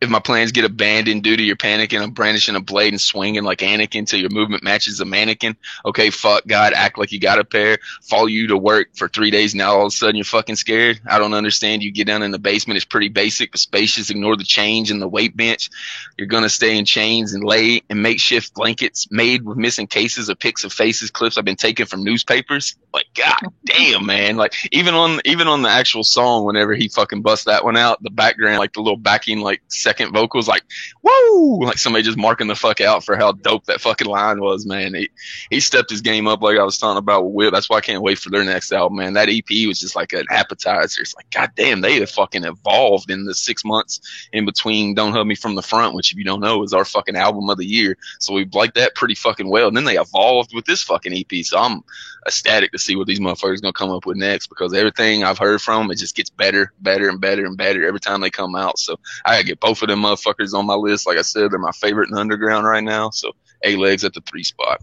if 0.00 0.08
my 0.08 0.20
plans 0.20 0.52
get 0.52 0.64
abandoned 0.64 1.24
due 1.24 1.36
to 1.36 1.42
your 1.42 1.56
panicking, 1.56 2.00
I'm 2.00 2.12
brandishing 2.12 2.54
a 2.54 2.60
blade 2.60 2.92
and 2.92 3.00
swinging 3.00 3.42
like 3.42 3.58
Anakin 3.58 4.06
till 4.06 4.20
your 4.20 4.30
movement 4.30 4.62
matches 4.62 4.98
the 4.98 5.04
mannequin. 5.04 5.56
Okay, 5.84 6.10
fuck 6.10 6.46
God, 6.46 6.72
act 6.72 6.98
like 6.98 7.10
you 7.10 7.18
got 7.18 7.40
a 7.40 7.44
pair. 7.44 7.78
Follow 8.02 8.26
you 8.26 8.46
to 8.48 8.56
work 8.56 8.90
for 8.96 9.08
three 9.08 9.32
days. 9.32 9.56
Now 9.56 9.74
all 9.74 9.86
of 9.86 9.88
a 9.88 9.90
sudden 9.90 10.14
you're 10.14 10.24
fucking 10.24 10.54
scared. 10.54 11.00
I 11.08 11.18
don't 11.18 11.34
understand. 11.34 11.82
You 11.82 11.90
get 11.90 12.06
down 12.06 12.22
in 12.22 12.30
the 12.30 12.38
basement. 12.38 12.76
It's 12.76 12.84
pretty 12.84 13.08
basic, 13.08 13.50
but 13.50 13.60
spacious. 13.60 14.08
Ignore 14.08 14.36
the 14.36 14.44
change 14.44 14.92
in 14.92 15.00
the 15.00 15.08
weight 15.08 15.36
bench. 15.36 15.68
You're 16.16 16.28
gonna 16.28 16.48
stay 16.48 16.78
in 16.78 16.84
chains 16.84 17.34
and 17.34 17.42
lay 17.42 17.82
in 17.90 18.00
makeshift 18.00 18.54
blankets 18.54 19.08
made 19.10 19.44
with 19.44 19.58
missing 19.58 19.88
cases 19.88 20.28
of 20.28 20.38
pics 20.38 20.62
of 20.62 20.72
faces, 20.72 21.10
clips 21.10 21.36
I've 21.36 21.44
been 21.44 21.56
taking 21.56 21.86
from 21.86 22.04
newspapers. 22.04 22.76
Like, 22.94 23.06
God 23.14 23.52
damn, 23.64 24.06
man. 24.06 24.36
Like 24.36 24.54
even 24.70 24.94
on 24.94 25.20
even 25.24 25.48
on 25.48 25.62
the 25.62 25.68
actual 25.68 26.04
song, 26.04 26.44
whenever 26.44 26.74
he 26.74 26.88
fucking 26.88 27.22
busts 27.22 27.46
that 27.46 27.64
one 27.64 27.76
out, 27.76 28.00
the 28.02 28.10
background, 28.10 28.58
like 28.58 28.74
the 28.74 28.80
little 28.80 28.96
backing, 28.96 29.40
like 29.40 29.60
second 29.88 30.12
vocals, 30.12 30.46
like 30.46 30.64
woo, 31.02 31.64
like 31.64 31.78
somebody 31.78 32.02
just 32.02 32.18
marking 32.18 32.46
the 32.46 32.54
fuck 32.54 32.80
out 32.80 33.04
for 33.04 33.16
how 33.16 33.32
dope 33.32 33.64
that 33.64 33.80
fucking 33.80 34.06
line 34.06 34.40
was, 34.40 34.66
man. 34.66 34.94
He 34.94 35.08
he 35.50 35.60
stepped 35.60 35.90
his 35.90 36.02
game 36.02 36.26
up, 36.26 36.42
like 36.42 36.58
I 36.58 36.64
was 36.64 36.78
talking 36.78 36.98
about 36.98 37.24
with 37.24 37.34
Whip. 37.34 37.52
That's 37.52 37.70
why 37.70 37.78
I 37.78 37.80
can't 37.80 38.02
wait 38.02 38.18
for 38.18 38.30
their 38.30 38.44
next 38.44 38.70
album, 38.72 38.98
man. 38.98 39.14
That 39.14 39.30
EP 39.30 39.66
was 39.66 39.80
just 39.80 39.96
like 39.96 40.12
an 40.12 40.26
appetizer. 40.30 41.00
It's 41.00 41.16
like, 41.16 41.30
god 41.30 41.52
damn, 41.56 41.80
they 41.80 42.00
have 42.00 42.10
fucking 42.10 42.44
evolved 42.44 43.10
in 43.10 43.24
the 43.24 43.34
six 43.34 43.64
months 43.64 44.00
in 44.32 44.44
between 44.44 44.94
Don't 44.94 45.12
Hug 45.12 45.26
Me 45.26 45.34
From 45.34 45.54
the 45.54 45.62
Front, 45.62 45.94
which 45.94 46.12
if 46.12 46.18
you 46.18 46.24
don't 46.24 46.40
know 46.40 46.62
is 46.62 46.74
our 46.74 46.84
fucking 46.84 47.16
album 47.16 47.48
of 47.48 47.56
the 47.56 47.66
year. 47.66 47.96
So 48.20 48.34
we 48.34 48.44
liked 48.52 48.74
that 48.74 48.94
pretty 48.94 49.14
fucking 49.14 49.48
well. 49.48 49.68
And 49.68 49.76
then 49.76 49.84
they 49.84 49.98
evolved 49.98 50.54
with 50.54 50.66
this 50.66 50.82
fucking 50.82 51.14
EP. 51.14 51.44
So 51.44 51.58
I'm 51.58 51.82
ecstatic 52.26 52.72
to 52.72 52.78
see 52.78 52.94
what 52.94 53.06
these 53.06 53.20
motherfuckers 53.20 53.62
gonna 53.62 53.72
come 53.72 53.90
up 53.90 54.06
with 54.06 54.16
next 54.16 54.48
because 54.48 54.74
everything 54.74 55.24
I've 55.24 55.38
heard 55.38 55.60
from 55.60 55.90
it 55.90 55.96
just 55.96 56.14
gets 56.14 56.30
better, 56.30 56.72
better, 56.80 57.08
and 57.08 57.20
better 57.20 57.44
and 57.44 57.56
better 57.56 57.86
every 57.86 58.00
time 58.00 58.20
they 58.20 58.30
come 58.30 58.54
out. 58.54 58.78
So 58.78 58.98
I 59.24 59.34
gotta 59.34 59.44
get 59.44 59.60
both 59.60 59.77
of 59.82 59.88
them 59.88 60.02
motherfuckers 60.02 60.54
on 60.54 60.66
my 60.66 60.74
list. 60.74 61.06
Like 61.06 61.18
I 61.18 61.22
said, 61.22 61.50
they're 61.50 61.58
my 61.58 61.72
favorite 61.72 62.08
in 62.08 62.14
the 62.14 62.20
underground 62.20 62.66
right 62.66 62.82
now. 62.82 63.10
So 63.10 63.32
A 63.64 63.76
legs 63.76 64.04
at 64.04 64.14
the 64.14 64.20
three 64.22 64.44
spot. 64.44 64.82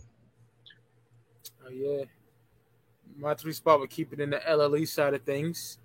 Oh 1.65 1.69
yeah. 1.69 2.03
My 3.17 3.33
three 3.33 3.53
spot 3.53 3.79
would 3.79 3.89
keep 3.89 4.11
it 4.13 4.19
in 4.19 4.29
the 4.29 4.37
LLE 4.37 4.87
side 4.87 5.13
of 5.13 5.23
things. 5.23 5.77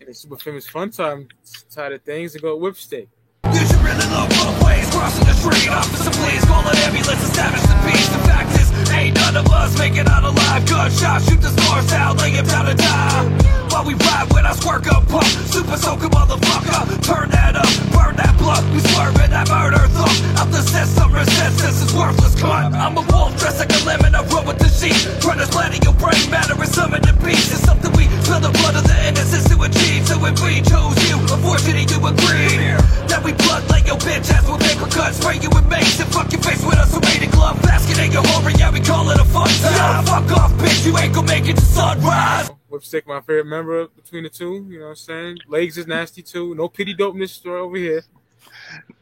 And 0.00 0.08
the 0.08 0.14
super 0.14 0.36
famous 0.36 0.68
fun 0.68 0.90
time 0.90 1.28
side 1.42 1.92
of 1.92 2.02
things 2.02 2.34
and 2.34 2.42
go 2.42 2.58
whipstick. 2.58 3.08
You 3.44 3.66
should 3.66 3.76
really 3.76 4.06
love 4.08 4.28
both 4.30 4.64
ways, 4.64 4.88
crossing 4.90 5.26
the 5.26 5.32
street. 5.34 5.68
Officer, 5.68 6.10
please 6.10 6.44
call 6.44 6.66
an 6.66 6.76
ambulance, 6.78 7.22
establish 7.22 7.62
the 7.62 7.90
peace. 7.90 8.08
The 8.08 8.18
fact 8.28 8.60
is, 8.60 8.90
ain't 8.90 9.16
none 9.16 9.36
of 9.36 9.46
us 9.50 9.78
make 9.78 9.96
it 9.96 10.08
out 10.08 10.24
alive. 10.24 10.66
Gunshot, 10.66 11.22
shoot 11.22 11.40
the 11.40 11.50
stars 11.50 11.92
out, 11.92 12.18
lay 12.18 12.30
him 12.30 12.46
down 12.46 12.66
to 12.66 12.74
die. 12.74 13.61
While 13.72 13.88
we 13.88 13.94
ride 13.94 14.28
when 14.36 14.44
I 14.44 14.52
squirt 14.52 14.86
up 14.92 15.08
pump, 15.08 15.24
super 15.48 15.78
soaker 15.80 16.12
motherfucker. 16.12 17.00
Turn 17.00 17.32
that 17.32 17.56
up, 17.56 17.72
burn 17.88 18.14
that 18.20 18.36
blood. 18.36 18.60
We 18.68 18.84
swerving 18.84 19.32
that 19.32 19.48
murder 19.48 19.80
thought. 19.96 20.12
Out 20.36 20.52
the 20.52 20.60
system, 20.60 21.08
resist, 21.08 21.56
this 21.56 21.80
is 21.80 21.88
worthless 21.96 22.36
cunt. 22.36 22.76
I'm 22.76 23.00
a 23.00 23.04
wolf 23.08 23.32
dressed 23.40 23.64
like 23.64 23.72
a 23.72 23.80
lemon, 23.88 24.14
I 24.14 24.28
run 24.28 24.44
with 24.44 24.60
the 24.60 24.68
sheep. 24.68 24.92
Trying 25.24 25.40
to 25.40 25.48
splatter 25.48 25.80
your 25.80 25.96
brain 25.96 26.20
matter 26.28 26.52
and 26.52 26.68
summon 26.68 27.00
the 27.00 27.16
beast. 27.24 27.48
It's 27.48 27.64
something 27.64 27.88
we 27.96 28.12
spill 28.20 28.44
the 28.44 28.52
blood 28.60 28.76
of 28.76 28.84
the 28.84 28.96
innocents 29.08 29.48
to 29.48 29.56
achieve. 29.64 30.04
So 30.04 30.20
if 30.20 30.36
we 30.44 30.60
chose 30.60 31.00
you, 31.08 31.16
unfortunately 31.32 31.88
you 31.88 31.98
agree. 32.04 32.76
That 33.08 33.24
we 33.24 33.32
blood 33.32 33.64
like 33.72 33.88
your 33.88 33.96
bitch 34.04 34.28
ass 34.36 34.44
with 34.52 34.60
paper 34.60 34.84
cuts. 34.92 35.16
Spray 35.16 35.40
you 35.40 35.48
with 35.48 35.64
mace 35.72 35.96
and 35.96 36.12
fuck 36.12 36.28
your 36.28 36.44
face 36.44 36.60
with 36.60 36.76
us. 36.76 36.92
Rated 36.92 37.32
glove 37.32 37.56
basket 37.64 37.96
in 38.04 38.12
your 38.12 38.22
horror, 38.36 38.52
yeah, 38.52 38.68
we 38.68 38.84
call 38.84 39.08
it 39.08 39.16
a 39.16 39.24
fun 39.24 39.48
time. 39.64 40.04
Fuck 40.04 40.28
off, 40.36 40.52
bitch, 40.60 40.84
you 40.84 40.92
ain't 41.00 41.16
gonna 41.16 41.26
make 41.26 41.48
it 41.48 41.56
to 41.56 41.64
sunrise. 41.64 42.52
Whipstick, 42.72 43.06
my 43.06 43.20
favorite 43.20 43.46
member 43.46 43.86
between 43.88 44.22
the 44.24 44.30
two. 44.30 44.66
You 44.70 44.78
know 44.78 44.86
what 44.86 44.90
I'm 44.90 44.96
saying? 44.96 45.38
Legs 45.46 45.76
is 45.76 45.86
nasty 45.86 46.22
too. 46.22 46.54
No 46.54 46.68
pity 46.68 46.94
dope 46.94 47.14
in 47.14 47.28
story 47.28 47.60
over 47.60 47.76
here. 47.76 48.02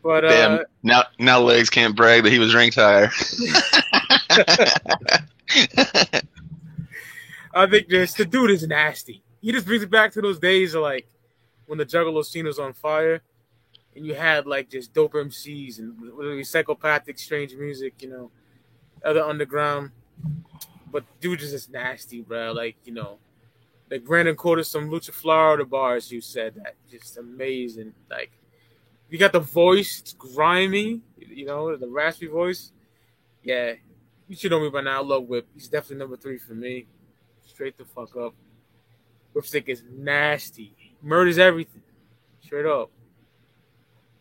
But 0.02 0.24
uh, 0.24 0.28
Damn, 0.28 0.64
now 0.82 1.04
now 1.18 1.40
legs 1.40 1.70
can't 1.70 1.94
brag 1.94 2.24
that 2.24 2.32
he 2.32 2.38
was 2.38 2.54
ranked 2.54 2.76
higher. 2.76 3.10
I 7.54 7.66
think 7.66 7.88
this 7.88 8.14
the 8.14 8.24
dude 8.24 8.50
is 8.50 8.66
nasty. 8.66 9.22
He 9.40 9.52
just 9.52 9.66
brings 9.66 9.82
it 9.82 9.90
back 9.90 10.12
to 10.12 10.20
those 10.20 10.38
days 10.38 10.74
of 10.74 10.82
like 10.82 11.06
when 11.66 11.78
the 11.78 11.86
Juggalo 11.86 12.24
scene 12.24 12.46
was 12.46 12.58
on 12.58 12.72
fire, 12.72 13.22
and 13.94 14.04
you 14.04 14.14
had 14.14 14.46
like 14.46 14.68
just 14.68 14.92
dope 14.92 15.12
MCs 15.12 15.78
and 15.78 15.96
really 16.00 16.44
psychopathic, 16.44 17.18
strange 17.18 17.54
music, 17.54 17.94
you 18.00 18.08
know, 18.08 18.30
other 19.04 19.22
underground. 19.22 19.92
But 20.90 21.04
dude 21.20 21.40
is 21.42 21.52
just 21.52 21.70
nasty, 21.70 22.20
bro. 22.20 22.52
Like 22.52 22.76
you 22.84 22.92
know, 22.92 23.18
like 23.90 24.04
Brandon 24.04 24.36
quoted 24.36 24.64
some 24.64 24.88
Lucha 24.88 25.12
Florida 25.12 25.64
bars. 25.64 26.12
You 26.12 26.20
said 26.20 26.54
that 26.56 26.76
just 26.90 27.18
amazing. 27.18 27.92
Like 28.10 28.30
you 29.08 29.18
got 29.18 29.32
the 29.32 29.40
voice, 29.40 30.00
it's 30.00 30.12
grimy, 30.12 31.00
you 31.18 31.46
know, 31.46 31.76
the 31.76 31.88
raspy 31.88 32.26
voice. 32.26 32.72
Yeah, 33.42 33.74
you 34.28 34.36
should 34.36 34.50
know 34.50 34.60
me 34.60 34.70
by 34.70 34.82
now. 34.82 35.00
I 35.00 35.04
love 35.04 35.24
Whip. 35.24 35.48
He's 35.54 35.68
definitely 35.68 35.96
number 35.96 36.16
three 36.16 36.38
for 36.38 36.54
me. 36.54 36.86
Straight 37.44 37.76
the 37.76 37.84
fuck 37.84 38.16
up. 38.16 38.34
Whipstick 39.34 39.68
is 39.68 39.82
nasty. 39.90 40.74
Murders 41.02 41.38
everything. 41.38 41.82
Straight 42.40 42.66
up. 42.66 42.90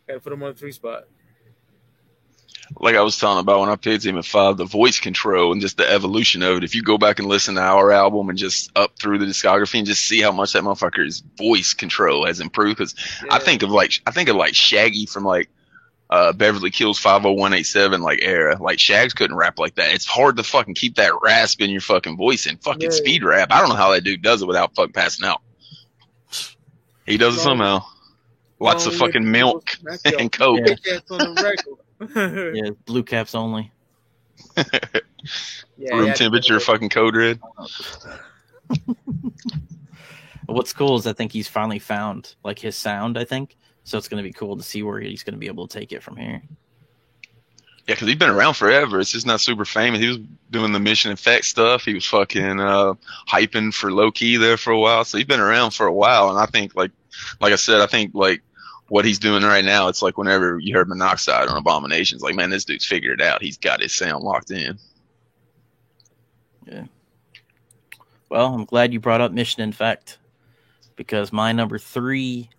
Gotta 0.07 0.19
put 0.19 0.33
him 0.33 0.41
on 0.43 0.53
the 0.53 0.59
three 0.59 0.71
spot. 0.71 1.03
Like 2.77 2.95
I 2.95 3.01
was 3.01 3.17
talking 3.17 3.39
about 3.39 3.59
when 3.61 3.69
I 3.69 3.75
played 3.75 4.03
him 4.05 4.17
at 4.17 4.25
five, 4.25 4.57
the 4.57 4.65
voice 4.65 4.99
control 4.99 5.51
and 5.51 5.61
just 5.61 5.77
the 5.77 5.89
evolution 5.89 6.43
of 6.43 6.57
it. 6.57 6.63
If 6.63 6.75
you 6.75 6.83
go 6.83 6.97
back 6.97 7.19
and 7.19 7.27
listen 7.27 7.55
to 7.55 7.61
our 7.61 7.91
album 7.91 8.29
and 8.29 8.37
just 8.37 8.71
up 8.75 8.97
through 8.97 9.17
the 9.19 9.25
discography 9.25 9.79
and 9.79 9.87
just 9.87 10.03
see 10.05 10.21
how 10.21 10.31
much 10.31 10.53
that 10.53 10.63
motherfucker's 10.63 11.23
voice 11.37 11.73
control 11.73 12.25
has 12.25 12.39
improved. 12.39 12.77
Cause 12.77 12.95
I 13.29 13.39
think 13.39 13.63
of 13.63 13.71
like, 13.71 13.93
I 14.05 14.11
think 14.11 14.29
of 14.29 14.35
like 14.35 14.55
Shaggy 14.55 15.05
from 15.07 15.23
like, 15.23 15.49
uh, 16.11 16.33
Beverly 16.33 16.71
Kills 16.71 16.97
50187 16.99 18.01
like 18.01 18.19
era. 18.21 18.57
Like 18.59 18.79
Shags 18.79 19.13
couldn't 19.13 19.35
rap 19.37 19.59
like 19.59 19.75
that. 19.75 19.93
It's 19.93 20.05
hard 20.05 20.37
to 20.37 20.43
fucking 20.43 20.73
keep 20.75 20.95
that 20.95 21.13
rasp 21.21 21.61
in 21.61 21.69
your 21.69 21.81
fucking 21.81 22.17
voice 22.17 22.45
and 22.47 22.61
fucking 22.63 22.81
Yeah. 22.81 22.89
speed 22.89 23.23
rap. 23.23 23.49
I 23.51 23.59
don't 23.59 23.69
know 23.69 23.75
how 23.75 23.91
that 23.91 24.03
dude 24.03 24.21
does 24.23 24.41
it 24.41 24.47
without 24.47 24.73
fucking 24.75 24.93
passing 24.93 25.27
out. 25.27 25.41
He 27.05 27.17
does 27.17 27.35
it 27.37 27.41
somehow. 27.41 27.83
Lots 28.59 28.85
of 28.85 28.95
fucking 28.95 29.29
milk 29.29 29.69
and 30.19 30.31
coke. 30.31 30.59
Ass 32.01 32.15
on 32.15 32.35
the 32.35 32.43
regular. 32.43 32.55
Yeah, 32.55 32.71
blue 32.85 33.03
caps 33.03 33.35
only. 33.35 33.71
Yeah, 35.79 35.95
Room 35.95 36.07
yeah, 36.07 36.13
temperature 36.13 36.59
fucking 36.59 36.89
code 36.89 37.15
red. 37.15 37.39
What's 40.45 40.73
cool 40.73 40.97
is 40.97 41.07
I 41.07 41.13
think 41.13 41.31
he's 41.31 41.47
finally 41.47 41.79
found 41.79 42.35
like 42.43 42.59
his 42.59 42.75
sound. 42.75 43.17
I 43.17 43.23
think 43.23 43.55
so. 43.85 43.97
It's 43.97 44.09
going 44.09 44.21
to 44.21 44.27
be 44.27 44.33
cool 44.33 44.57
to 44.57 44.63
see 44.63 44.83
where 44.83 44.99
he's 44.99 45.23
going 45.23 45.35
to 45.35 45.39
be 45.39 45.47
able 45.47 45.67
to 45.67 45.79
take 45.79 45.93
it 45.93 46.03
from 46.03 46.17
here. 46.17 46.41
Yeah, 47.87 47.95
because 47.95 48.07
he's 48.09 48.17
been 48.17 48.29
around 48.29 48.55
forever. 48.55 48.99
It's 48.99 49.11
just 49.11 49.25
not 49.25 49.39
super 49.39 49.63
famous. 49.63 50.01
He 50.01 50.07
was 50.09 50.19
doing 50.51 50.73
the 50.73 50.79
Mission 50.79 51.11
Effect 51.11 51.45
stuff. 51.45 51.85
He 51.85 51.93
was 51.93 52.05
fucking 52.05 52.59
uh, 52.59 52.95
hyping 53.27 53.73
for 53.73 53.91
low 53.91 54.11
key 54.11 54.35
there 54.35 54.57
for 54.57 54.71
a 54.71 54.79
while. 54.79 55.05
So 55.05 55.17
he's 55.17 55.27
been 55.27 55.39
around 55.39 55.71
for 55.71 55.87
a 55.87 55.93
while. 55.93 56.29
And 56.29 56.37
I 56.37 56.45
think, 56.45 56.75
like, 56.75 56.91
like 57.39 57.53
I 57.53 57.55
said, 57.55 57.79
I 57.79 57.87
think 57.87 58.11
like 58.13 58.41
what 58.89 59.05
he's 59.05 59.19
doing 59.19 59.43
right 59.43 59.63
now. 59.63 59.87
It's 59.87 60.01
like 60.01 60.17
whenever 60.17 60.59
you 60.59 60.75
heard 60.75 60.89
Monoxide 60.89 61.47
on 61.47 61.57
Abominations, 61.57 62.21
like, 62.21 62.35
man, 62.35 62.49
this 62.49 62.65
dude's 62.65 62.85
figured 62.85 63.21
it 63.21 63.25
out. 63.25 63.41
He's 63.41 63.57
got 63.57 63.81
his 63.81 63.93
sound 63.93 64.23
locked 64.23 64.51
in. 64.51 64.77
Yeah. 66.65 66.85
Well, 68.29 68.53
I'm 68.53 68.65
glad 68.65 68.93
you 68.93 68.99
brought 68.99 69.21
up 69.21 69.31
Mission 69.31 69.61
Infect 69.61 70.19
because 70.95 71.31
my 71.31 71.51
number 71.51 71.79
three 71.79 72.49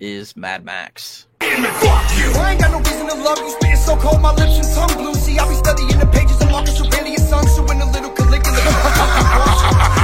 is 0.00 0.36
Mad 0.36 0.64
Max. 0.64 1.26
I 1.40 2.50
ain't 2.52 2.60
got 2.60 2.70
no 2.70 2.78
reason 2.78 3.08
to 3.08 3.14
love 3.14 3.38
you. 3.38 3.50
Spitting 3.50 3.76
so 3.76 3.96
cold, 3.96 4.20
my 4.20 4.32
lips 4.34 4.58
and 4.58 4.74
tongue 4.74 5.02
blue. 5.02 5.14
See, 5.14 5.38
I 5.38 5.48
be 5.48 5.54
studying 5.54 5.98
the 5.98 6.06
pages 6.06 6.40
of 6.42 6.50
Marcus 6.50 6.80
Aurelius' 6.80 7.28
son, 7.28 7.46
so 7.46 7.64
in 7.70 7.80
a 7.80 7.90
little 7.90 8.10
Caligula. 8.10 9.92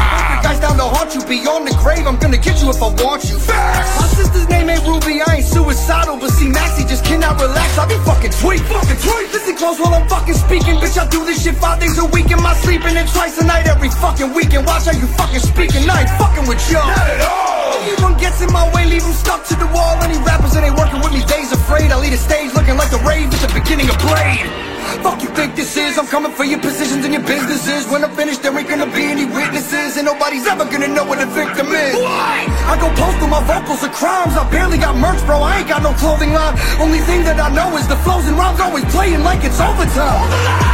Down 0.63 0.79
to 0.79 0.87
haunt 0.87 1.11
you 1.11 1.27
beyond 1.27 1.67
the 1.67 1.75
grave. 1.83 2.07
I'm 2.07 2.15
gonna 2.23 2.39
get 2.39 2.63
you 2.63 2.71
if 2.71 2.79
I 2.79 2.87
want 3.03 3.27
you. 3.27 3.35
My 3.51 4.07
sister's 4.15 4.47
name 4.47 4.71
ain't 4.71 4.87
Ruby. 4.87 5.19
I 5.19 5.43
ain't 5.43 5.49
suicidal, 5.51 6.23
but 6.23 6.31
see, 6.31 6.47
Maxie 6.47 6.87
just 6.87 7.03
cannot 7.03 7.35
relax. 7.43 7.75
I 7.75 7.91
be 7.91 7.99
fucking 8.07 8.31
tweet, 8.39 8.63
fucking 8.71 9.01
tweet. 9.03 9.27
Listen 9.35 9.59
close 9.59 9.83
while 9.83 9.91
I'm 9.91 10.07
fucking 10.07 10.39
speaking, 10.39 10.79
bitch. 10.79 10.95
I 10.95 11.11
do 11.11 11.27
this 11.27 11.43
shit 11.43 11.59
five 11.59 11.83
days 11.83 11.99
a 11.99 12.07
week 12.15 12.31
in 12.31 12.39
my 12.39 12.55
sleep, 12.63 12.87
and 12.87 12.95
then 12.95 13.11
twice 13.11 13.43
a 13.43 13.45
night 13.45 13.67
every 13.67 13.91
fucking 13.91 14.31
weekend. 14.39 14.63
Watch 14.63 14.87
how 14.87 14.95
you 14.95 15.11
fucking 15.19 15.43
speaking. 15.43 15.83
I 15.91 16.07
ain't 16.07 16.15
fucking 16.15 16.47
with 16.47 16.63
y'all. 16.71 16.87
Not 16.87 17.11
at 17.11 17.27
all. 17.27 17.83
Anyone 17.83 18.15
gets 18.23 18.39
in 18.39 18.53
my 18.55 18.63
way, 18.71 18.87
leave 18.87 19.03
them 19.03 19.19
stuck 19.19 19.43
to 19.51 19.59
the 19.59 19.67
wall. 19.75 19.99
Any 20.07 20.15
rappers 20.23 20.55
that 20.55 20.63
ain't 20.63 20.79
working 20.79 21.03
with 21.03 21.11
me, 21.11 21.27
they's 21.27 21.51
afraid. 21.51 21.91
I 21.91 21.99
lead 21.99 22.15
a 22.15 22.23
stage 22.23 22.55
looking 22.55 22.79
like 22.79 22.95
the 22.95 23.03
rave 23.03 23.35
at 23.35 23.43
the 23.43 23.51
beginning 23.51 23.91
of 23.91 23.99
Blade. 23.99 24.72
Fuck 25.03 25.23
you 25.23 25.29
think 25.31 25.55
this 25.57 25.77
is? 25.77 25.99
I'm 25.99 26.07
coming 26.07 26.33
for 26.33 26.45
your 26.45 26.61
positions 26.61 27.05
and 27.05 27.13
your 27.15 27.23
businesses. 27.23 27.87
When 27.91 28.05
I'm 28.05 28.15
finished, 28.15 28.43
there 28.43 28.57
ain't 28.57 28.69
gonna 28.69 28.87
be 28.87 29.05
any 29.05 29.25
witnesses, 29.25 29.97
and 29.97 30.07
nobody's 30.07 30.47
ever 30.47 30.65
gonna 30.65 30.89
know 30.89 31.05
what 31.05 31.23
a 31.23 31.27
victim 31.27 31.69
is. 31.69 31.95
I 31.97 32.77
go 32.81 32.89
post 32.95 33.21
with 33.21 33.31
my 33.31 33.43
vocals 33.45 33.83
of 33.83 33.93
crimes. 33.93 34.35
I 34.37 34.49
barely 34.51 34.79
got 34.79 34.97
merch, 34.97 35.21
bro. 35.27 35.41
I 35.43 35.59
ain't 35.59 35.69
got 35.69 35.83
no 35.83 35.93
clothing 35.95 36.33
line. 36.33 36.57
Only 36.81 37.01
thing 37.01 37.25
that 37.25 37.39
I 37.41 37.49
know 37.55 37.77
is 37.77 37.87
the 37.89 37.97
flows 37.97 38.27
and 38.27 38.37
rhymes 38.37 38.61
always 38.61 38.85
playing 38.87 39.23
like 39.23 39.45
it's 39.45 39.61
overtime. 39.61 40.72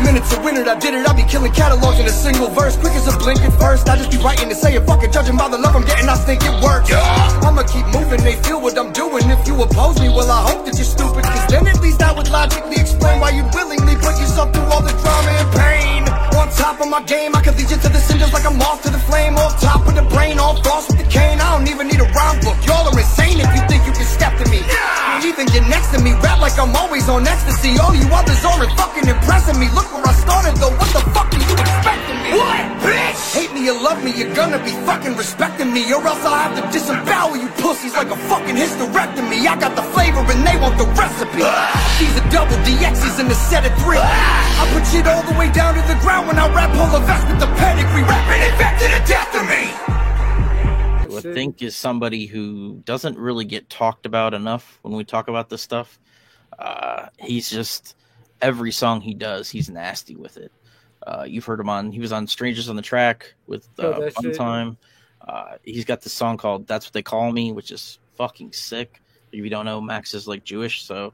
Had 0.00 0.08
a 0.08 0.12
minute 0.12 0.30
to 0.30 0.40
win 0.40 0.56
it, 0.56 0.66
I 0.66 0.78
did 0.78 0.94
it. 0.94 1.06
I 1.06 1.12
be 1.12 1.24
killing 1.24 1.52
catalogs 1.52 2.00
in 2.00 2.06
a 2.06 2.10
single 2.10 2.48
verse. 2.48 2.74
Quick 2.76 2.94
as 2.94 3.06
a 3.06 3.16
blink 3.18 3.40
at 3.40 3.52
first. 3.60 3.86
I 3.86 3.96
just 3.96 4.10
be 4.10 4.16
writing 4.16 4.48
and 4.48 4.56
saying, 4.56 4.84
fuck 4.86 5.02
it, 5.02 5.12
judging 5.12 5.36
by 5.36 5.48
the 5.48 5.58
love 5.58 5.76
I'm 5.76 5.84
getting, 5.84 6.08
I 6.08 6.16
think 6.16 6.40
it 6.42 6.56
works. 6.64 6.90
I'ma 7.44 7.62
keep 7.64 7.84
moving, 7.92 8.24
they 8.24 8.36
feel 8.40 8.60
what 8.60 8.78
I'm 8.78 8.92
doing. 8.92 9.28
If 9.28 9.46
you 9.46 9.60
oppose 9.60 10.00
me, 10.00 10.08
well, 10.08 10.30
I 10.30 10.40
hope 10.48 10.64
that 10.64 10.74
you're 10.76 10.88
stupid. 10.88 11.24
Cause 11.24 11.46
then 11.48 11.66
at 11.66 11.80
least 11.82 12.02
I 12.02 12.12
would 12.12 12.30
logically 12.30 12.80
explain 12.80 13.20
why 13.20 13.30
you'd 13.30 13.52
willingly 13.52 13.96
put 13.96 14.16
yourself 14.16 14.54
through 14.54 14.72
all 14.72 14.80
the 14.80 14.96
drama 15.04 15.30
and 15.36 15.50
pain. 15.52 16.39
On 16.40 16.48
top 16.56 16.80
of 16.80 16.88
my 16.88 17.02
game, 17.04 17.36
I 17.36 17.44
can 17.44 17.52
lead 17.60 17.68
you 17.68 17.76
to 17.76 17.90
the 17.92 18.00
cinders 18.00 18.32
like 18.32 18.46
I'm 18.48 18.56
off 18.64 18.80
to 18.82 18.90
the 18.90 18.98
flame. 18.98 19.36
Off 19.36 19.60
top 19.60 19.86
of 19.86 19.94
the 19.94 20.06
brain, 20.08 20.38
all 20.38 20.56
frost 20.64 20.88
with 20.88 20.96
the 20.96 21.04
cane. 21.04 21.36
I 21.36 21.52
don't 21.52 21.68
even 21.68 21.86
need 21.86 22.00
a 22.00 22.08
rhyme 22.16 22.40
book. 22.40 22.56
Y'all 22.64 22.88
are 22.88 22.96
insane 22.96 23.36
if 23.44 23.50
you 23.52 23.60
think 23.68 23.84
you 23.84 23.92
can 23.92 24.08
step 24.08 24.32
to 24.40 24.48
me. 24.48 24.64
Can't 24.64 25.24
even 25.28 25.46
get 25.52 25.68
next 25.68 25.92
to 25.92 26.00
me. 26.00 26.16
Rap 26.24 26.40
like 26.40 26.56
I'm 26.58 26.74
always 26.74 27.10
on 27.10 27.28
ecstasy. 27.28 27.76
All 27.76 27.92
you 27.94 28.08
others 28.08 28.40
aren't 28.40 28.72
fucking 28.72 29.04
impressing 29.04 29.60
me. 29.60 29.68
Look 29.76 29.92
where 29.92 30.08
I 30.08 30.16
started 30.16 30.56
though. 30.56 30.72
What 30.80 30.88
the 30.96 31.04
fuck 31.12 31.28
expecting 31.58 32.18
me? 32.22 32.30
What, 32.38 32.64
bitch? 32.84 33.34
Hate 33.34 33.52
me 33.52 33.68
or 33.70 33.78
love 33.80 34.02
me, 34.04 34.12
you're 34.16 34.34
gonna 34.34 34.62
be 34.62 34.72
fucking 34.86 35.16
respecting 35.16 35.72
me. 35.72 35.92
Or 35.92 36.04
else 36.06 36.24
I'll 36.24 36.36
have 36.36 36.54
to 36.58 36.64
disembowel 36.72 37.36
you 37.36 37.48
pussies 37.58 37.94
like 37.94 38.10
a 38.10 38.16
fucking 38.16 38.56
hysterectomy. 38.56 39.46
I 39.46 39.56
got 39.58 39.74
the 39.76 39.82
flavor 39.94 40.20
and 40.20 40.46
they 40.46 40.56
want 40.60 40.78
the 40.78 40.86
recipe. 40.98 41.42
These 41.98 42.14
are 42.18 42.28
double 42.30 42.56
DXs 42.66 43.20
in 43.20 43.26
a 43.26 43.34
set 43.34 43.66
of 43.66 43.74
three. 43.82 43.98
I 43.98 44.68
put 44.72 44.86
shit 44.86 45.06
all 45.06 45.22
the 45.22 45.38
way 45.38 45.50
down 45.52 45.74
to 45.74 45.82
the 45.86 45.98
ground 46.00 46.28
when 46.28 46.38
I 46.38 46.46
rap 46.54 46.70
Polar 46.76 47.04
Vest 47.04 47.26
with 47.28 47.40
the 47.40 47.46
pedigree. 47.58 48.02
Rapping 48.02 48.42
it 48.42 48.58
back 48.58 48.78
to 48.80 48.86
the 48.88 49.02
death 49.06 49.34
of 49.34 49.44
me. 49.48 49.64
who 51.08 51.18
I 51.18 51.34
think 51.34 51.62
is 51.62 51.76
somebody 51.76 52.26
who 52.26 52.82
doesn't 52.84 53.18
really 53.18 53.44
get 53.44 53.68
talked 53.68 54.06
about 54.06 54.34
enough 54.34 54.78
when 54.82 54.94
we 54.94 55.04
talk 55.04 55.28
about 55.28 55.48
this 55.48 55.62
stuff. 55.62 55.98
Uh, 56.58 57.08
he's 57.18 57.48
just 57.50 57.96
every 58.42 58.72
song 58.72 59.00
he 59.00 59.14
does, 59.14 59.48
he's 59.50 59.68
nasty 59.70 60.16
with 60.16 60.36
it. 60.36 60.52
Uh, 61.06 61.24
you've 61.26 61.44
heard 61.44 61.60
him 61.60 61.68
on. 61.68 61.92
He 61.92 62.00
was 62.00 62.12
on 62.12 62.26
Strangers 62.26 62.68
on 62.68 62.76
the 62.76 62.82
Track 62.82 63.34
with 63.46 63.68
Oh, 63.78 63.90
uh, 63.90 64.10
Fun 64.10 64.24
shit. 64.24 64.36
Time. 64.36 64.76
Uh, 65.26 65.56
he's 65.64 65.84
got 65.84 66.00
this 66.02 66.12
song 66.12 66.36
called 66.36 66.66
"That's 66.66 66.86
What 66.86 66.92
They 66.92 67.02
Call 67.02 67.32
Me," 67.32 67.52
which 67.52 67.70
is 67.70 67.98
fucking 68.16 68.52
sick. 68.52 69.00
If 69.32 69.38
you 69.38 69.50
don't 69.50 69.64
know, 69.64 69.80
Max 69.80 70.14
is 70.14 70.26
like 70.26 70.44
Jewish, 70.44 70.82
so 70.84 71.12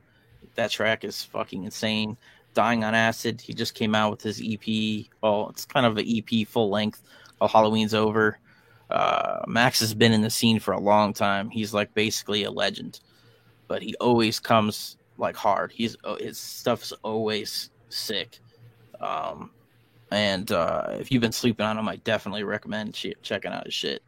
that 0.55 0.70
track 0.70 1.05
is 1.05 1.22
fucking 1.24 1.64
insane. 1.64 2.16
Dying 2.55 2.84
on 2.84 2.95
Acid. 2.95 3.41
He 3.41 3.53
just 3.53 3.74
came 3.74 3.95
out 3.95 4.11
with 4.11 4.22
his 4.22 4.41
EP. 4.43 5.07
Well, 5.20 5.49
it's 5.51 5.64
kind 5.66 5.84
of 5.84 5.99
an 5.99 6.07
EP 6.09 6.47
full 6.49 6.70
length. 6.70 7.03
Called 7.39 7.51
Halloween's 7.51 7.93
Over. 7.95 8.39
Uh, 8.89 9.43
Max 9.47 9.80
has 9.80 9.93
been 9.93 10.12
in 10.12 10.22
the 10.22 10.30
scene 10.30 10.59
for 10.61 10.72
a 10.72 10.80
long 10.80 11.12
time. 11.12 11.51
He's 11.51 11.74
like 11.74 11.93
basically 11.93 12.45
a 12.45 12.51
legend, 12.51 13.01
but 13.68 13.82
he 13.82 13.95
always 13.97 14.41
comes 14.41 14.97
like 15.18 15.37
hard. 15.37 15.72
He's 15.72 15.97
uh, 16.05 16.16
his 16.16 16.39
stuff's 16.39 16.93
always 17.03 17.70
sick. 17.89 18.39
Um, 19.01 19.51
and 20.11 20.50
uh, 20.52 20.86
if 20.90 21.11
you've 21.11 21.22
been 21.22 21.32
sleeping 21.32 21.66
on 21.66 21.78
him, 21.78 21.88
I 21.88 21.96
definitely 21.96 22.44
recommend 22.44 22.94
che- 22.94 23.16
checking 23.22 23.52
out 23.52 23.64
his 23.64 23.74
shit 23.74 24.02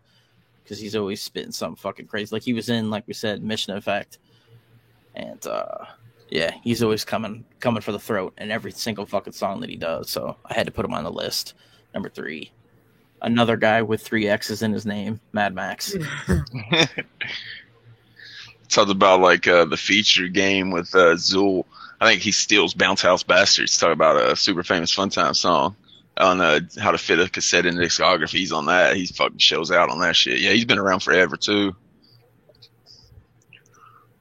because 0.62 0.78
he's 0.78 0.94
always 0.94 1.20
spitting 1.20 1.52
something 1.52 1.76
fucking 1.76 2.06
crazy. 2.06 2.34
Like 2.34 2.42
he 2.42 2.52
was 2.52 2.68
in, 2.68 2.90
like 2.90 3.04
we 3.06 3.14
said, 3.14 3.42
Mission 3.42 3.76
Effect, 3.76 4.18
and 5.14 5.44
uh, 5.46 5.86
yeah, 6.30 6.52
he's 6.62 6.82
always 6.82 7.04
coming 7.04 7.44
coming 7.58 7.80
for 7.82 7.92
the 7.92 7.98
throat 7.98 8.34
in 8.38 8.50
every 8.50 8.70
single 8.70 9.06
fucking 9.06 9.32
song 9.32 9.60
that 9.60 9.70
he 9.70 9.76
does. 9.76 10.10
So 10.10 10.36
I 10.46 10.54
had 10.54 10.66
to 10.66 10.72
put 10.72 10.84
him 10.84 10.94
on 10.94 11.04
the 11.04 11.10
list. 11.10 11.54
Number 11.94 12.10
three, 12.10 12.52
another 13.22 13.56
guy 13.56 13.82
with 13.82 14.02
three 14.02 14.28
X's 14.28 14.62
in 14.62 14.72
his 14.72 14.86
name, 14.86 15.18
Mad 15.32 15.52
Max. 15.54 15.96
Talked 18.68 18.90
about 18.90 19.20
like 19.20 19.48
uh, 19.48 19.64
the 19.64 19.78
feature 19.78 20.28
game 20.28 20.70
with 20.70 20.94
uh, 20.94 21.14
Zool. 21.14 21.64
I 22.00 22.08
think 22.08 22.22
he 22.22 22.30
steals 22.30 22.74
Bounce 22.74 23.02
House 23.02 23.24
Bastards. 23.24 23.76
Talk 23.76 23.92
about 23.92 24.22
a 24.22 24.36
super 24.36 24.62
famous 24.62 24.92
Fun 24.92 25.10
Time 25.10 25.34
song 25.34 25.74
on 26.18 26.40
uh, 26.40 26.60
how 26.80 26.90
to 26.90 26.98
fit 26.98 27.20
a 27.20 27.28
cassette 27.28 27.66
in 27.66 27.76
discography. 27.76 28.38
He's 28.38 28.52
on 28.52 28.66
that. 28.66 28.96
He 28.96 29.06
fucking 29.06 29.38
shows 29.38 29.70
out 29.70 29.90
on 29.90 30.00
that 30.00 30.16
shit. 30.16 30.40
Yeah, 30.40 30.52
he's 30.52 30.64
been 30.64 30.78
around 30.78 31.00
forever 31.00 31.36
too. 31.36 31.74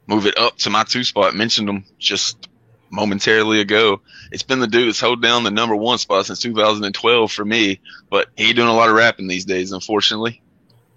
Move 0.08 0.26
it 0.26 0.38
up 0.38 0.58
to 0.60 0.70
my 0.70 0.84
two 0.84 1.04
spot. 1.04 1.36
Mentioned 1.36 1.68
him 1.68 1.86
just 2.00 2.48
momentarily 2.90 3.60
ago. 3.60 4.02
It's 4.32 4.44
been 4.44 4.60
the 4.60 4.68
dude 4.68 4.88
that's 4.88 5.00
held 5.00 5.22
down 5.22 5.44
the 5.44 5.52
number 5.52 5.76
one 5.76 5.98
spot 5.98 6.26
since 6.26 6.40
2012 6.40 7.32
for 7.32 7.44
me, 7.44 7.82
but 8.10 8.30
he 8.38 8.54
doing 8.54 8.70
a 8.70 8.74
lot 8.74 8.90
of 8.90 8.96
rapping 8.96 9.28
these 9.28 9.46
days, 9.46 9.72
unfortunately. 9.72 10.42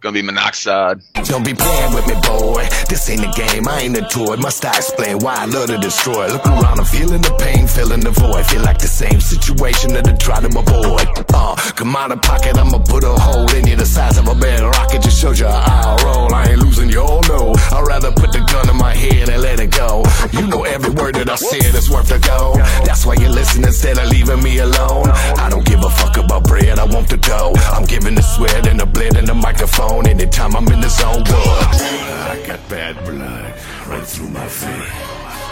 Gonna 0.00 0.14
be 0.14 0.22
Monoxide. 0.22 1.02
Don't 1.24 1.44
be 1.44 1.52
playing 1.52 1.92
with 1.92 2.06
me, 2.08 2.14
boy. 2.24 2.66
This 2.88 3.10
ain't 3.10 3.20
a 3.20 3.30
game, 3.36 3.68
I 3.68 3.80
ain't 3.80 3.98
a 3.98 4.00
toy. 4.08 4.36
Must 4.36 4.64
I 4.64 4.74
explain 4.74 5.18
why 5.18 5.34
I 5.36 5.44
love 5.44 5.66
to 5.66 5.76
destroy? 5.76 6.26
Look 6.28 6.46
around, 6.46 6.80
I'm 6.80 6.86
feeling 6.86 7.20
the 7.20 7.36
pain, 7.36 7.66
feeling 7.66 8.00
the 8.00 8.10
void. 8.10 8.46
Feel 8.46 8.62
like 8.62 8.78
the 8.78 8.88
same 8.88 9.20
situation 9.20 9.92
that 9.92 10.08
I 10.08 10.12
try 10.16 10.40
to 10.40 10.48
avoid. 10.48 11.06
Uh, 11.34 11.54
come 11.76 11.94
out 11.96 12.12
of 12.12 12.22
pocket, 12.22 12.56
I'ma 12.56 12.78
put 12.78 13.04
a 13.04 13.12
hole 13.12 13.52
in 13.52 13.66
you 13.66 13.76
the 13.76 13.84
size 13.84 14.16
of 14.16 14.26
a 14.26 14.34
bad 14.34 14.62
rocket. 14.62 15.02
Just 15.02 15.20
shows 15.20 15.38
you 15.38 15.46
how 15.46 15.96
I 15.98 16.02
roll. 16.02 16.32
I 16.32 16.44
ain't 16.48 16.60
losing, 16.60 16.88
you 16.88 17.02
all 17.02 17.20
know. 17.28 17.52
I'd 17.70 17.84
rather 17.86 18.10
put 18.10 18.32
the 18.32 18.40
gun 18.40 18.70
in 18.70 18.78
my 18.78 18.94
head 18.94 19.28
and 19.28 19.42
let 19.42 19.60
it 19.60 19.70
go. 19.70 20.02
You 20.32 20.46
know 20.46 20.64
every 20.64 20.94
word 20.96 21.16
that 21.16 21.28
I 21.28 21.36
said 21.36 21.74
is 21.74 21.90
worth 21.90 22.10
a 22.10 22.18
go. 22.20 22.54
That's 22.88 23.04
why 23.04 23.16
you 23.20 23.28
listen 23.28 23.64
instead 23.64 23.98
of 23.98 24.08
leaving 24.08 24.42
me 24.42 24.60
alone. 24.60 25.10
I 25.36 25.50
don't 25.50 25.66
give 25.66 25.84
a 25.84 25.90
fuck 25.90 26.16
about 26.16 26.44
bread, 26.44 26.78
I 26.78 26.86
want 26.86 27.10
the 27.10 27.18
dough. 27.18 27.52
I'm 27.76 27.84
giving 27.84 28.14
the 28.14 28.22
sweat 28.22 28.66
and 28.66 28.80
the 28.80 28.86
blend 28.86 29.18
in 29.18 29.26
the 29.26 29.34
microphone 29.34 29.89
anytime 29.98 30.56
I'm 30.56 30.66
in 30.68 30.80
the 30.80 30.88
zone. 30.88 31.24
Good. 31.24 31.34
I 31.34 32.42
got 32.46 32.68
bad 32.68 32.96
blood 33.04 33.54
right 33.88 34.06
through 34.06 34.28
my 34.28 34.46
vein. 34.46 34.82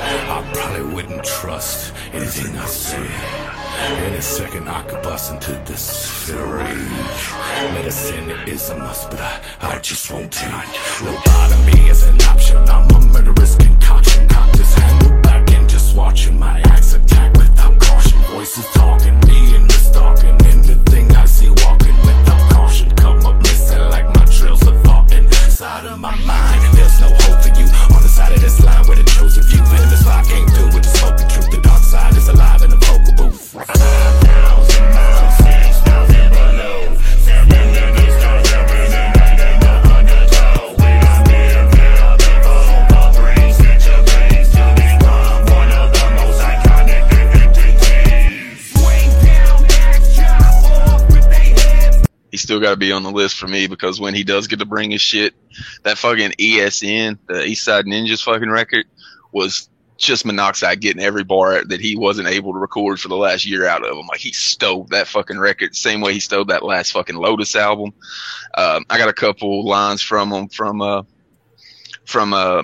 I 0.01 0.51
probably 0.55 0.95
wouldn't 0.95 1.25
trust 1.25 1.93
anything 2.13 2.57
I 2.57 2.67
say. 2.67 3.07
Any 4.07 4.21
second 4.21 4.69
I 4.69 4.83
could 4.85 5.03
bust 5.03 5.33
into 5.33 5.53
this 5.67 6.31
rage. 6.31 7.23
Medicine 7.75 8.31
is 8.47 8.71
a 8.71 8.79
must, 8.79 9.11
but 9.11 9.21
I, 9.21 9.41
I 9.61 9.79
just 9.81 10.11
won't 10.11 10.33
take. 10.33 10.51
Lobotomy 11.03 11.91
is 11.91 12.03
an 12.05 12.21
option. 12.23 12.59
I'm 12.69 12.89
a 12.95 13.01
murderous 13.13 13.57
concoction. 13.57 14.29
Cock 14.29 14.53
this 14.53 14.75
handle 14.75 15.21
back 15.23 15.51
and 15.53 15.69
just 15.69 15.97
watching 15.97 16.39
my 16.39 16.61
axe 16.61 16.95
attack 16.95 17.33
without 17.37 17.79
caution. 17.81 18.19
Voices 18.33 18.67
talking, 18.73 19.19
me 19.27 19.57
and 19.57 19.69
the 19.69 19.75
stalking. 19.75 20.28
Inside 25.59 25.87
of 25.87 25.99
my 25.99 26.15
mind. 26.25 26.77
There's 26.77 27.01
no 27.01 27.09
hope 27.09 27.43
for 27.43 27.49
you 27.49 27.67
on 27.93 28.01
the 28.01 28.09
side 28.09 28.33
of 28.33 28.41
this 28.41 28.63
line 28.63 28.87
where 28.87 28.97
the 28.97 29.03
chosen 29.03 29.43
few 29.43 29.59
in 29.59 29.91
this 29.91 30.07
lie 30.07 30.23
came 30.23 30.47
through 30.47 30.67
with 30.67 30.85
the 30.85 30.89
spoken 30.89 31.29
truth. 31.29 31.51
The 31.51 31.61
dark 31.61 31.83
side 31.83 32.17
is 32.17 32.29
alive 32.29 32.63
in 32.63 32.71
the 32.71 32.77
vocal 32.77 33.15
booth. 33.15 34.28
Still 52.59 52.69
got 52.69 52.75
to 52.75 52.77
be 52.77 52.93
on 52.93 53.03
the 53.03 53.11
list 53.11 53.37
for 53.37 53.47
me 53.47 53.67
because 53.67 54.01
when 54.01 54.15
he 54.15 54.25
does 54.25 54.49
get 54.49 54.59
to 54.59 54.67
bring 54.67 54.91
his 54.91 55.01
shit, 55.01 55.35
that 55.85 55.99
fucking 55.99 56.33
ESN, 56.33 57.19
the 57.27 57.45
East 57.45 57.65
Side 57.65 57.87
Ninjas 57.87 58.23
fucking 58.23 58.51
record, 58.51 58.87
was 59.33 59.69
just 59.97 60.25
Monoxide 60.25 60.81
getting 60.81 61.03
every 61.03 61.25
bar 61.25 61.65
that 61.65 61.81
he 61.81 61.97
wasn't 61.97 62.29
able 62.29 62.53
to 62.53 62.59
record 62.59 63.01
for 63.01 63.09
the 63.09 63.17
last 63.17 63.47
year 63.47 63.67
out 63.67 63.85
of 63.85 63.97
him. 63.97 64.07
Like 64.07 64.21
he 64.21 64.33
stole 64.33 64.85
that 64.91 65.07
fucking 65.07 65.39
record, 65.39 65.77
same 65.77 66.01
way 66.01 66.13
he 66.13 66.21
stole 66.21 66.47
that 66.47 66.65
last 66.65 66.93
fucking 66.93 67.17
Lotus 67.17 67.55
album. 67.55 67.93
Um, 68.57 68.85
I 68.91 68.99
got 68.99 69.09
a 69.09 69.15
couple 69.15 69.65
lines 69.65 70.03
from 70.03 70.33
him 70.33 70.49
from 70.49 70.83
uh 70.83 71.03
from 72.05 72.33
uh 72.33 72.63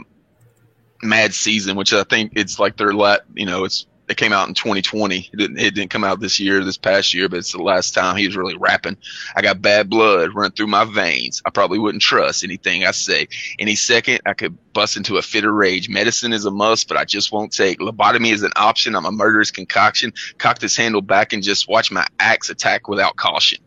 Mad 1.02 1.34
Season, 1.34 1.76
which 1.76 1.92
I 1.92 2.04
think 2.04 2.32
it's 2.36 2.58
like 2.58 2.76
their 2.76 2.92
la 2.92 3.18
you 3.34 3.46
know, 3.46 3.64
it's 3.64 3.86
it 4.08 4.16
came 4.16 4.32
out 4.32 4.48
in 4.48 4.54
2020. 4.54 5.30
It 5.32 5.36
didn't, 5.36 5.58
it 5.58 5.74
didn't 5.74 5.90
come 5.90 6.04
out 6.04 6.20
this 6.20 6.38
year, 6.38 6.62
this 6.62 6.76
past 6.76 7.14
year, 7.14 7.28
but 7.28 7.38
it's 7.38 7.52
the 7.52 7.62
last 7.62 7.94
time 7.94 8.16
he 8.16 8.26
was 8.26 8.36
really 8.36 8.56
rapping. 8.56 8.96
I 9.34 9.40
got 9.42 9.62
bad 9.62 9.88
blood 9.88 10.34
running 10.34 10.52
through 10.52 10.66
my 10.66 10.84
veins. 10.84 11.40
I 11.44 11.50
probably 11.50 11.78
wouldn't 11.78 12.02
trust 12.02 12.44
anything 12.44 12.84
I 12.84 12.90
say. 12.90 13.28
Any 13.58 13.76
second, 13.76 14.20
I 14.26 14.34
could 14.34 14.58
bust 14.72 14.96
into 14.96 15.16
a 15.16 15.22
fit 15.22 15.44
of 15.44 15.54
rage. 15.54 15.88
Medicine 15.88 16.32
is 16.32 16.44
a 16.44 16.50
must, 16.50 16.88
but 16.88 16.96
I 16.96 17.04
just 17.04 17.32
won't 17.32 17.52
take. 17.52 17.78
Lobotomy 17.78 18.32
is 18.32 18.42
an 18.42 18.52
option. 18.56 18.94
I'm 18.94 19.06
a 19.06 19.12
murderous 19.12 19.50
concoction. 19.50 20.12
Cock 20.38 20.58
this 20.58 20.76
handle 20.76 21.02
back 21.02 21.32
and 21.32 21.42
just 21.42 21.68
watch 21.68 21.90
my 21.90 22.06
axe 22.18 22.50
attack 22.50 22.88
without 22.88 23.16
caution. 23.16 23.58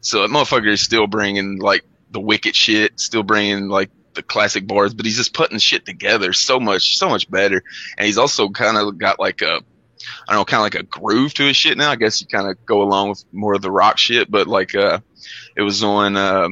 So 0.00 0.22
that 0.22 0.30
motherfucker 0.30 0.72
is 0.72 0.80
still 0.80 1.06
bringing 1.06 1.58
like 1.58 1.84
the 2.10 2.20
wicked 2.20 2.56
shit, 2.56 2.98
still 2.98 3.22
bringing 3.22 3.68
like 3.68 3.90
the 4.14 4.22
classic 4.22 4.66
bars, 4.66 4.94
but 4.94 5.06
he's 5.06 5.16
just 5.16 5.32
putting 5.32 5.58
shit 5.58 5.86
together 5.86 6.32
so 6.32 6.58
much, 6.58 6.96
so 6.96 7.08
much 7.08 7.30
better. 7.30 7.62
And 7.96 8.06
he's 8.06 8.18
also 8.18 8.48
kind 8.48 8.76
of 8.76 8.98
got 8.98 9.20
like 9.20 9.42
a 9.42 9.60
I 10.28 10.32
don't 10.32 10.40
know, 10.40 10.44
kind 10.44 10.60
of 10.60 10.64
like 10.64 10.74
a 10.74 10.82
groove 10.82 11.34
to 11.34 11.44
his 11.44 11.56
shit 11.56 11.78
now. 11.78 11.90
I 11.90 11.96
guess 11.96 12.20
you 12.20 12.26
kind 12.26 12.48
of 12.48 12.64
go 12.66 12.82
along 12.82 13.10
with 13.10 13.24
more 13.32 13.54
of 13.54 13.62
the 13.62 13.70
rock 13.70 13.98
shit, 13.98 14.30
but 14.30 14.46
like, 14.46 14.74
uh, 14.74 15.00
it 15.56 15.62
was 15.62 15.82
on, 15.82 16.16
uh, 16.16 16.48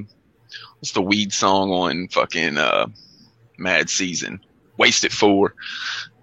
what's 0.78 0.92
the 0.92 1.02
weed 1.02 1.32
song 1.32 1.70
on 1.70 2.08
fucking, 2.08 2.56
uh, 2.58 2.86
Mad 3.58 3.90
Season? 3.90 4.40
Wasted 4.76 5.12
Four. 5.12 5.54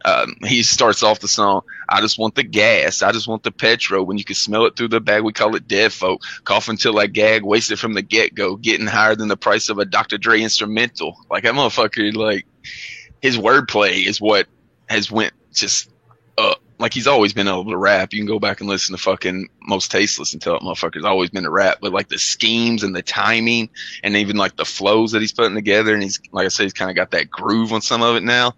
Um, 0.04 0.36
he 0.44 0.64
starts 0.64 1.04
off 1.04 1.20
the 1.20 1.28
song, 1.28 1.62
I 1.88 2.02
just 2.02 2.18
want 2.18 2.36
the 2.36 2.44
gas. 2.44 3.04
I 3.04 3.12
just 3.12 3.28
want 3.28 3.44
the 3.44 3.52
petro. 3.52 4.02
When 4.02 4.18
you 4.18 4.24
can 4.24 4.36
smell 4.36 4.66
it 4.66 4.76
through 4.76 4.88
the 4.88 5.00
bag, 5.00 5.24
we 5.24 5.34
call 5.34 5.56
it 5.56 5.68
dead 5.68 5.94
folk. 5.94 6.22
Cough 6.44 6.70
until 6.70 6.98
I 6.98 7.08
gag, 7.08 7.44
wasted 7.44 7.80
from 7.80 7.94
the 7.94 8.02
get 8.02 8.34
go, 8.34 8.56
getting 8.56 8.88
higher 8.88 9.16
than 9.16 9.28
the 9.28 9.38
price 9.38 9.70
of 9.70 9.78
a 9.78 9.86
Dr. 9.86 10.18
Dre 10.18 10.42
instrumental. 10.42 11.16
Like 11.30 11.44
that 11.44 11.54
motherfucker, 11.54 12.16
like 12.16 12.48
his 13.22 13.38
wordplay 13.38 14.06
is 14.06 14.20
what 14.20 14.48
has 14.90 15.12
went 15.12 15.34
just 15.54 15.91
up. 16.42 16.62
Like 16.80 16.94
he's 16.94 17.08
always 17.08 17.34
been 17.34 17.48
able 17.48 17.66
to 17.66 17.78
rap. 17.78 18.12
You 18.12 18.20
can 18.20 18.28
go 18.28 18.40
back 18.40 18.60
and 18.60 18.68
listen 18.68 18.96
to 18.96 19.02
fucking 19.02 19.50
Mostasteless 19.70 20.34
and 20.34 20.42
tell 20.42 20.54
that 20.54 20.64
motherfucker's 20.64 21.06
always 21.06 21.30
been 21.30 21.46
a 21.46 21.52
rap. 21.52 21.78
But 21.80 21.94
like 21.94 22.10
the 22.10 22.18
schemes 22.18 22.82
and 22.82 22.96
the 22.96 23.04
timing 23.04 23.70
and 24.04 24.16
even 24.16 24.36
like 24.36 24.56
the 24.56 24.66
flows 24.66 25.12
that 25.12 25.22
he's 25.22 25.32
putting 25.32 25.54
together 25.54 25.94
and 25.94 26.02
he's 26.02 26.20
like 26.32 26.46
I 26.46 26.50
said, 26.50 26.64
he's 26.64 26.74
kind 26.74 26.90
of 26.90 26.96
got 26.96 27.12
that 27.12 27.30
groove 27.30 27.72
on 27.72 27.82
some 27.82 28.02
of 28.02 28.16
it 28.16 28.24
now 28.24 28.56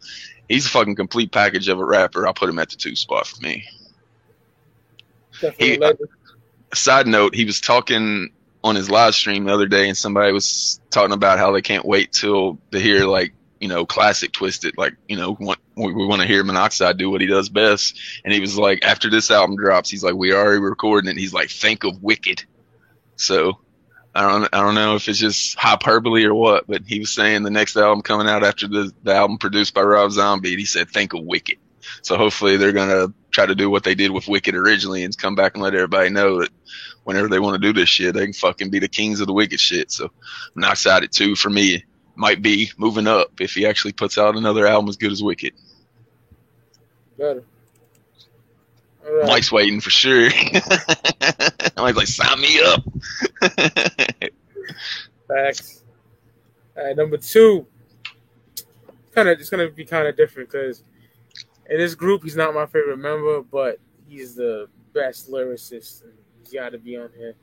he's 0.47 0.65
a 0.65 0.69
fucking 0.69 0.95
complete 0.95 1.31
package 1.31 1.67
of 1.67 1.79
a 1.79 1.85
rapper. 1.85 2.25
I'll 2.27 2.33
put 2.33 2.49
him 2.49 2.59
at 2.59 2.69
the 2.69 2.75
two 2.75 2.95
spot 2.95 3.27
for 3.27 3.41
me. 3.41 3.65
He, 5.57 5.79
uh, 5.79 5.93
side 6.73 7.07
note, 7.07 7.35
he 7.35 7.45
was 7.45 7.59
talking 7.59 8.29
on 8.63 8.75
his 8.75 8.89
live 8.89 9.13
stream 9.13 9.45
the 9.45 9.53
other 9.53 9.67
day, 9.67 9.89
and 9.89 9.97
somebody 9.97 10.31
was 10.31 10.79
talking 10.89 11.13
about 11.13 11.37
how 11.37 11.51
they 11.51 11.61
can't 11.61 11.85
wait 11.85 12.13
till 12.13 12.59
to 12.71 12.79
hear 12.79 13.05
like 13.05 13.33
you 13.63 13.69
know 13.69 13.85
classic 13.85 14.33
Twiztid, 14.33 14.73
like 14.77 14.93
you 15.07 15.15
know 15.15 15.37
want, 15.39 15.57
we, 15.77 15.93
we 15.93 16.05
want 16.05 16.21
to 16.21 16.27
hear 16.27 16.43
Monoxide 16.43 16.97
do 16.97 17.09
what 17.09 17.21
he 17.21 17.27
does 17.27 17.47
best. 17.47 17.97
And 18.25 18.33
he 18.33 18.41
was 18.41 18.57
like, 18.57 18.83
after 18.83 19.09
this 19.09 19.31
album 19.31 19.55
drops, 19.55 19.89
he's 19.89 20.03
like, 20.03 20.15
we 20.15 20.33
already 20.33 20.59
recording 20.59 21.09
it. 21.09 21.15
He's 21.15 21.33
like, 21.33 21.49
think 21.49 21.85
of 21.85 22.03
Wicked. 22.03 22.43
So 23.15 23.59
I 24.13 24.27
don't 24.27 24.53
I 24.53 24.59
don't 24.59 24.75
know 24.75 24.95
if 24.95 25.07
it's 25.07 25.17
just 25.17 25.57
hyperbole 25.57 26.25
or 26.25 26.35
what, 26.35 26.67
but 26.67 26.81
he 26.85 26.99
was 26.99 27.11
saying 27.11 27.43
the 27.43 27.51
next 27.51 27.77
album 27.77 28.01
coming 28.01 28.27
out 28.27 28.43
after 28.43 28.67
the, 28.67 28.91
the 29.03 29.13
album 29.13 29.37
produced 29.37 29.73
by 29.73 29.81
Rob 29.81 30.11
Zombie, 30.11 30.57
he 30.57 30.65
said 30.65 30.89
think 30.89 31.13
of 31.13 31.23
Wicked. 31.23 31.57
So 32.01 32.17
hopefully 32.17 32.57
they're 32.57 32.73
gonna 32.73 33.13
try 33.31 33.45
to 33.45 33.55
do 33.55 33.69
what 33.69 33.85
they 33.85 33.95
did 33.95 34.11
with 34.11 34.27
Wicked 34.27 34.55
originally 34.55 35.05
and 35.05 35.17
come 35.17 35.35
back 35.35 35.53
and 35.53 35.63
let 35.63 35.73
everybody 35.73 36.09
know 36.09 36.41
that 36.41 36.49
whenever 37.05 37.29
they 37.29 37.39
want 37.39 37.61
to 37.61 37.65
do 37.65 37.71
this 37.71 37.87
shit, 37.87 38.13
they 38.13 38.25
can 38.25 38.33
fucking 38.33 38.71
be 38.71 38.79
the 38.79 38.89
kings 38.89 39.21
of 39.21 39.27
the 39.27 39.33
wicked 39.33 39.59
shit. 39.61 39.89
So 39.89 40.05
I'm 40.05 40.61
not 40.61 40.73
excited 40.73 41.13
too. 41.13 41.37
For 41.37 41.49
me, 41.49 41.85
might 42.15 42.41
be 42.41 42.71
moving 42.77 43.07
up 43.07 43.39
if 43.39 43.53
he 43.53 43.65
actually 43.65 43.93
puts 43.93 44.17
out 44.17 44.35
another 44.35 44.67
album 44.67 44.89
as 44.89 44.97
good 44.97 45.11
as 45.11 45.23
Wicked. 45.23 45.53
Better. 47.17 47.43
Right. 49.05 49.27
Mike's 49.27 49.51
waiting 49.51 49.81
for 49.81 49.89
sure. 49.89 50.29
Mike's 51.77 51.97
like, 51.97 52.07
sign 52.07 52.39
me 52.39 52.61
up. 52.61 52.83
Facts. 55.27 55.83
All 56.77 56.85
right, 56.85 56.95
number 56.95 57.17
two. 57.17 57.67
Kind 59.13 59.29
of, 59.29 59.39
it's 59.39 59.49
gonna 59.49 59.69
be 59.69 59.85
kind 59.85 60.07
of 60.07 60.15
different 60.15 60.49
because 60.49 60.83
in 61.69 61.77
this 61.77 61.95
group, 61.95 62.23
he's 62.23 62.35
not 62.35 62.53
my 62.53 62.65
favorite 62.65 62.97
member, 62.97 63.41
but 63.41 63.79
he's 64.07 64.35
the 64.35 64.67
best 64.93 65.29
lyricist. 65.31 66.03
And 66.03 66.13
he's 66.39 66.53
got 66.53 66.69
to 66.69 66.77
be 66.77 66.97
on 66.97 67.09
here. 67.15 67.35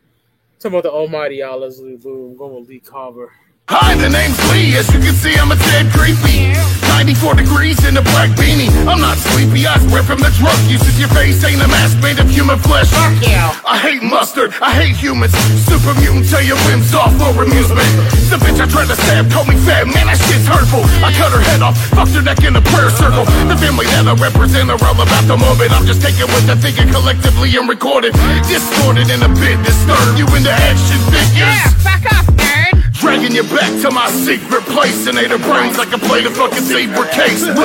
Talking 0.59 0.79
about 0.79 0.83
the 0.85 0.93
Almighty 0.93 1.43
Allah 1.43 1.71
Zulu. 1.71 2.31
I'm 2.31 2.37
going 2.37 2.61
with 2.61 2.68
Lee 2.68 2.81
Carver. 2.81 3.33
Hi, 3.69 3.95
the 3.95 4.11
name's 4.11 4.39
Lee. 4.51 4.75
As 4.75 4.91
you 4.91 4.99
can 4.99 5.15
see, 5.15 5.37
I'm 5.39 5.53
a 5.53 5.59
tad 5.59 5.93
creepy. 5.95 6.51
94 6.99 7.39
degrees 7.39 7.79
in 7.87 7.95
a 7.95 8.03
black 8.03 8.35
beanie. 8.35 8.67
I'm 8.83 8.99
not 8.99 9.15
sleepy. 9.15 9.63
I 9.63 9.79
swear 9.87 10.03
from 10.03 10.19
the 10.19 10.31
drug 10.43 10.59
usage, 10.67 10.99
your 10.99 11.09
face 11.15 11.39
ain't 11.47 11.63
a 11.63 11.71
mask 11.71 12.03
made 12.03 12.19
of 12.19 12.27
human 12.27 12.59
flesh. 12.59 12.91
Fuck 12.91 13.23
you. 13.23 13.39
I 13.63 13.79
hate 13.79 14.03
mustard. 14.03 14.51
I 14.59 14.75
hate 14.75 14.99
humans. 14.99 15.31
Super 15.71 15.95
mutant, 16.03 16.27
tell 16.27 16.43
your 16.43 16.59
whims 16.67 16.91
off 16.99 17.15
for 17.15 17.31
amusement. 17.47 17.87
The 18.27 18.43
bitch 18.43 18.59
I 18.59 18.67
tried 18.67 18.91
to 18.91 18.99
stab 19.07 19.31
told 19.31 19.47
me 19.47 19.55
fat. 19.63 19.87
Man, 19.87 20.11
that 20.11 20.19
shit's 20.19 20.51
hurtful. 20.51 20.83
I 21.07 21.15
cut 21.15 21.31
her 21.31 21.39
head 21.41 21.63
off, 21.63 21.79
fucked 21.95 22.19
her 22.19 22.27
neck 22.27 22.43
in 22.43 22.59
a 22.59 22.65
prayer 22.75 22.91
circle. 22.91 23.23
The 23.47 23.55
family 23.55 23.87
that 23.95 24.11
I 24.11 24.19
represent 24.19 24.67
are 24.67 24.83
all 24.83 24.99
about 24.99 25.31
the 25.31 25.39
moment. 25.39 25.71
I'm 25.71 25.87
just 25.87 26.03
taking 26.03 26.27
what 26.35 26.43
they're 26.43 26.59
thinking 26.59 26.91
collectively 26.91 27.55
and 27.55 27.71
recorded. 27.71 28.19
Distorted 28.51 29.15
and 29.15 29.23
a 29.23 29.31
bit 29.39 29.63
disturbed. 29.63 30.19
You 30.19 30.27
into 30.35 30.51
action 30.51 30.99
figures. 31.07 31.55
Yeah, 31.55 31.71
fuck 31.87 32.03
off, 32.19 32.27
nerd. 32.35 32.80
Dragging 33.01 33.33
you 33.33 33.45
back 33.45 33.81
to 33.81 33.91
my 33.91 34.11
secret 34.11 34.63
place 34.65 35.07
and 35.07 35.17
ate 35.17 35.31
brains 35.41 35.79
like 35.79 35.91
a 35.95 35.99
plate 35.99 36.27
of 36.27 36.37
fucking 36.37 36.61
zebra 36.61 37.09
case. 37.09 37.49
All 37.49 37.57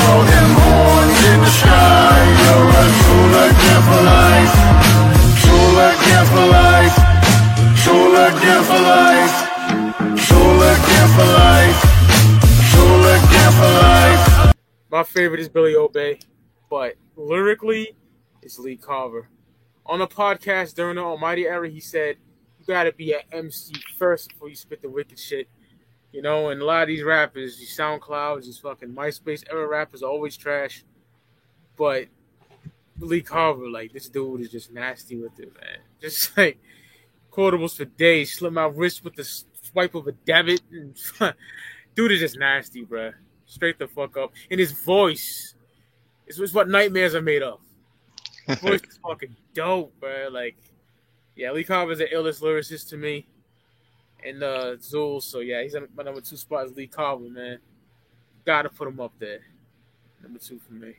Horns 0.60 1.24
in 1.32 1.40
the 1.40 1.48
sky. 1.56 2.20
You're 2.44 2.68
a 2.68 2.92
for 3.08 3.24
life. 3.32 4.52
For 5.40 5.72
life. 5.72 6.04
For 6.28 6.48
life. 6.52 6.96
For 7.84 8.04
life. 13.00 13.24
For 13.56 13.72
life. 13.72 14.54
My 14.92 15.04
favorite 15.04 15.40
is 15.40 15.48
Billy 15.48 15.76
Obey, 15.76 16.20
but 16.70 16.96
lyrically, 17.16 17.96
it's 18.42 18.60
Lee 18.60 18.76
Carver 18.76 19.30
on 19.86 20.02
a 20.02 20.08
podcast 20.08 20.76
during 20.76 20.96
the 20.96 21.02
Almighty 21.02 21.46
era, 21.48 21.70
he 21.70 21.80
said, 21.80 22.18
"You 22.60 22.66
got 22.66 22.84
to 22.84 22.92
be 22.92 23.14
an 23.14 23.22
MC 23.32 23.74
first 23.98 24.30
before 24.30 24.50
you 24.50 24.56
spit 24.56 24.82
the 24.82 24.90
wicked 24.90 25.20
shit." 25.20 25.48
You 26.12 26.22
know, 26.22 26.50
and 26.50 26.62
a 26.62 26.66
lot 26.66 26.84
of 26.84 26.88
these 26.90 27.04
rappers, 27.04 27.58
these 27.58 27.76
SoundClouds, 27.76 28.46
these 28.46 28.60
fucking 28.60 28.90
MySpace 28.90 29.44
era 29.50 29.68
rappers, 29.68 30.04
are 30.04 30.12
always 30.12 30.38
trash. 30.38 30.84
But 31.76 32.06
Lee 33.00 33.22
Carver, 33.22 33.68
like 33.68 33.94
this 33.94 34.10
dude, 34.10 34.42
is 34.42 34.52
just 34.52 34.72
nasty 34.72 35.16
with 35.16 35.40
it, 35.40 35.52
man. 35.56 35.80
Just 36.02 36.38
like 36.38 36.60
quotables 37.32 37.78
for 37.78 37.86
days, 37.86 38.34
slit 38.34 38.52
my 38.52 38.66
wrist 38.66 39.04
with 39.04 39.16
the 39.16 39.24
swipe 39.24 39.96
of 39.96 40.08
a 40.08 40.12
debit. 40.12 40.62
dude 41.96 42.12
is 42.12 42.20
just 42.20 42.38
nasty, 42.38 42.84
bro. 42.84 43.12
Straight 43.46 43.80
the 43.80 43.88
fuck 43.88 44.18
up. 44.18 44.34
And 44.52 44.60
his 44.60 44.72
voice 44.72 45.56
is 46.28 46.54
what 46.54 46.70
nightmares 46.70 47.16
are 47.16 47.22
made 47.22 47.42
of. 47.42 47.60
His 48.48 48.60
voice 48.60 48.82
is 48.90 49.00
fucking 49.02 49.36
dope, 49.54 50.00
bro. 50.00 50.30
Like, 50.32 50.58
yeah, 51.36 51.52
Lee 51.52 51.64
Carver's 51.64 52.00
the 52.00 52.06
illest 52.06 52.42
lyricist 52.42 52.90
to 52.90 52.98
me. 52.98 53.28
And 54.26 54.42
uh 54.42 54.76
Zool, 54.78 55.22
so 55.22 55.40
yeah, 55.40 55.62
he's 55.62 55.76
on 55.76 55.88
my 55.96 56.04
number 56.04 56.22
two 56.22 56.38
spot 56.38 56.66
is 56.66 56.76
Lee 56.76 56.88
Carver, 56.88 57.30
man. 57.30 57.60
Gotta 58.46 58.70
put 58.70 58.88
him 58.88 59.00
up 59.00 59.14
there. 59.20 59.40
Number 60.22 60.40
two 60.40 60.60
for 60.60 60.74
me. 60.74 60.94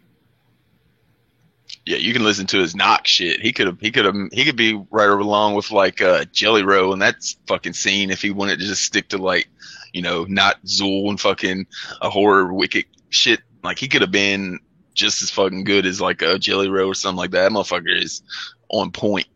Yeah, 1.87 1.97
you 1.97 2.13
can 2.13 2.25
listen 2.25 2.47
to 2.49 2.59
his 2.59 2.75
knock 2.75 3.07
shit. 3.07 3.41
He 3.41 3.53
could 3.53 3.67
have, 3.67 3.81
he 3.81 3.91
could 3.91 4.05
have, 4.05 4.15
he 4.33 4.45
could 4.45 4.57
be 4.57 4.75
right 4.91 5.09
along 5.09 5.55
with 5.55 5.71
like 5.71 6.01
uh, 6.01 6.25
Jelly 6.33 6.63
Roll 6.63 6.93
and 6.93 7.01
that's 7.01 7.37
fucking 7.47 7.73
scene 7.73 8.11
if 8.11 8.23
he 8.23 8.31
wanted 8.31 8.59
to 8.59 8.67
just 8.67 8.83
stick 8.83 9.09
to 9.09 9.19
like, 9.19 9.49
you 9.93 10.03
know, 10.03 10.25
not 10.25 10.63
Zool 10.65 11.09
and 11.09 11.21
fucking 11.21 11.67
a 12.01 12.11
horror 12.11 12.53
wicked 12.53 12.85
shit. 13.11 13.41
Like 13.63 13.79
he 13.79 13.89
could 13.89 14.03
have 14.03 14.11
been 14.11 14.61
just 14.95 15.23
as 15.23 15.31
fucking 15.31 15.65
good 15.65 15.87
as 15.87 16.01
like 16.01 16.23
a 16.23 16.39
Jelly 16.39 16.69
Roll 16.69 16.91
or 16.91 16.95
something 16.95 17.19
like 17.19 17.33
that. 17.33 17.43
that 17.43 17.53
motherfucker 17.53 18.03
is 18.03 18.23
on 18.69 18.91
point 18.91 19.27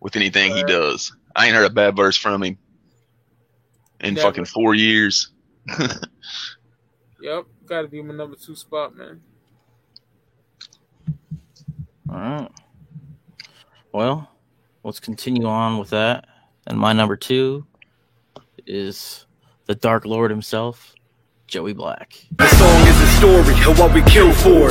with 0.00 0.16
anything 0.16 0.52
right. 0.52 0.58
he 0.58 0.64
does. 0.64 1.12
I 1.36 1.46
ain't 1.46 1.54
heard 1.54 1.70
a 1.70 1.70
bad 1.70 1.96
verse 1.96 2.16
from 2.16 2.42
him 2.42 2.58
in 4.00 4.14
Never. 4.14 4.28
fucking 4.28 4.44
four 4.46 4.74
years. 4.74 5.30
yep, 7.20 7.46
gotta 7.66 7.88
be 7.88 8.02
my 8.02 8.14
number 8.14 8.36
two 8.36 8.54
spot, 8.56 8.96
man. 8.96 9.20
All 12.08 12.16
right. 12.16 12.50
Well, 13.92 14.28
let's 14.82 15.00
continue 15.00 15.46
on 15.46 15.78
with 15.78 15.90
that. 15.90 16.26
And 16.66 16.78
my 16.78 16.92
number 16.92 17.16
two 17.16 17.66
is 18.66 19.26
the 19.66 19.74
Dark 19.74 20.04
Lord 20.04 20.30
himself, 20.30 20.94
Joey 21.46 21.72
Black. 21.72 22.14
The 22.36 22.48
song 22.48 22.86
is 22.86 23.00
a 23.00 23.03
story 23.24 23.56
of 23.64 23.78
what 23.78 23.94
we 23.94 24.02
kill 24.02 24.32
for. 24.32 24.68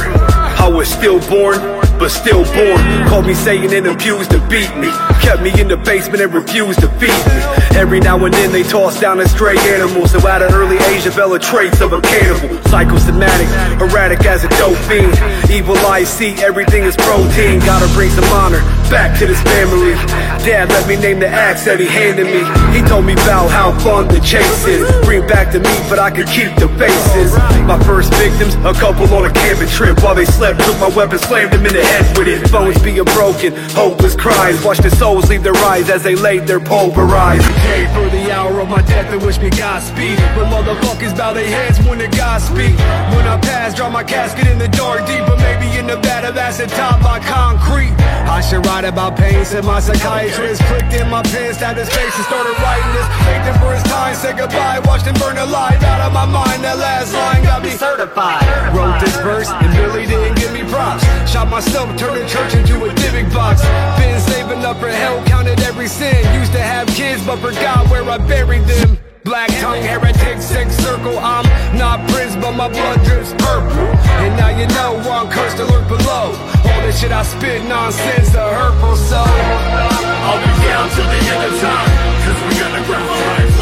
I 0.63 0.69
was 0.69 0.87
still 0.87 1.19
born, 1.27 1.57
but 1.97 2.09
still 2.09 2.45
born. 2.53 2.79
Called 3.09 3.25
me 3.25 3.33
saying 3.33 3.73
and 3.73 3.87
abused 3.87 4.29
to 4.31 4.39
beat 4.47 4.69
me. 4.77 4.89
Kept 5.25 5.41
me 5.41 5.51
in 5.59 5.67
the 5.67 5.77
basement 5.77 6.21
and 6.21 6.31
refused 6.31 6.79
to 6.81 6.87
feed 7.01 7.21
me. 7.33 7.37
Every 7.73 7.99
now 7.99 8.23
and 8.23 8.33
then 8.33 8.51
they 8.51 8.61
toss 8.61 9.01
down 9.01 9.19
a 9.19 9.27
stray 9.27 9.57
animal. 9.73 10.05
So 10.07 10.19
at 10.27 10.43
an 10.43 10.53
early 10.53 10.77
age 10.93 11.03
develop 11.03 11.41
traits 11.41 11.81
of 11.81 11.93
a 11.93 12.01
cannibal. 12.01 12.61
Psychosomatic, 12.69 13.49
erratic 13.81 14.23
as 14.25 14.43
a 14.43 14.49
dope 14.61 14.77
fiend. 14.85 15.17
Evil 15.49 15.77
eyes 15.89 16.07
see 16.07 16.33
everything 16.43 16.83
is 16.83 16.95
protein. 16.97 17.59
Gotta 17.59 17.91
bring 17.93 18.11
some 18.11 18.29
honor 18.37 18.61
back 18.93 19.17
to 19.19 19.25
this 19.25 19.41
family. 19.41 19.97
Dad 20.45 20.69
let 20.69 20.87
me 20.87 20.95
name 20.95 21.19
the 21.19 21.27
axe 21.27 21.65
that 21.65 21.79
he 21.79 21.87
handed 21.87 22.27
me. 22.27 22.45
He 22.77 22.85
told 22.87 23.05
me 23.05 23.13
about 23.13 23.49
how 23.49 23.73
fun 23.79 24.07
the 24.07 24.19
chase 24.19 24.67
is. 24.67 24.85
Bring 25.05 25.25
back 25.25 25.51
the 25.51 25.59
meat, 25.59 25.83
but 25.89 25.97
I 25.97 26.11
could 26.11 26.27
keep 26.27 26.53
the 26.61 26.69
faces. 26.77 27.33
My 27.65 27.81
first 27.83 28.13
victims, 28.43 28.65
a 28.65 28.79
couple 28.79 29.05
on 29.15 29.25
a 29.25 29.33
camping 29.33 29.67
trip. 29.69 30.01
While 30.03 30.15
they 30.15 30.25
slept, 30.25 30.59
took 30.61 30.79
my 30.79 30.89
weapon, 30.89 31.19
slammed 31.19 31.53
them 31.53 31.65
in 31.65 31.73
the 31.73 31.83
head 31.83 32.17
with 32.17 32.27
it. 32.27 32.51
Bones 32.51 32.81
being 32.81 33.03
broken, 33.15 33.53
hopeless 33.71 34.15
cries. 34.15 34.63
Watched 34.63 34.83
the 34.83 34.91
souls 34.91 35.29
leave 35.29 35.43
their 35.43 35.55
eyes 35.55 35.89
as 35.89 36.03
they 36.03 36.15
laid 36.15 36.47
their 36.47 36.59
pulverized. 36.59 37.43
Pray 37.43 37.85
for 37.87 38.09
the 38.09 38.31
hour 38.31 38.59
of 38.59 38.69
my 38.69 38.81
death 38.83 39.11
and 39.11 39.21
wish 39.21 39.39
me 39.39 39.49
Godspeed. 39.49 40.17
But 40.35 40.47
motherfuckers 40.47 41.15
bow 41.17 41.33
their 41.33 41.47
heads 41.47 41.79
when 41.87 41.99
the 41.99 42.07
God 42.07 42.41
speak. 42.41 42.75
When 43.15 43.25
I 43.27 43.39
pass, 43.41 43.75
draw 43.75 43.89
my 43.89 44.03
casket 44.03 44.47
in 44.47 44.57
the 44.57 44.67
dark 44.69 45.05
deep, 45.05 45.25
but 45.25 45.37
maybe 45.37 45.77
in 45.77 45.87
Nevada 45.87 46.31
that's 46.31 46.57
the 46.57 46.67
top 46.67 47.01
by 47.01 47.19
concrete. 47.19 47.93
I 48.27 48.41
should 48.41 48.65
write 48.65 48.85
about 48.85 49.17
pain, 49.17 49.45
said 49.45 49.63
my 49.63 49.79
psychiatrist. 49.79 50.61
Clicked 50.63 50.93
in 50.93 51.09
my 51.09 51.21
pen, 51.23 51.53
stabbed 51.53 51.77
his 51.77 51.89
face 51.89 52.15
and 52.15 52.25
started 52.25 52.55
writing 52.59 52.91
this. 52.93 53.07
Thanked 53.27 53.47
him 53.47 53.55
for 53.61 53.73
his 53.73 53.83
time, 53.83 54.15
said 54.15 54.37
goodbye, 54.37 54.79
watched 54.85 55.05
him 55.05 55.15
burn 55.15 55.37
alive 55.37 55.81
out 55.83 56.01
of 56.01 56.13
my 56.13 56.25
mind. 56.25 56.63
That 56.63 56.77
last 56.77 57.13
line 57.13 57.43
got 57.43 57.61
me 57.61 57.71
certified. 57.71 58.32
Wrote 58.73 58.99
this 58.99 59.15
verse 59.21 59.49
and 59.49 59.73
Billy 59.75 60.05
didn't 60.05 60.35
give 60.35 60.51
me 60.51 60.63
props. 60.69 61.03
Shot 61.29 61.49
myself, 61.49 61.95
turned 61.97 62.21
the 62.21 62.27
church 62.27 62.53
into 62.55 62.83
a 62.85 62.93
divot 62.95 63.31
box. 63.33 63.61
Been 63.99 64.19
saving 64.21 64.65
up 64.65 64.79
for 64.79 64.89
hell, 64.89 65.23
counted 65.25 65.59
every 65.61 65.87
sin. 65.87 66.17
Used 66.33 66.53
to 66.53 66.61
have 66.61 66.87
kids, 66.89 67.25
but 67.25 67.37
forgot 67.39 67.89
where 67.89 68.03
I 68.03 68.17
buried 68.17 68.63
them. 68.63 68.97
Black 69.23 69.49
tongue, 69.61 69.81
heretic, 69.81 70.41
sex 70.41 70.75
circle. 70.75 71.17
I'm 71.17 71.45
not 71.77 72.03
Prince, 72.09 72.35
but 72.35 72.51
my 72.51 72.67
blood 72.67 73.03
drips 73.05 73.31
purple. 73.39 73.87
And 74.19 74.35
now 74.35 74.49
you 74.49 74.67
know 74.67 74.99
why 75.07 75.23
I'm 75.23 75.29
cursed 75.31 75.57
to 75.57 75.65
lurk 75.65 75.87
below. 75.87 76.35
All 76.67 76.81
this 76.81 76.99
shit 76.99 77.11
I 77.11 77.23
spit, 77.23 77.63
nonsense, 77.63 78.35
a 78.35 78.53
hurtful 78.53 78.97
soul. 78.97 79.23
I'll 79.23 80.41
be 80.43 80.51
down 80.67 80.89
till 80.91 81.07
the 81.07 81.21
end 81.31 81.53
of 81.53 81.61
time. 81.61 81.89
Cause 82.25 82.39
we 82.47 82.59
gonna 82.59 82.85
ground 82.85 83.07
life 83.07 83.52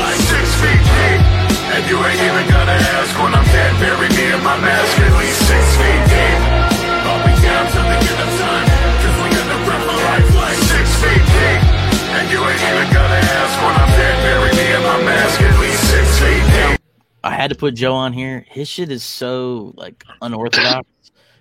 And 1.72 1.88
you 1.88 1.96
ain't 2.04 2.20
even 2.20 2.46
gonna 2.52 2.80
ask 3.00 3.16
when 3.16 3.34
I'm 3.34 3.46
dead. 3.48 3.72
Bury 3.80 4.10
me 4.12 4.26
in 4.36 4.44
my 4.44 4.60
mask 4.60 4.92
at 5.00 5.14
least 5.16 5.40
six 5.48 5.64
feet 5.80 6.04
deep. 6.12 6.40
I'll 7.08 7.24
be 7.24 7.32
down 7.40 7.64
till 7.72 7.88
the 7.88 7.96
end 7.96 8.20
of 8.20 8.32
time. 8.44 8.68
Cause 9.00 9.16
we 9.24 9.28
gonna 9.32 9.60
ground 9.64 9.84
for 9.88 9.96
life 9.96 10.36
like 10.36 10.60
six 10.68 10.88
feet 11.00 11.24
deep. 11.32 11.62
And 12.12 12.28
you 12.28 12.44
ain't 12.44 12.60
even 12.60 12.88
gonna 12.92 13.24
ask 13.24 13.54
when 13.64 13.76
I'm 13.80 13.92
dead. 13.96 14.16
Bury 14.20 14.52
me 14.52 14.68
in 14.76 14.84
my 14.84 15.00
mask 15.08 15.42
at 15.42 15.60
least 15.64 15.84
six 15.90 16.20
feet 16.20 16.44
deep. 16.52 16.82
I 17.24 17.32
had 17.32 17.50
to 17.52 17.56
put 17.56 17.76
Joe 17.76 17.94
on 17.94 18.12
here. 18.12 18.46
His 18.50 18.68
shit 18.68 18.92
is 18.92 19.04
so 19.04 19.74
like 19.78 20.04
unorthodox, 20.22 20.88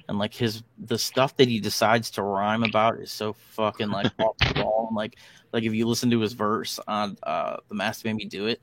and 0.09 0.16
like 0.16 0.33
his 0.33 0.62
the 0.78 0.99
stuff 0.99 1.37
that 1.39 1.49
he 1.49 1.59
decides 1.59 2.09
to 2.12 2.22
rhyme 2.22 2.62
about 2.62 3.01
is 3.01 3.11
so 3.11 3.33
fucking 3.33 3.91
like 3.91 4.12
off 4.20 4.37
the 4.39 4.62
wall. 4.62 4.87
And, 4.89 4.97
like 4.97 5.16
like 5.53 5.64
if 5.64 5.74
you 5.74 5.89
listen 5.89 6.09
to 6.11 6.20
his 6.20 6.35
verse 6.35 6.78
on 6.87 7.18
uh 7.24 7.57
the 7.68 7.74
Master 7.74 8.07
Made 8.07 8.16
Me 8.16 8.24
Do 8.26 8.47
It, 8.47 8.61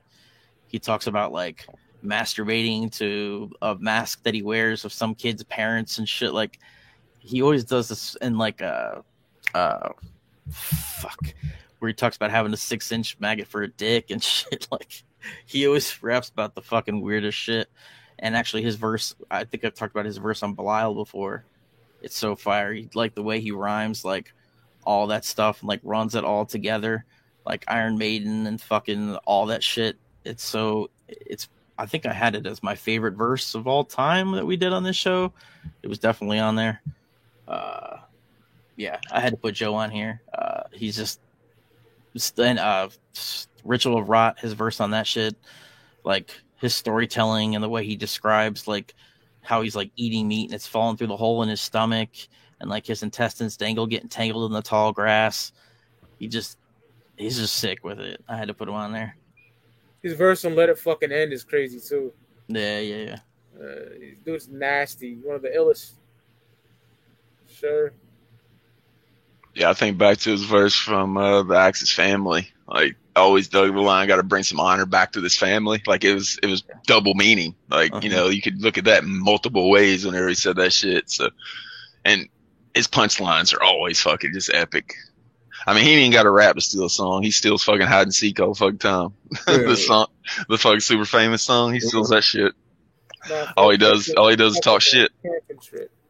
he 0.67 0.79
talks 0.79 1.07
about 1.07 1.31
like 1.31 1.67
masturbating 2.03 2.91
to 2.97 3.51
a 3.61 3.75
mask 3.75 4.23
that 4.23 4.33
he 4.33 4.41
wears 4.41 4.85
of 4.85 4.93
some 4.93 5.15
kid's 5.15 5.43
parents 5.43 5.97
and 5.97 6.07
shit. 6.07 6.33
Like 6.33 6.59
he 7.19 7.41
always 7.41 7.63
does 7.63 7.89
this 7.89 8.15
in 8.21 8.37
like 8.37 8.61
uh 8.61 9.01
uh 9.53 9.89
fuck 10.49 11.33
where 11.79 11.89
he 11.89 11.93
talks 11.93 12.15
about 12.15 12.31
having 12.31 12.53
a 12.53 12.57
six 12.57 12.91
inch 12.91 13.17
maggot 13.19 13.47
for 13.47 13.63
a 13.63 13.67
dick 13.67 14.11
and 14.11 14.23
shit 14.23 14.67
like 14.71 15.03
he 15.45 15.67
always 15.67 16.01
raps 16.01 16.29
about 16.29 16.55
the 16.55 16.61
fucking 16.61 17.01
weirdest 17.01 17.37
shit. 17.37 17.69
And 18.19 18.35
actually, 18.35 18.63
his 18.63 18.75
verse, 18.75 19.15
I 19.29 19.43
think 19.43 19.63
I've 19.63 19.75
talked 19.75 19.93
about 19.93 20.05
his 20.05 20.17
verse 20.17 20.41
on 20.41 20.53
Belial 20.53 20.95
before. 20.95 21.45
It's 22.01 22.17
so 22.17 22.35
fiery. 22.35 22.89
Like 22.93 23.13
the 23.13 23.23
way 23.23 23.39
he 23.39 23.51
rhymes, 23.51 24.03
like 24.03 24.33
all 24.83 25.07
that 25.07 25.25
stuff, 25.25 25.61
and 25.61 25.69
like 25.69 25.81
runs 25.83 26.15
it 26.15 26.23
all 26.23 26.45
together, 26.45 27.05
like 27.45 27.63
Iron 27.67 27.97
Maiden 27.97 28.47
and 28.47 28.59
fucking 28.59 29.15
all 29.17 29.47
that 29.47 29.63
shit. 29.63 29.97
It's 30.27 30.43
so, 30.43 30.89
it's, 31.07 31.49
I 31.77 31.85
think 31.85 32.05
I 32.05 32.13
had 32.13 32.35
it 32.35 32.45
as 32.45 32.61
my 32.61 32.75
favorite 32.75 33.13
verse 33.13 33.55
of 33.55 33.67
all 33.67 33.83
time 33.83 34.31
that 34.31 34.45
we 34.45 34.57
did 34.57 34.73
on 34.73 34.83
this 34.83 34.95
show. 34.95 35.31
It 35.83 35.87
was 35.87 35.99
definitely 35.99 36.39
on 36.39 36.55
there. 36.55 36.81
Uh, 37.47 37.97
yeah, 38.75 38.99
I 39.11 39.19
had 39.19 39.31
to 39.31 39.37
put 39.37 39.55
Joe 39.55 39.73
on 39.75 39.89
here. 39.89 40.21
Uh, 40.33 40.63
he's 40.71 40.95
just, 40.95 41.19
then 42.35 42.57
uh 42.57 42.89
ritual 43.63 43.97
of 43.97 44.09
rot 44.09 44.39
his 44.39 44.53
verse 44.53 44.79
on 44.79 44.91
that 44.91 45.05
shit 45.05 45.35
like 46.03 46.33
his 46.55 46.75
storytelling 46.75 47.53
and 47.53 47.63
the 47.63 47.69
way 47.69 47.85
he 47.85 47.95
describes 47.95 48.67
like 48.67 48.95
how 49.41 49.61
he's 49.61 49.75
like 49.75 49.91
eating 49.95 50.27
meat 50.27 50.45
and 50.45 50.53
it's 50.53 50.67
falling 50.67 50.97
through 50.97 51.07
the 51.07 51.17
hole 51.17 51.43
in 51.43 51.49
his 51.49 51.61
stomach 51.61 52.09
and 52.59 52.69
like 52.69 52.85
his 52.85 53.03
intestines 53.03 53.57
dangle 53.57 53.85
getting 53.85 54.09
tangled 54.09 54.49
in 54.49 54.53
the 54.53 54.61
tall 54.61 54.91
grass 54.91 55.51
he 56.17 56.27
just 56.27 56.57
he's 57.17 57.37
just 57.37 57.55
sick 57.55 57.83
with 57.83 57.99
it 57.99 58.23
i 58.27 58.37
had 58.37 58.47
to 58.47 58.53
put 58.53 58.69
him 58.69 58.73
on 58.73 58.91
there 58.91 59.15
His 60.03 60.13
verse 60.13 60.45
on 60.45 60.55
"Let 60.55 60.69
It 60.69 60.79
Fucking 60.79 61.11
End" 61.11 61.33
is 61.33 61.43
crazy 61.43 61.79
too. 61.79 62.13
yeah 62.47 62.79
yeah 62.79 62.95
yeah 63.09 63.19
Uh, 63.55 63.89
this 63.99 64.17
dude's 64.25 64.47
nasty. 64.49 65.15
One 65.15 65.35
of 65.35 65.41
the 65.41 65.49
illest. 65.49 65.93
Sure. 67.59 67.91
Yeah, 69.55 69.71
I 69.71 69.73
think 69.73 69.97
back 69.97 70.19
to 70.19 70.29
his 70.31 70.43
verse 70.43 70.75
from 70.75 71.17
uh, 71.17 71.41
the 71.43 71.55
Axis 71.55 71.91
family. 71.91 72.51
Like, 72.67 72.95
always 73.15 73.47
dug 73.47 73.73
the 73.73 73.79
line, 73.81 74.07
got 74.07 74.17
to 74.17 74.23
bring 74.23 74.43
some 74.43 74.59
honor 74.59 74.85
back 74.85 75.13
to 75.13 75.21
this 75.21 75.35
family. 75.37 75.81
Like, 75.87 76.03
it 76.03 76.13
was 76.13 76.37
it 76.43 76.47
was 76.47 76.63
double 76.85 77.15
meaning. 77.15 77.55
Like, 77.69 78.03
you 78.03 78.09
know, 78.11 78.27
you 78.27 78.41
could 78.41 78.61
look 78.61 78.77
at 78.77 78.83
that 78.85 79.03
multiple 79.05 79.69
ways 79.71 80.05
whenever 80.05 80.27
he 80.27 80.35
said 80.35 80.57
that 80.57 80.73
shit. 80.73 81.09
So, 81.09 81.29
and 82.05 82.27
his 82.75 82.87
punchlines 82.87 83.55
are 83.55 83.63
always 83.63 83.99
fucking 83.99 84.33
just 84.33 84.53
epic. 84.53 84.93
I 85.67 85.73
mean, 85.73 85.83
he 85.83 85.95
ain't 85.95 86.13
got 86.13 86.25
a 86.25 86.31
rap 86.31 86.55
to 86.55 86.61
steal 86.61 86.85
a 86.85 86.89
song. 86.89 87.23
He 87.23 87.31
steals 87.31 87.63
fucking 87.63 87.85
hide 87.85 88.03
and 88.03 88.15
seek 88.15 88.39
all 88.39 88.53
fucking 88.53 88.77
time. 88.77 89.13
the 89.45 89.75
song, 89.75 90.07
the 90.47 90.57
fucking 90.57 90.79
super 90.79 91.05
famous 91.05 91.43
song, 91.43 91.73
he 91.73 91.81
steals 91.81 92.09
that 92.09 92.23
shit. 92.23 92.53
All 93.57 93.69
he 93.69 93.77
does, 93.77 94.09
all 94.15 94.29
he 94.29 94.37
does 94.37 94.53
is 94.53 94.61
talk 94.61 94.81
shit. 94.81 95.11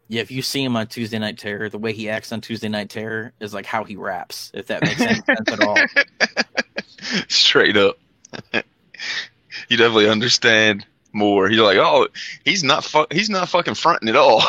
yeah 0.07 0.21
if 0.21 0.29
you 0.29 0.41
see 0.41 0.63
him 0.63 0.77
on 0.77 0.87
tuesday 0.87 1.19
night 1.19 1.37
terror 1.37 1.67
the 1.67 1.77
way 1.77 1.91
he 1.91 2.09
acts 2.09 2.31
on 2.31 2.39
tuesday 2.39 2.69
night 2.69 2.89
terror 2.89 3.33
is 3.41 3.53
like 3.53 3.65
how 3.65 3.83
he 3.83 3.95
raps 3.97 4.51
if 4.53 4.67
that 4.67 4.81
makes 4.81 5.01
any 5.01 5.15
sense 5.15 5.51
at 5.51 5.59
all 5.59 5.75
Straight 7.27 7.77
up. 7.77 7.97
you 8.53 9.77
definitely 9.77 10.09
understand 10.09 10.85
more. 11.13 11.49
You're 11.49 11.65
like, 11.65 11.77
oh, 11.77 12.07
he's 12.43 12.63
not 12.63 12.83
fu- 12.83 13.07
he's 13.11 13.29
not 13.29 13.49
fucking 13.49 13.75
fronting 13.75 14.09
at 14.09 14.15
all. 14.15 14.43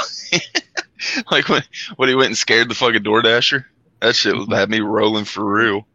like 1.30 1.48
when 1.48 1.62
when 1.96 2.08
he 2.08 2.14
went 2.14 2.28
and 2.28 2.36
scared 2.36 2.68
the 2.68 2.74
fucking 2.74 3.02
DoorDasher, 3.02 3.64
that 4.00 4.16
shit 4.16 4.36
was 4.36 4.48
had 4.48 4.70
me 4.70 4.80
rolling 4.80 5.24
for 5.24 5.44
real. 5.44 5.86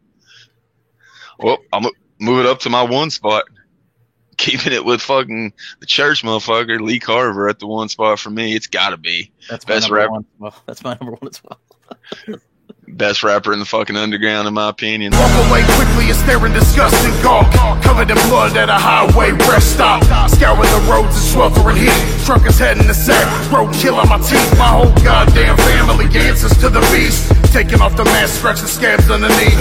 Well, 1.40 1.58
I'm 1.72 1.86
moving 2.20 2.50
up 2.50 2.60
to 2.60 2.70
my 2.70 2.84
one 2.84 3.10
spot, 3.10 3.46
keeping 4.38 4.74
it 4.74 4.86
with 4.86 5.02
fucking 5.02 5.54
the 5.80 5.86
church 5.86 6.24
motherfucker 6.24 6.80
Lee 6.80 7.00
Carver 7.00 7.50
at 7.50 7.60
the 7.60 7.68
one 7.68 7.90
spot 7.90 8.20
for 8.20 8.30
me. 8.30 8.56
It's 8.56 8.68
got 8.68 8.90
to 8.90 8.98
be. 8.98 9.32
That's 9.50 9.68
my 9.68 9.76
best 9.76 9.90
rapper, 9.90 10.12
one. 10.12 10.26
Well 10.40 10.56
that's 10.66 10.84
my 10.84 10.98
number 11.00 11.16
one 11.16 11.30
as 11.30 11.42
well 11.44 12.40
best 12.88 13.24
rapper 13.24 13.54
in 13.54 13.60
the 13.60 13.66
fucking 13.66 13.96
underground, 13.96 14.48
in 14.48 14.54
my 14.54 14.70
opinion. 14.70 15.12
Walk 15.14 15.50
away 15.50 15.64
quickly 15.76 16.10
and 16.10 16.18
stare 16.18 16.44
in 16.46 16.54
disgust 16.54 16.96
and 17.06 17.24
gawk. 17.24 17.52
Covered 17.84 18.10
in 18.10 18.18
blood 18.30 18.56
at 18.58 18.70
a 18.70 18.78
highway 18.78 19.32
rest 19.50 19.74
stop. 19.74 20.04
Scouring 20.30 20.70
the 20.70 20.84
roads 20.90 21.16
and 21.16 21.26
sweltering 21.32 21.78
heat. 21.78 22.26
Trunk 22.26 22.44
his 22.44 22.60
head 22.60 22.78
in 22.78 22.88
the 22.88 22.94
sack. 22.94 23.26
Roadkill 23.50 23.98
on 23.98 24.10
my 24.10 24.18
teeth. 24.18 24.58
My 24.58 24.70
whole 24.70 24.94
goddamn 25.04 25.58
family 25.58 26.06
answers 26.18 26.58
to 26.58 26.70
the 26.70 26.82
beast. 26.92 27.32
Taking 27.52 27.82
off 27.82 27.96
the 27.96 28.06
mask, 28.06 28.40
scratching 28.40 28.68
scabs 28.68 29.10
underneath. 29.10 29.60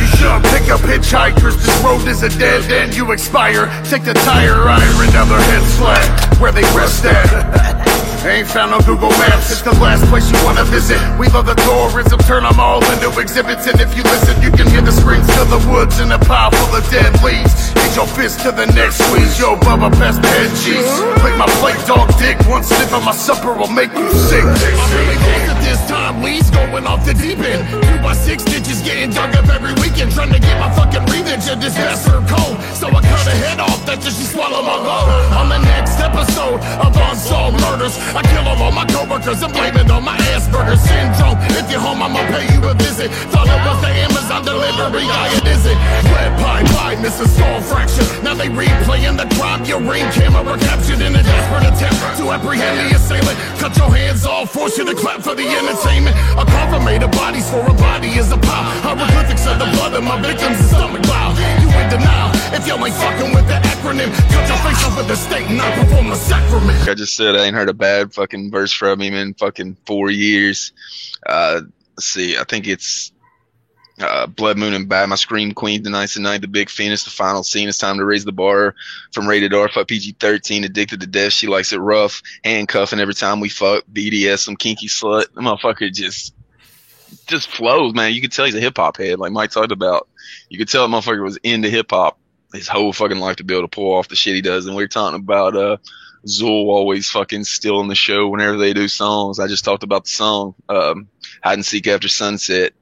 You 0.00 0.06
should 0.16 0.42
pick 0.50 0.70
up 0.70 0.80
hitchhikers. 0.80 1.56
This 1.56 1.82
road 1.82 2.06
is 2.08 2.22
a 2.22 2.28
dead 2.38 2.70
end. 2.70 2.96
You 2.96 3.12
expire. 3.12 3.66
Take 3.84 4.04
the 4.04 4.14
tire 4.14 4.68
iron 4.68 5.12
down 5.12 5.28
their 5.28 5.40
heads 5.40 5.76
flat. 5.76 6.40
Where 6.40 6.52
they 6.52 6.62
rest 6.76 7.04
at. 7.04 8.00
Ain't 8.24 8.48
found 8.48 8.70
no 8.72 8.80
Google 8.80 9.10
Maps, 9.20 9.52
it's 9.52 9.60
the 9.60 9.76
last 9.84 10.02
place 10.08 10.32
you 10.32 10.38
wanna 10.44 10.64
visit. 10.64 10.96
We 11.20 11.28
love 11.28 11.44
the 11.44 11.54
tourism, 11.60 12.18
turn 12.20 12.42
them 12.42 12.58
all 12.58 12.80
into 12.90 13.12
exhibits. 13.20 13.66
And 13.66 13.78
if 13.78 13.94
you 13.94 14.02
listen, 14.02 14.40
you 14.40 14.50
can 14.50 14.66
hear 14.66 14.80
the 14.80 14.92
screams 14.92 15.28
of 15.36 15.50
the 15.52 15.60
woods 15.68 16.00
and 16.00 16.10
a 16.10 16.18
pile 16.18 16.50
full 16.50 16.74
of 16.74 16.88
dead 16.88 17.12
leaves. 17.22 17.52
Hit 17.76 17.94
your 17.94 18.08
fist 18.08 18.40
to 18.40 18.50
the 18.50 18.64
next 18.72 18.96
squeeze, 18.96 19.38
yo, 19.38 19.56
Bubba, 19.60 19.92
the 19.92 20.26
head 20.26 20.50
cheese. 20.64 20.88
Lick 21.20 21.36
my 21.36 21.46
plate, 21.60 21.76
dog 21.86 22.08
dick, 22.16 22.40
one 22.48 22.64
sip 22.64 22.90
of 22.96 23.04
my 23.04 23.12
supper 23.12 23.52
will 23.52 23.68
make 23.68 23.92
you 23.92 24.08
sick. 24.10 24.42
I'm 24.42 24.90
really 24.96 25.20
close 25.20 25.54
this 25.60 25.80
time, 25.86 26.22
Lee's 26.22 26.48
going 26.50 26.86
off 26.86 27.04
the 27.04 27.14
deep 27.14 27.38
end. 27.38 27.60
Two 27.68 27.98
by 28.02 28.14
six 28.14 28.42
stitches 28.42 28.80
getting 28.80 29.10
dug 29.10 29.36
up 29.36 29.48
every 29.52 29.74
weekend, 29.84 30.12
trying 30.12 30.32
to 30.32 30.40
get 30.40 30.58
my 30.58 30.72
fucking 30.72 31.04
breathage 31.06 31.44
of 31.52 31.60
this 31.60 31.74
bastard 31.74 32.24
cold. 32.28 32.56
So 32.72 32.88
I 32.88 33.00
cut 33.04 33.24
her 33.28 33.36
head 33.44 33.60
off, 33.60 33.84
that 33.84 34.00
just 34.00 34.16
she 34.16 34.26
swallow 34.32 34.62
my 34.62 34.76
load. 34.80 35.08
On 35.36 35.48
the 35.48 35.58
next 35.58 36.00
episode 36.00 36.60
of 36.80 36.96
Unsolved 36.96 37.60
Murders, 37.60 37.96
I 38.14 38.22
kill 38.30 38.46
all 38.46 38.70
my 38.70 38.86
coworkers 38.86 39.42
and 39.42 39.52
blame 39.52 39.74
it 39.74 39.90
on 39.90 40.04
my 40.04 40.16
Asperger's 40.30 40.78
syndrome. 40.86 41.34
If 41.58 41.66
you're 41.66 41.82
home, 41.82 41.98
I'ma 41.98 42.22
pay 42.30 42.46
you 42.46 42.62
a 42.62 42.74
visit. 42.74 43.10
Thought 43.34 43.50
it 43.50 43.58
was 43.66 43.78
the 43.82 43.90
Amazon 44.06 44.46
delivery 44.46 45.02
guy, 45.02 45.34
it 45.34 45.46
isn't. 45.50 45.78
Red 46.14 46.30
pie 46.38 46.62
pie, 46.78 46.96
Mrs. 47.02 47.34
Skull 47.34 47.60
Fracture. 47.66 48.06
Now 48.22 48.34
they 48.34 48.46
replaying 48.46 49.18
the 49.18 49.26
crime. 49.34 49.64
Your 49.66 49.82
ring 49.82 50.06
camera 50.14 50.54
captured 50.62 51.02
in 51.02 51.10
a 51.10 51.22
desperate 51.26 51.66
attempt 51.74 51.98
to 52.22 52.30
apprehend 52.30 52.78
the 52.86 52.94
assailant. 52.94 53.34
Cut 53.58 53.74
your 53.76 53.90
hands 53.90 54.24
off, 54.24 54.52
force 54.52 54.78
you 54.78 54.84
to 54.86 54.94
clap 54.94 55.22
for 55.22 55.34
the 55.34 55.46
entertainment. 55.50 56.14
A 56.38 56.46
cover 56.46 56.78
made 56.86 57.02
of 57.02 57.10
bodies 57.10 57.50
for 57.50 57.66
a 57.66 57.74
body 57.74 58.14
is 58.14 58.30
a 58.30 58.38
pile. 58.38 58.70
Hieroglyphics 58.86 59.42
of 59.50 59.58
the 59.58 59.66
blood 59.74 59.94
of 59.94 60.04
my 60.06 60.22
victims 60.22 60.60
is 60.62 60.70
stomach 60.70 61.02
bile. 61.10 61.34
You 61.58 61.66
in 61.66 61.90
denial 61.90 62.30
if 62.54 62.62
y'all 62.66 62.78
ain't 62.78 62.94
fucking 62.94 63.34
with 63.34 63.46
the 63.50 63.58
acronym. 63.58 64.14
Cut 64.30 64.46
your 64.46 64.60
face 64.62 64.82
off 64.86 64.96
with 64.96 65.08
the 65.08 65.16
state 65.16 65.50
and 65.50 65.60
I 65.60 65.66
perform 65.74 66.10
the 66.10 66.16
sacrament. 66.16 66.78
I 66.86 66.94
just 66.94 67.16
said, 67.16 67.34
I 67.34 67.46
ain't 67.46 67.56
heard 67.56 67.68
a 67.68 67.74
bad 67.74 68.03
fucking 68.12 68.50
verse 68.50 68.72
from 68.72 69.00
him 69.00 69.14
in 69.14 69.34
fucking 69.34 69.76
four 69.86 70.10
years. 70.10 70.72
Uh, 71.24 71.62
let's 71.96 72.06
see, 72.06 72.36
I 72.36 72.44
think 72.44 72.66
it's 72.66 73.12
uh, 74.00 74.26
Blood 74.26 74.58
Moon 74.58 74.74
and 74.74 74.88
Bad, 74.88 75.08
my 75.08 75.14
Scream 75.14 75.52
Queen, 75.52 75.82
Tonight's 75.82 76.14
the 76.14 76.20
Night, 76.20 76.40
The 76.40 76.48
Big 76.48 76.68
Phoenix, 76.68 77.04
the 77.04 77.10
final 77.10 77.42
scene. 77.42 77.68
It's 77.68 77.78
time 77.78 77.98
to 77.98 78.04
raise 78.04 78.24
the 78.24 78.32
bar 78.32 78.74
from 79.12 79.28
rated 79.28 79.54
R, 79.54 79.68
fuck 79.68 79.88
PG 79.88 80.16
13, 80.18 80.64
addicted 80.64 81.00
to 81.00 81.06
death. 81.06 81.32
She 81.32 81.46
likes 81.46 81.72
it 81.72 81.78
rough, 81.78 82.22
handcuffing 82.42 83.00
every 83.00 83.14
time 83.14 83.40
we 83.40 83.48
fuck, 83.48 83.84
BDS, 83.92 84.40
some 84.40 84.56
kinky 84.56 84.88
slut. 84.88 85.32
The 85.32 85.40
motherfucker 85.40 85.92
just, 85.92 86.34
just 87.26 87.48
flows, 87.48 87.94
man. 87.94 88.12
You 88.12 88.20
could 88.20 88.32
tell 88.32 88.46
he's 88.46 88.54
a 88.56 88.60
hip 88.60 88.76
hop 88.76 88.96
head, 88.96 89.18
like 89.18 89.32
Mike 89.32 89.50
talked 89.50 89.72
about. 89.72 90.08
You 90.48 90.58
could 90.58 90.68
tell 90.68 90.86
that 90.86 90.94
motherfucker 90.94 91.22
was 91.22 91.38
into 91.42 91.70
hip 91.70 91.90
hop 91.90 92.18
his 92.52 92.68
whole 92.68 92.92
fucking 92.92 93.18
life 93.18 93.36
to 93.36 93.44
be 93.44 93.54
able 93.54 93.68
to 93.68 93.74
pull 93.74 93.92
off 93.92 94.08
the 94.08 94.16
shit 94.16 94.34
he 94.34 94.42
does. 94.42 94.66
And 94.66 94.76
we 94.76 94.84
are 94.84 94.88
talking 94.88 95.20
about, 95.20 95.56
uh, 95.56 95.76
Zool 96.26 96.68
always 96.68 97.08
fucking 97.10 97.44
stealing 97.44 97.88
the 97.88 97.94
show 97.94 98.28
whenever 98.28 98.56
they 98.56 98.72
do 98.72 98.88
songs. 98.88 99.38
I 99.38 99.46
just 99.46 99.64
talked 99.64 99.82
about 99.82 100.04
the 100.04 100.10
song, 100.10 100.54
um, 100.68 101.08
Hide 101.42 101.54
and 101.54 101.66
Seek 101.66 101.86
After 101.86 102.08
Sunset. 102.08 102.72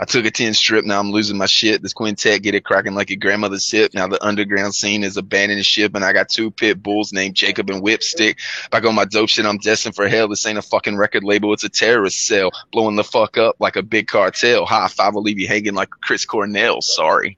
I 0.00 0.06
took 0.06 0.24
a 0.24 0.30
10 0.30 0.54
strip. 0.54 0.86
Now 0.86 0.98
I'm 0.98 1.10
losing 1.10 1.36
my 1.36 1.44
shit. 1.44 1.82
This 1.82 1.92
quintet 1.92 2.40
get 2.40 2.54
it 2.54 2.64
cracking 2.64 2.94
like 2.94 3.10
your 3.10 3.18
grandmother's 3.18 3.70
hip. 3.70 3.92
Now 3.92 4.06
the 4.08 4.24
underground 4.24 4.74
scene 4.74 5.04
is 5.04 5.18
abandoning 5.18 5.62
ship 5.62 5.94
and 5.94 6.02
I 6.02 6.14
got 6.14 6.30
two 6.30 6.50
pit 6.50 6.82
bulls 6.82 7.12
named 7.12 7.34
Jacob 7.34 7.68
and 7.68 7.82
Whipstick. 7.82 8.38
Back 8.70 8.86
on 8.86 8.94
my 8.94 9.04
dope 9.04 9.28
shit, 9.28 9.44
I'm 9.44 9.58
destined 9.58 9.94
for 9.94 10.08
hell. 10.08 10.26
This 10.26 10.46
ain't 10.46 10.56
a 10.56 10.62
fucking 10.62 10.96
record 10.96 11.22
label. 11.22 11.52
It's 11.52 11.64
a 11.64 11.68
terrorist 11.68 12.26
cell 12.26 12.50
blowing 12.72 12.96
the 12.96 13.04
fuck 13.04 13.36
up 13.36 13.56
like 13.58 13.76
a 13.76 13.82
big 13.82 14.06
cartel. 14.06 14.64
High 14.64 14.88
five 14.88 15.14
will 15.14 15.22
leave 15.22 15.38
you 15.38 15.48
hanging 15.48 15.74
like 15.74 15.90
Chris 15.90 16.24
Cornell. 16.24 16.80
Sorry. 16.80 17.36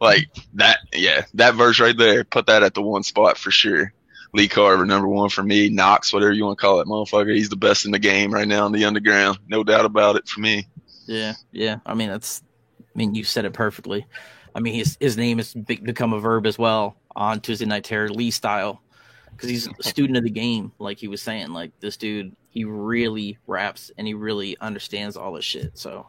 Like 0.00 0.28
that. 0.54 0.78
Yeah. 0.92 1.26
That 1.34 1.54
verse 1.54 1.78
right 1.78 1.96
there. 1.96 2.24
Put 2.24 2.46
that 2.46 2.64
at 2.64 2.74
the 2.74 2.82
one 2.82 3.04
spot 3.04 3.38
for 3.38 3.52
sure. 3.52 3.92
Lee 4.34 4.48
Carver, 4.48 4.84
number 4.84 5.06
one 5.06 5.30
for 5.30 5.44
me. 5.44 5.68
Knox, 5.68 6.12
whatever 6.12 6.32
you 6.32 6.44
want 6.44 6.58
to 6.58 6.60
call 6.60 6.80
it, 6.80 6.88
motherfucker. 6.88 7.34
He's 7.34 7.48
the 7.48 7.56
best 7.56 7.84
in 7.84 7.92
the 7.92 8.00
game 8.00 8.34
right 8.34 8.48
now 8.48 8.66
in 8.66 8.72
the 8.72 8.84
underground. 8.84 9.38
No 9.46 9.62
doubt 9.62 9.84
about 9.84 10.16
it 10.16 10.26
for 10.26 10.40
me. 10.40 10.66
Yeah, 11.06 11.34
yeah. 11.52 11.78
I 11.86 11.94
mean, 11.94 12.08
that's. 12.08 12.42
I 12.80 12.98
mean, 12.98 13.14
you 13.14 13.22
said 13.22 13.44
it 13.44 13.52
perfectly. 13.52 14.06
I 14.54 14.60
mean, 14.60 14.74
his 14.74 14.96
his 14.98 15.16
name 15.16 15.38
has 15.38 15.54
become 15.54 16.12
a 16.12 16.18
verb 16.18 16.46
as 16.46 16.58
well 16.58 16.96
on 17.14 17.40
Tuesday 17.40 17.64
Night 17.64 17.84
Terror, 17.84 18.08
Lee 18.08 18.32
style, 18.32 18.82
because 19.30 19.50
he's 19.50 19.68
a 19.68 19.82
student 19.82 20.16
of 20.16 20.24
the 20.24 20.30
game. 20.30 20.72
Like 20.80 20.98
he 20.98 21.06
was 21.06 21.22
saying, 21.22 21.52
like 21.52 21.70
this 21.78 21.96
dude, 21.96 22.34
he 22.50 22.64
really 22.64 23.38
raps 23.46 23.92
and 23.96 24.04
he 24.04 24.14
really 24.14 24.56
understands 24.60 25.16
all 25.16 25.32
this 25.32 25.44
shit. 25.44 25.78
So, 25.78 26.08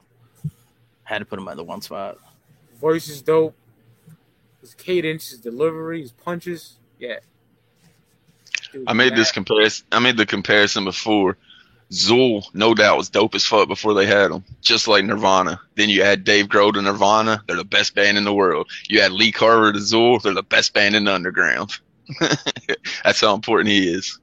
had 1.03 1.19
to 1.19 1.25
put 1.25 1.37
him 1.37 1.47
at 1.47 1.57
the 1.57 1.63
one 1.63 1.81
spot. 1.81 2.17
Voice 2.81 3.07
is 3.07 3.21
dope. 3.21 3.55
His 4.61 4.73
cadence, 4.73 5.29
his 5.29 5.39
delivery, 5.39 6.01
his 6.01 6.11
punches. 6.11 6.79
Yeah. 6.97 7.19
I 8.87 8.93
made 8.93 9.15
this 9.15 9.31
comparison. 9.31 9.85
I 9.91 9.99
made 9.99 10.17
the 10.17 10.25
comparison 10.25 10.83
before. 10.83 11.37
Zool, 11.91 12.43
no 12.53 12.73
doubt, 12.73 12.97
was 12.97 13.09
dope 13.09 13.35
as 13.35 13.45
fuck 13.45 13.67
before 13.67 13.93
they 13.93 14.07
had 14.07 14.31
him, 14.31 14.43
just 14.61 14.87
like 14.87 15.05
Nirvana. 15.05 15.61
Then 15.75 15.89
you 15.89 16.01
add 16.01 16.23
Dave 16.23 16.47
Grohl 16.47 16.73
to 16.73 16.81
Nirvana, 16.81 17.43
they're 17.47 17.55
the 17.55 17.63
best 17.63 17.93
band 17.93 18.17
in 18.17 18.23
the 18.23 18.33
world. 18.33 18.71
You 18.89 19.01
add 19.01 19.11
Lee 19.11 19.31
Carver 19.31 19.71
to 19.71 19.77
Zool, 19.77 20.19
they're 20.19 20.33
the 20.33 20.41
best 20.41 20.73
band 20.73 20.95
in 20.95 21.03
the 21.03 21.13
underground. 21.13 21.77
That's 23.03 23.21
how 23.21 23.35
important 23.35 23.69
he 23.69 23.87
is. 23.87 24.19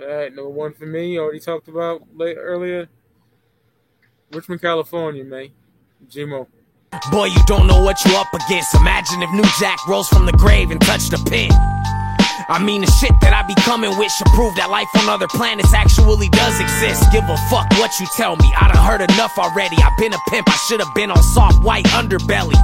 All 0.00 0.06
right, 0.06 0.32
number 0.32 0.50
one 0.50 0.74
for 0.74 0.86
me. 0.86 1.18
Already 1.18 1.40
talked 1.40 1.66
about 1.66 2.02
late 2.14 2.36
earlier. 2.38 2.88
Richmond, 4.30 4.62
California, 4.62 5.24
man. 5.24 5.50
Gmo. 6.08 6.46
Boy, 7.10 7.26
you 7.26 7.42
don't 7.46 7.66
know 7.66 7.82
what 7.82 7.96
you're 8.04 8.16
up 8.16 8.32
against. 8.32 8.74
Imagine 8.74 9.22
if 9.22 9.30
New 9.32 9.48
Jack 9.60 9.78
rose 9.86 10.08
from 10.08 10.26
the 10.26 10.32
grave 10.32 10.70
and 10.70 10.80
touched 10.80 11.10
the 11.10 11.18
pin. 11.18 11.50
I 12.48 12.58
mean, 12.58 12.80
the 12.80 12.90
shit 12.96 13.12
that 13.20 13.36
I 13.36 13.44
be 13.44 13.54
coming 13.60 13.92
with 13.98 14.10
should 14.10 14.28
prove 14.32 14.56
that 14.56 14.70
life 14.70 14.88
on 14.96 15.08
other 15.08 15.28
planets 15.28 15.74
actually 15.74 16.28
does 16.30 16.60
exist. 16.60 17.04
Give 17.12 17.24
a 17.28 17.36
fuck 17.52 17.68
what 17.76 17.92
you 18.00 18.06
tell 18.16 18.36
me. 18.36 18.48
I 18.56 18.72
done 18.72 18.80
heard 18.80 19.04
enough 19.04 19.36
already. 19.36 19.76
I've 19.76 19.96
been 19.98 20.14
a 20.14 20.22
pimp, 20.28 20.48
I 20.48 20.56
should 20.68 20.80
have 20.80 20.94
been 20.94 21.10
on 21.10 21.22
soft 21.22 21.62
white 21.62 21.84
underbelly. 21.92 22.56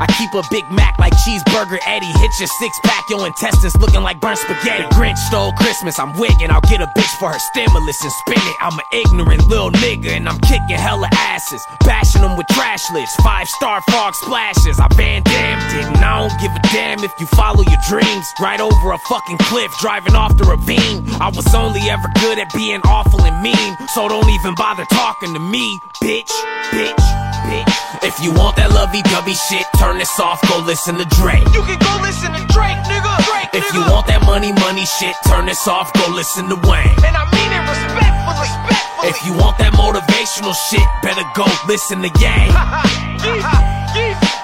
I 0.00 0.06
keep 0.18 0.34
a 0.34 0.42
Big 0.50 0.64
Mac 0.70 0.98
like 0.98 1.12
Cheeseburger 1.24 1.78
Eddie. 1.86 2.12
Hit 2.18 2.30
your 2.38 2.48
six 2.48 2.78
pack, 2.84 3.04
your 3.10 3.26
intestines 3.26 3.76
looking 3.76 4.02
like 4.02 4.20
burnt 4.20 4.38
spaghetti. 4.38 4.82
The 4.82 4.88
Grinch 4.94 5.18
stole 5.28 5.52
Christmas, 5.52 5.98
I'm 5.98 6.16
wigging. 6.18 6.50
I'll 6.50 6.64
get 6.66 6.80
a 6.80 6.86
bitch 6.98 7.14
for 7.18 7.32
her 7.32 7.38
stimulus 7.38 8.02
and 8.02 8.12
spin 8.24 8.38
it. 8.38 8.56
I'm 8.60 8.78
an 8.78 8.86
ignorant 8.92 9.46
little 9.46 9.70
nigga 9.70 10.16
and 10.16 10.28
I'm 10.28 10.38
kicking 10.40 10.76
hella 10.76 11.08
asses. 11.12 11.64
Bashing 11.80 12.22
them 12.22 12.36
with 12.36 12.46
trash 12.48 12.90
lids, 12.92 13.14
five 13.16 13.48
star 13.48 13.80
frog 13.82 14.14
splashes. 14.14 14.80
I 14.80 14.88
Van 14.96 15.22
Damned 15.22 15.78
it 15.78 15.86
and 15.86 16.04
I 16.04 16.26
don't 16.26 16.40
give 16.40 16.52
a 16.52 16.62
damn 16.72 17.02
if 17.04 17.12
you 17.20 17.26
follow 17.26 17.62
your 17.62 17.80
dreams. 17.88 18.26
Right 18.40 18.60
over 18.60 18.92
a 18.92 18.98
fucking 18.98 19.38
cliff, 19.38 19.70
driving 19.80 20.14
off 20.14 20.36
the 20.36 20.44
ravine. 20.44 21.06
I 21.20 21.28
was 21.28 21.54
only 21.54 21.80
ever 21.90 22.08
good 22.20 22.38
at 22.38 22.52
being 22.52 22.80
awful 22.84 23.22
and 23.22 23.42
mean, 23.42 23.76
so 23.94 24.08
don't 24.08 24.28
even 24.28 24.54
bother 24.54 24.84
talking 24.90 25.32
to 25.34 25.40
me, 25.40 25.78
bitch, 26.02 26.30
bitch, 26.70 27.04
bitch. 27.46 27.84
If 28.04 28.20
you 28.20 28.32
want 28.34 28.56
that 28.56 28.70
lovey 28.70 29.00
dovey 29.08 29.32
shit, 29.32 29.64
turn 29.84 29.98
this 29.98 30.18
off, 30.18 30.40
go 30.48 30.58
listen 30.64 30.96
to 30.96 31.04
Drake. 31.20 31.44
You 31.52 31.60
can 31.62 31.78
go 31.78 31.92
listen 32.00 32.32
to 32.32 32.40
Drake, 32.56 32.80
nigga. 32.88 33.12
Drake, 33.28 33.48
If 33.52 33.64
nigga. 33.68 33.74
you 33.76 33.92
want 33.92 34.06
that 34.08 34.22
money, 34.24 34.52
money 34.64 34.86
shit, 34.86 35.14
turn 35.28 35.44
this 35.44 35.68
off, 35.68 35.92
go 35.92 36.08
listen 36.14 36.48
to 36.48 36.56
Wayne. 36.64 36.88
and 37.04 37.12
I 37.16 37.24
mean 37.36 37.50
it 37.52 37.62
respectfully, 37.68 38.48
respectfully. 38.48 39.08
If 39.12 39.16
you 39.26 39.32
want 39.36 39.58
that 39.60 39.72
motivational 39.76 40.56
shit, 40.72 40.86
better 41.04 41.20
go 41.36 41.44
listen 41.68 42.00
to 42.00 42.08
Yang. 42.16 42.48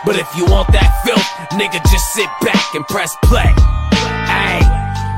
But 0.04 0.16
if 0.16 0.28
you 0.36 0.44
want 0.44 0.68
that 0.72 0.92
filth, 1.04 1.24
nigga, 1.56 1.80
just 1.90 2.12
sit 2.12 2.28
back 2.42 2.74
and 2.74 2.84
press 2.88 3.16
play. 3.24 3.48
Ayy. 4.28 4.69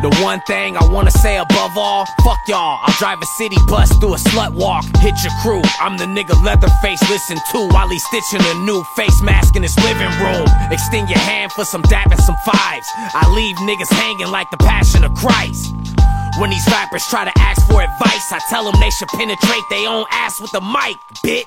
The 0.02 0.10
one 0.18 0.40
thing 0.48 0.76
I 0.76 0.82
wanna 0.82 1.12
say 1.12 1.38
above 1.38 1.78
all, 1.78 2.06
fuck 2.24 2.40
y'all. 2.48 2.80
I'll 2.82 2.98
drive 2.98 3.22
a 3.22 3.26
city 3.38 3.54
bus 3.68 3.88
through 3.98 4.14
a 4.14 4.18
slut 4.18 4.52
walk. 4.52 4.84
Hit 4.98 5.14
your 5.22 5.30
crew. 5.42 5.62
I'm 5.78 5.96
the 5.96 6.06
nigga 6.06 6.34
Leatherface 6.42 6.98
listen 7.08 7.38
to 7.52 7.58
while 7.70 7.88
he's 7.88 8.02
stitching 8.06 8.42
a 8.42 8.54
new 8.66 8.82
face 8.96 9.22
mask 9.22 9.54
in 9.54 9.62
his 9.62 9.78
living 9.78 10.10
room. 10.18 10.48
Extend 10.72 11.08
your 11.08 11.20
hand 11.20 11.52
for 11.52 11.64
some 11.64 11.82
dap 11.82 12.10
and 12.10 12.20
some 12.20 12.34
fives. 12.44 12.88
I 13.14 13.30
leave 13.30 13.54
niggas 13.58 13.92
hanging 13.94 14.26
like 14.26 14.50
the 14.50 14.56
passion 14.56 15.04
of 15.04 15.14
Christ. 15.14 15.72
When 16.40 16.50
these 16.50 16.66
rappers 16.66 17.04
try 17.06 17.24
to 17.24 17.32
ask 17.38 17.64
for 17.70 17.80
advice, 17.80 18.32
I 18.32 18.40
tell 18.50 18.64
them 18.64 18.74
they 18.80 18.90
should 18.90 19.08
penetrate 19.08 19.62
their 19.70 19.88
own 19.88 20.06
ass 20.10 20.40
with 20.40 20.52
a 20.54 20.60
mic, 20.60 20.98
bitch. 21.22 21.46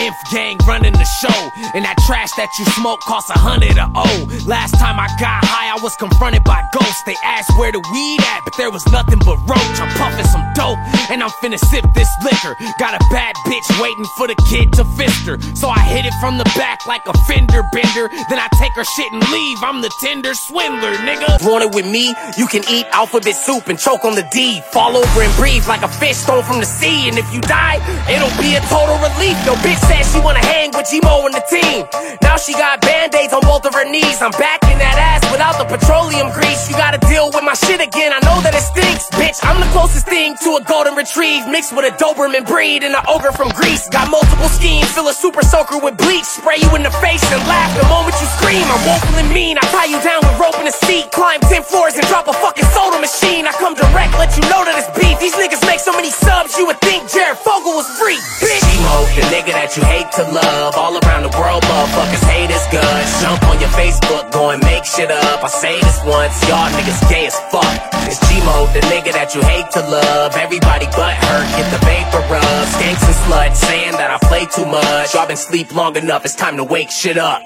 Inf 0.00 0.16
gang 0.32 0.58
running 0.66 0.92
the 0.92 1.08
show, 1.22 1.38
and 1.74 1.84
that 1.84 1.96
trash 2.06 2.30
that 2.36 2.50
you 2.58 2.64
smoke 2.78 3.00
costs 3.00 3.30
a 3.30 3.38
hundred 3.38 3.76
a 3.78 3.86
O. 3.94 4.06
Last 4.46 4.74
time 4.78 4.98
I 4.98 5.06
got 5.20 5.44
high, 5.44 5.70
I 5.70 5.78
was 5.82 5.94
confronted 5.96 6.44
by 6.44 6.62
ghosts. 6.72 7.02
They 7.06 7.16
asked 7.22 7.50
where 7.58 7.72
the 7.72 7.80
weed 7.92 8.20
at, 8.20 8.40
but 8.44 8.54
there 8.56 8.70
was 8.70 8.84
nothing 8.90 9.18
but 9.24 9.38
roach. 9.46 9.76
I'm 9.78 9.90
puffing 9.94 10.26
some 10.26 10.44
dope, 10.54 10.78
and 11.10 11.22
I'm 11.22 11.30
finna 11.38 11.58
sip 11.58 11.84
this 11.94 12.10
liquor. 12.24 12.56
Got 12.78 12.94
a 12.98 13.02
bad 13.10 13.34
bitch 13.46 13.68
waiting 13.80 14.06
for 14.16 14.26
the 14.26 14.36
kid 14.50 14.72
to 14.74 14.84
fist 14.96 15.26
her, 15.26 15.38
so 15.54 15.68
I 15.68 15.80
hit 15.80 16.04
it 16.04 16.14
from 16.20 16.38
the 16.38 16.48
back 16.58 16.86
like 16.86 17.06
a 17.06 17.14
fender 17.24 17.62
bender. 17.72 18.10
Then 18.28 18.38
I 18.38 18.48
take 18.58 18.72
her 18.74 18.84
shit 18.84 19.10
and 19.12 19.22
leave. 19.30 19.58
I'm 19.62 19.80
the 19.80 19.92
tender 20.02 20.34
swindler, 20.34 20.94
nigga. 21.06 21.38
Want 21.46 21.64
it 21.64 21.74
with 21.74 21.86
me? 21.86 22.14
You 22.36 22.46
can 22.46 22.62
eat 22.70 22.86
alphabet 22.92 23.36
soup 23.36 23.68
and 23.68 23.78
choke 23.78 24.04
on 24.04 24.14
the 24.14 24.26
D. 24.32 24.60
Fall 24.72 24.96
over 24.96 25.20
and 25.22 25.32
breathe 25.36 25.66
like 25.68 25.82
a 25.82 25.88
fish 25.88 26.16
stole 26.16 26.42
from 26.42 26.60
the 26.60 26.66
sea. 26.66 27.08
And 27.08 27.18
if 27.18 27.28
you 27.32 27.40
die, 27.40 27.78
it'll 28.10 28.34
be 28.42 28.56
a 28.56 28.62
total 28.72 28.96
relief. 28.98 29.36
Yo, 29.46 29.54
bitch 29.62 29.83
said 29.88 30.02
she 30.04 30.20
wanna 30.20 30.44
hang 30.44 30.70
with 30.72 30.86
Gmo 30.90 31.26
and 31.26 31.34
the 31.34 31.44
team. 31.48 31.86
Now 32.22 32.36
she 32.36 32.52
got 32.52 32.80
band-aids 32.80 33.32
on 33.32 33.42
both 33.42 33.64
of 33.66 33.74
her 33.74 33.84
knees. 33.84 34.20
I'm 34.20 34.32
back 34.40 34.62
in 34.70 34.78
that 34.78 34.96
ass 34.98 35.22
without 35.30 35.56
the 35.58 35.66
petroleum 35.66 36.30
grease. 36.32 36.68
You 36.68 36.74
gotta 36.76 36.98
deal 37.06 37.30
with 37.30 37.44
my 37.44 37.54
shit 37.54 37.80
again. 37.80 38.12
I 38.12 38.20
know 38.26 38.40
that 38.42 38.54
it 38.54 38.64
stinks. 38.64 39.10
Bitch, 39.14 39.38
I'm 39.42 39.60
the 39.60 39.70
closest 39.70 40.06
thing 40.06 40.36
to 40.44 40.56
a 40.56 40.62
golden 40.64 40.94
retrieve 40.94 41.46
mixed 41.48 41.74
with 41.76 41.84
a 41.84 41.92
Doberman 41.96 42.46
breed 42.46 42.82
and 42.82 42.94
an 42.94 43.04
ogre 43.08 43.32
from 43.32 43.48
Greece. 43.52 43.88
Got 43.90 44.10
multiple 44.10 44.48
schemes, 44.48 44.90
fill 44.92 45.08
a 45.08 45.14
super 45.14 45.42
soaker 45.42 45.78
with 45.78 45.96
bleach, 45.98 46.24
spray 46.24 46.58
you 46.58 46.70
in 46.74 46.82
the 46.82 46.94
face 47.02 47.24
and 47.32 47.42
laugh 47.46 47.70
the 47.76 47.86
moment 47.88 48.16
you 48.20 48.28
scream. 48.38 48.64
I'm 48.64 48.82
woeful 48.86 49.14
and 49.20 49.30
mean. 49.32 49.58
I 49.58 49.64
tie 49.74 49.90
you 49.90 50.00
down 50.02 50.22
with 50.24 50.38
rope 50.40 50.58
in 50.58 50.66
a 50.66 50.76
seat, 50.86 51.10
climb 51.12 51.40
10 51.40 51.62
floors 51.62 51.94
and 51.94 52.06
drop 52.08 52.26
a 52.28 52.34
fucking 52.34 52.66
soda 52.72 52.98
machine. 52.98 53.46
I 53.46 53.52
come 53.52 53.74
direct, 53.74 54.14
let 54.18 54.34
you 54.36 54.42
know 54.48 54.64
that 54.64 54.74
it's 54.78 54.90
beef. 54.98 55.18
These 55.20 55.34
niggas 55.34 55.62
make 55.66 55.80
so 55.80 55.92
many 55.92 56.10
subs, 56.10 56.56
you 56.58 56.66
would 56.66 56.80
think 56.80 57.10
Jared 57.10 57.38
Fogle 57.38 57.74
was 57.74 57.88
free. 57.98 58.18
Bitch, 58.40 58.64
Emo, 58.78 59.06
the 59.14 59.24
nigga 59.34 59.52
that 59.54 59.73
you 59.76 59.82
hate 59.84 60.10
to 60.12 60.22
love. 60.22 60.76
All 60.76 60.94
around 60.98 61.22
the 61.26 61.34
world, 61.38 61.62
motherfuckers 61.64 62.24
hate 62.30 62.50
his 62.50 62.62
good. 62.70 63.04
Jump 63.20 63.42
on 63.50 63.58
your 63.58 63.70
Facebook, 63.74 64.30
go 64.30 64.50
and 64.50 64.62
make 64.62 64.84
shit 64.84 65.10
up. 65.10 65.42
I 65.42 65.48
say 65.48 65.80
this 65.80 65.98
once, 66.06 66.36
y'all 66.48 66.70
niggas 66.70 67.02
gay 67.10 67.26
as 67.26 67.38
fuck. 67.50 67.66
It's 68.06 68.20
Gmo, 68.30 68.72
the 68.72 68.80
nigga 68.92 69.12
that 69.12 69.34
you 69.34 69.42
hate 69.42 69.70
to 69.72 69.80
love. 69.80 70.36
Everybody 70.36 70.86
but 70.94 71.14
hurt, 71.14 71.46
get 71.58 71.66
the 71.74 71.80
vapor 71.82 72.22
rub. 72.30 72.66
Skanks 72.74 73.02
and 73.02 73.18
sluts 73.26 73.56
saying 73.56 73.92
that 73.92 74.10
I 74.10 74.18
play 74.28 74.46
too 74.46 74.66
much. 74.66 75.14
Y'all 75.14 75.26
been 75.26 75.36
sleep 75.36 75.74
long 75.74 75.96
enough, 75.96 76.24
it's 76.24 76.36
time 76.36 76.56
to 76.56 76.64
wake 76.64 76.90
shit 76.90 77.18
up. 77.18 77.42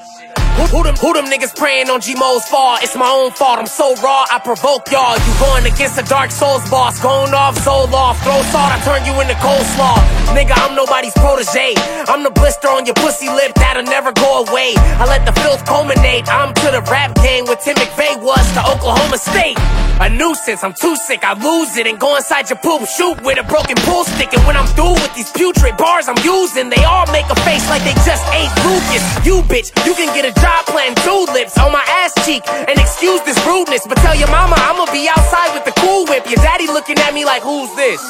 Who, 0.58 0.66
who 0.74 0.82
them, 0.82 0.96
who 0.96 1.14
them 1.14 1.26
niggas 1.26 1.54
praying 1.54 1.88
on 1.88 2.00
G-Mo's 2.00 2.44
fall? 2.50 2.78
It's 2.82 2.96
my 2.96 3.06
own 3.06 3.30
fault, 3.30 3.58
I'm 3.58 3.70
so 3.70 3.94
raw, 4.02 4.26
I 4.26 4.40
provoke 4.42 4.90
y'all. 4.90 5.14
You 5.14 5.32
going 5.38 5.64
against 5.70 5.98
a 5.98 6.04
Dark 6.04 6.30
Souls 6.30 6.68
boss, 6.68 7.00
going 7.00 7.32
off, 7.32 7.56
soul 7.62 7.86
off. 7.94 8.18
Throw 8.26 8.42
salt, 8.50 8.74
I 8.74 8.78
turn 8.82 9.06
you 9.06 9.14
into 9.22 9.38
coleslaw. 9.38 10.02
Nigga, 10.34 10.58
I'm 10.58 10.74
nobody's 10.74 11.14
protege. 11.14 11.74
I'm 12.10 12.24
the 12.24 12.30
blister 12.30 12.68
on 12.68 12.86
your 12.86 12.98
pussy 12.98 13.30
lip 13.30 13.54
that'll 13.54 13.84
never 13.84 14.12
go 14.12 14.42
away. 14.42 14.74
I 14.98 15.06
let 15.06 15.24
the 15.24 15.32
filth 15.40 15.64
culminate. 15.64 16.26
I'm 16.26 16.52
to 16.54 16.68
the 16.74 16.82
rap 16.90 17.14
game 17.22 17.46
what 17.46 17.60
Tim 17.60 17.76
McVeigh 17.76 18.18
was 18.20 18.42
to 18.54 18.60
Oklahoma 18.66 19.18
State. 19.18 19.58
A 19.98 20.08
nuisance, 20.08 20.62
I'm 20.62 20.74
too 20.74 20.94
sick, 20.94 21.24
I 21.26 21.34
lose 21.34 21.76
it 21.76 21.86
and 21.86 21.98
go 21.98 22.14
inside 22.14 22.50
your 22.50 22.58
poop, 22.62 22.86
shoot 22.86 23.18
with 23.22 23.38
a 23.38 23.42
broken 23.42 23.74
pool 23.82 24.04
stick. 24.04 24.30
And 24.32 24.46
when 24.46 24.56
I'm 24.56 24.66
through 24.78 24.94
with 24.94 25.14
these 25.14 25.30
putrid 25.32 25.76
bars 25.76 26.06
I'm 26.06 26.18
using, 26.22 26.70
they 26.70 26.82
all 26.86 27.06
make 27.10 27.26
a 27.26 27.38
face 27.42 27.66
like 27.66 27.82
they 27.82 27.94
just 28.06 28.22
ate 28.30 28.50
Lucas. 28.62 29.02
You 29.26 29.42
bitch, 29.50 29.74
you 29.82 29.94
can 29.98 30.06
get 30.14 30.17
a 30.24 30.32
job 30.40 30.66
planting 30.66 30.98
tulips 31.04 31.58
on 31.58 31.70
my 31.70 31.84
ass 32.02 32.14
cheek 32.24 32.42
and 32.48 32.78
excuse 32.78 33.20
this 33.22 33.38
rudeness, 33.46 33.86
but 33.86 33.98
tell 33.98 34.14
your 34.16 34.30
mama 34.30 34.56
I'ma 34.58 34.90
be 34.90 35.08
outside 35.08 35.54
with 35.54 35.64
the 35.64 35.74
cool 35.80 36.06
whip. 36.06 36.26
Your 36.26 36.40
daddy 36.42 36.66
looking 36.66 36.98
at 36.98 37.12
me 37.14 37.24
like, 37.24 37.42
who's 37.42 37.74
this? 37.76 38.00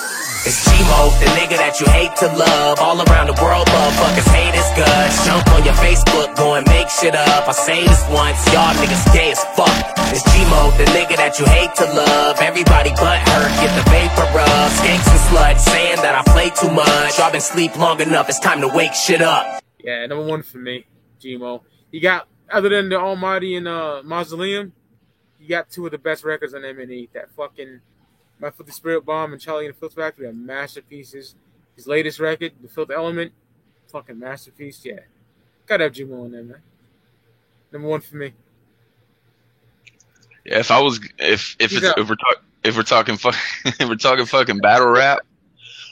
It's 0.47 0.63
G-Mo, 0.65 1.11
the 1.19 1.27
nigga 1.35 1.59
that 1.59 1.83
you 1.83 1.87
hate 1.91 2.15
to 2.23 2.31
love. 2.31 2.79
All 2.79 2.95
around 2.95 3.27
the 3.27 3.37
world, 3.43 3.67
motherfuckers 3.67 4.31
hate 4.31 4.55
his 4.55 4.71
guts. 4.79 5.27
Jump 5.27 5.45
on 5.51 5.67
your 5.67 5.75
Facebook, 5.83 6.31
go 6.39 6.55
and 6.55 6.63
make 6.71 6.89
shit 6.89 7.19
up. 7.19 7.51
I 7.51 7.53
say 7.53 7.83
this 7.83 8.01
once, 8.09 8.39
y'all 8.55 8.71
niggas 8.79 9.03
gay 9.13 9.35
as 9.35 9.43
fuck. 9.59 9.75
It's 10.15 10.23
G-Mo, 10.23 10.73
the 10.79 10.87
nigga 10.95 11.19
that 11.19 11.43
you 11.43 11.45
hate 11.45 11.75
to 11.83 11.87
love. 11.91 12.39
Everybody 12.39 12.95
but 12.95 13.19
her, 13.19 13.45
get 13.59 13.75
the 13.75 13.85
vapor 13.91 14.31
up. 14.31 14.71
Skanks 14.79 15.11
and 15.11 15.23
sluts 15.27 15.67
saying 15.67 16.01
that 16.07 16.15
I 16.15 16.23
play 16.31 16.55
too 16.55 16.71
much. 16.71 17.19
Y'all 17.19 17.35
been 17.35 17.43
sleep 17.43 17.77
long 17.77 18.01
enough, 18.01 18.31
it's 18.31 18.39
time 18.39 18.63
to 18.63 18.69
wake 18.69 18.95
shit 18.95 19.21
up. 19.21 19.61
Yeah, 19.83 20.07
number 20.07 20.25
one 20.25 20.43
for 20.47 20.59
me, 20.59 20.87
Gmo. 21.21 21.61
You 21.91 22.01
got 22.01 22.29
other 22.51 22.69
than 22.69 22.89
the 22.89 22.97
Almighty 22.97 23.57
and 23.57 23.69
uh, 23.69 24.03
Mausoleum, 24.05 24.73
you 25.41 25.49
got 25.49 25.71
two 25.71 25.87
of 25.87 25.93
the 25.93 25.99
best 25.99 26.25
records 26.25 26.55
on 26.55 26.65
M&E. 26.65 27.09
That 27.13 27.31
fucking 27.31 27.81
My 28.39 28.51
Filthy 28.51 28.73
Spirit 28.73 29.05
Bomb 29.05 29.33
and 29.33 29.41
Charlie 29.41 29.67
and 29.67 29.75
the 29.75 29.79
Filth 29.79 29.95
Factory 29.95 30.27
are 30.27 30.33
masterpieces. 30.33 31.35
His 31.77 31.87
latest 31.87 32.19
record, 32.19 32.53
The 32.61 32.69
Filth 32.69 32.91
Element, 32.91 33.33
fucking 33.93 34.19
masterpiece. 34.19 34.85
Yeah, 34.85 35.01
gotta 35.67 35.85
have 35.85 35.93
Gmo 35.93 36.25
on 36.25 36.33
there, 36.33 36.43
man. 36.43 36.61
Number 37.73 37.89
one 37.89 38.01
for 38.01 38.17
me. 38.17 38.33
Yeah, 40.45 40.59
if 40.59 40.71
I 40.71 40.81
was, 40.81 40.99
if 41.19 41.57
if 41.61 41.73
You 41.73 41.79
it's, 41.79 41.87
if 41.87 42.09
we're 42.09 42.17
talking 42.17 42.43
if 42.65 42.77
we're 42.77 42.83
talking 42.83 43.17
fuck, 43.17 43.37
if 43.65 43.89
we're 43.89 43.95
talking 43.95 44.27
fucking 44.27 44.59
battle 44.59 44.89
rap, 44.89 45.21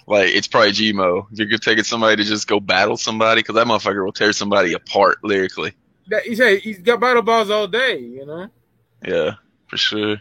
like 0.06 0.30
it's 0.30 0.48
probably 0.48 0.72
Gmo. 0.72 1.26
If 1.32 1.48
you're 1.48 1.58
taking 1.58 1.84
somebody 1.84 2.16
to 2.16 2.28
just 2.28 2.48
go 2.48 2.58
battle 2.58 2.96
somebody, 2.96 3.40
because 3.40 3.54
that 3.54 3.66
motherfucker 3.66 4.04
will 4.04 4.12
tear 4.12 4.32
somebody 4.32 4.72
apart 4.72 5.18
lyrically. 5.22 5.72
That, 6.08 6.22
he 6.22 6.34
said 6.36 6.60
he's 6.60 6.78
got 6.78 7.00
battle 7.00 7.22
balls 7.22 7.50
all 7.50 7.66
day, 7.66 7.98
you 7.98 8.24
know. 8.26 8.48
Yeah, 9.06 9.34
for 9.68 9.76
sure. 9.76 10.16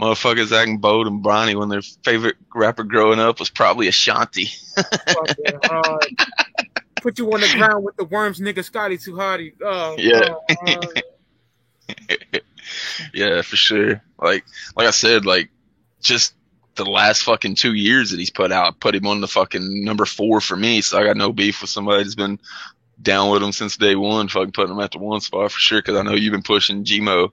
Motherfuckers 0.00 0.52
acting 0.52 0.78
bold 0.78 1.06
and 1.06 1.22
brawny 1.22 1.54
when 1.54 1.68
their 1.68 1.82
favorite 1.82 2.36
rapper 2.54 2.84
growing 2.84 3.18
up 3.20 3.38
was 3.38 3.50
probably 3.50 3.86
Ashanti. 3.88 4.48
Put 7.02 7.18
you 7.18 7.32
on 7.32 7.40
the 7.40 7.52
ground 7.56 7.84
with 7.84 7.96
the 7.96 8.04
worms, 8.04 8.40
nigga. 8.40 8.64
Scotty 8.64 8.98
too 8.98 9.16
hardy. 9.16 9.52
Oh, 9.62 9.96
Yeah. 9.98 10.34
oh, 10.66 10.80
oh. 11.88 11.98
yeah, 13.14 13.42
for 13.42 13.56
sure. 13.56 14.02
Like 14.18 14.44
like 14.76 14.86
I 14.86 14.90
said, 14.90 15.26
like 15.26 15.50
just 16.00 16.34
the 16.76 16.84
last 16.84 17.22
fucking 17.22 17.54
two 17.56 17.74
years 17.74 18.10
that 18.10 18.18
he's 18.18 18.30
put 18.30 18.52
out 18.52 18.80
put 18.80 18.94
him 18.94 19.06
on 19.06 19.20
the 19.20 19.28
fucking 19.28 19.84
number 19.84 20.06
four 20.06 20.40
for 20.40 20.56
me. 20.56 20.80
So 20.82 20.98
I 20.98 21.04
got 21.04 21.16
no 21.16 21.32
beef 21.32 21.60
with 21.60 21.70
somebody 21.70 22.02
that's 22.02 22.14
been 22.14 22.38
down 23.00 23.30
with 23.30 23.42
him 23.42 23.52
since 23.52 23.76
day 23.76 23.94
one, 23.94 24.28
fucking 24.28 24.52
putting 24.52 24.74
them 24.74 24.84
at 24.84 24.92
the 24.92 24.98
one 24.98 25.20
spot 25.20 25.52
for 25.52 25.58
sure. 25.58 25.82
Cause 25.82 25.96
I 25.96 26.02
know 26.02 26.14
you've 26.14 26.32
been 26.32 26.42
pushing 26.42 26.84
Gmo 26.84 27.30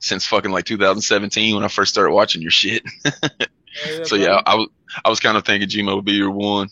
since 0.00 0.26
fucking 0.26 0.50
like 0.50 0.64
2017 0.64 1.54
when 1.54 1.64
I 1.64 1.68
first 1.68 1.92
started 1.92 2.12
watching 2.12 2.42
your 2.42 2.50
shit. 2.50 2.82
so 4.04 4.16
yeah, 4.16 4.40
I 4.44 4.56
was 4.56 4.68
I 5.04 5.08
was 5.08 5.20
kind 5.20 5.36
of 5.36 5.44
thinking 5.44 5.68
Gmo 5.68 5.96
would 5.96 6.04
be 6.04 6.12
your 6.12 6.30
one. 6.30 6.68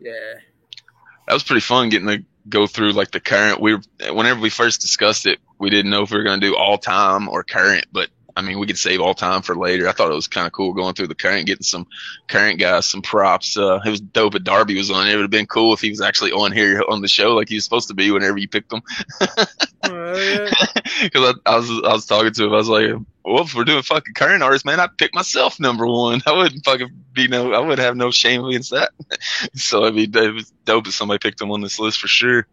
yeah. 0.00 0.12
That 1.28 1.34
was 1.34 1.44
pretty 1.44 1.60
fun 1.60 1.88
getting 1.88 2.08
to 2.08 2.24
go 2.48 2.66
through 2.66 2.92
like 2.92 3.12
the 3.12 3.20
current. 3.20 3.60
We 3.60 3.74
were, 3.74 3.82
whenever 4.10 4.40
we 4.40 4.50
first 4.50 4.80
discussed 4.80 5.26
it, 5.26 5.38
we 5.58 5.70
didn't 5.70 5.90
know 5.90 6.02
if 6.02 6.10
we 6.10 6.18
were 6.18 6.24
going 6.24 6.40
to 6.40 6.46
do 6.46 6.56
all 6.56 6.78
time 6.78 7.28
or 7.28 7.44
current, 7.44 7.86
but 7.92 8.10
I 8.36 8.42
mean, 8.42 8.58
we 8.58 8.66
could 8.66 8.78
save 8.78 9.00
all 9.00 9.14
time 9.14 9.42
for 9.42 9.56
later. 9.56 9.88
I 9.88 9.92
thought 9.92 10.10
it 10.10 10.14
was 10.14 10.28
kind 10.28 10.46
of 10.46 10.52
cool 10.52 10.72
going 10.72 10.94
through 10.94 11.08
the 11.08 11.14
current, 11.14 11.46
getting 11.46 11.62
some 11.62 11.86
current 12.28 12.58
guys 12.58 12.86
some 12.86 13.02
props. 13.02 13.56
Uh, 13.56 13.80
it 13.84 13.90
was 13.90 14.00
dope 14.00 14.32
that 14.32 14.44
Darby 14.44 14.76
was 14.76 14.90
on. 14.90 15.06
It 15.06 15.14
would 15.14 15.22
have 15.22 15.30
been 15.30 15.46
cool 15.46 15.72
if 15.74 15.80
he 15.80 15.90
was 15.90 16.00
actually 16.00 16.32
on 16.32 16.52
here 16.52 16.82
on 16.88 17.02
the 17.02 17.08
show 17.08 17.34
like 17.34 17.48
he 17.48 17.56
was 17.56 17.64
supposed 17.64 17.88
to 17.88 17.94
be 17.94 18.10
whenever 18.10 18.38
you 18.38 18.48
picked 18.48 18.72
him. 18.72 18.82
Because 19.82 21.34
I, 21.44 21.50
I 21.50 21.56
was 21.56 21.70
I 21.70 21.92
was 21.92 22.06
talking 22.06 22.32
to 22.32 22.44
him, 22.44 22.52
I 22.52 22.56
was 22.56 22.68
like, 22.68 22.86
"Well, 23.24 23.42
if 23.42 23.54
we're 23.54 23.64
doing 23.64 23.82
fucking 23.82 24.14
current 24.14 24.42
artists, 24.42 24.64
man, 24.64 24.78
I'd 24.78 24.96
pick 24.96 25.14
myself 25.14 25.58
number 25.58 25.86
one. 25.86 26.22
I 26.26 26.32
wouldn't 26.32 26.64
fucking 26.64 26.90
be 27.12 27.28
no, 27.28 27.52
I 27.52 27.58
would 27.58 27.78
have 27.78 27.96
no 27.96 28.10
shame 28.10 28.44
against 28.44 28.70
that." 28.70 28.92
so 29.54 29.84
I 29.84 29.90
mean, 29.90 30.16
it 30.16 30.34
was 30.34 30.52
dope 30.64 30.86
if 30.86 30.94
somebody 30.94 31.18
picked 31.18 31.40
him 31.40 31.50
on 31.50 31.60
this 31.60 31.78
list 31.80 31.98
for 31.98 32.08
sure. 32.08 32.46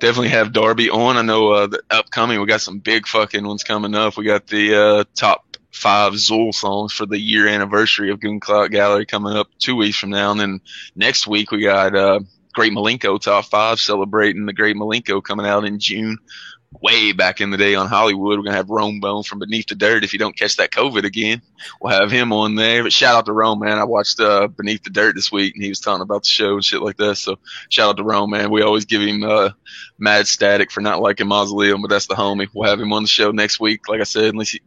Definitely 0.00 0.28
have 0.28 0.52
Darby 0.52 0.90
on. 0.90 1.16
I 1.16 1.22
know 1.22 1.50
uh, 1.50 1.66
the 1.66 1.82
upcoming 1.90 2.40
we 2.40 2.46
got 2.46 2.60
some 2.60 2.78
big 2.78 3.06
fucking 3.06 3.46
ones 3.46 3.64
coming 3.64 3.96
up. 3.96 4.16
We 4.16 4.24
got 4.24 4.46
the 4.46 4.74
uh, 4.74 5.04
top 5.16 5.44
five 5.72 6.12
Zool 6.14 6.54
songs 6.54 6.92
for 6.92 7.04
the 7.04 7.18
year 7.18 7.48
anniversary 7.48 8.10
of 8.10 8.20
Goon 8.20 8.38
Cloud 8.40 8.70
Gallery 8.70 9.06
coming 9.06 9.36
up 9.36 9.48
two 9.58 9.74
weeks 9.74 9.98
from 9.98 10.10
now, 10.10 10.30
and 10.30 10.40
then 10.40 10.60
next 10.94 11.26
week 11.26 11.50
we 11.50 11.62
got 11.62 11.96
uh, 11.96 12.20
Great 12.54 12.72
Milenko 12.72 13.20
top 13.20 13.46
five 13.46 13.80
celebrating 13.80 14.46
the 14.46 14.52
Great 14.52 14.76
Milenko 14.76 15.22
coming 15.22 15.46
out 15.46 15.64
in 15.64 15.78
June. 15.78 16.18
Way 16.82 17.12
back 17.12 17.40
in 17.40 17.50
the 17.50 17.56
day 17.56 17.74
on 17.74 17.88
Hollywood, 17.88 18.38
we're 18.38 18.44
gonna 18.44 18.56
have 18.56 18.68
Rome 18.68 19.00
Bone 19.00 19.22
from 19.22 19.38
Beneath 19.38 19.68
the 19.68 19.74
Dirt. 19.74 20.04
If 20.04 20.12
you 20.12 20.18
don't 20.18 20.36
catch 20.36 20.56
that 20.56 20.70
COVID 20.70 21.04
again, 21.04 21.40
we'll 21.80 21.98
have 21.98 22.10
him 22.10 22.30
on 22.30 22.56
there. 22.56 22.82
But 22.82 22.92
shout 22.92 23.16
out 23.16 23.26
to 23.26 23.32
Rome, 23.32 23.60
man. 23.60 23.78
I 23.78 23.84
watched 23.84 24.20
uh, 24.20 24.48
Beneath 24.48 24.84
the 24.84 24.90
Dirt 24.90 25.14
this 25.14 25.32
week, 25.32 25.54
and 25.54 25.62
he 25.62 25.70
was 25.70 25.80
talking 25.80 26.02
about 26.02 26.24
the 26.24 26.28
show 26.28 26.54
and 26.54 26.64
shit 26.64 26.82
like 26.82 26.98
that. 26.98 27.16
So 27.16 27.38
shout 27.70 27.88
out 27.88 27.96
to 27.96 28.04
Rome, 28.04 28.30
man. 28.30 28.50
We 28.50 28.62
always 28.62 28.84
give 28.84 29.00
him 29.00 29.24
uh, 29.24 29.50
mad 29.98 30.28
static 30.28 30.70
for 30.70 30.82
not 30.82 31.00
liking 31.00 31.26
Mausoleum, 31.26 31.80
but 31.80 31.88
that's 31.88 32.06
the 32.06 32.14
homie. 32.14 32.48
We'll 32.52 32.68
have 32.68 32.80
him 32.80 32.92
on 32.92 33.02
the 33.02 33.08
show 33.08 33.30
next 33.30 33.60
week, 33.60 33.88
like 33.88 34.00
I 34.00 34.04
said, 34.04 34.26
unless 34.26 34.50
he 34.50 34.60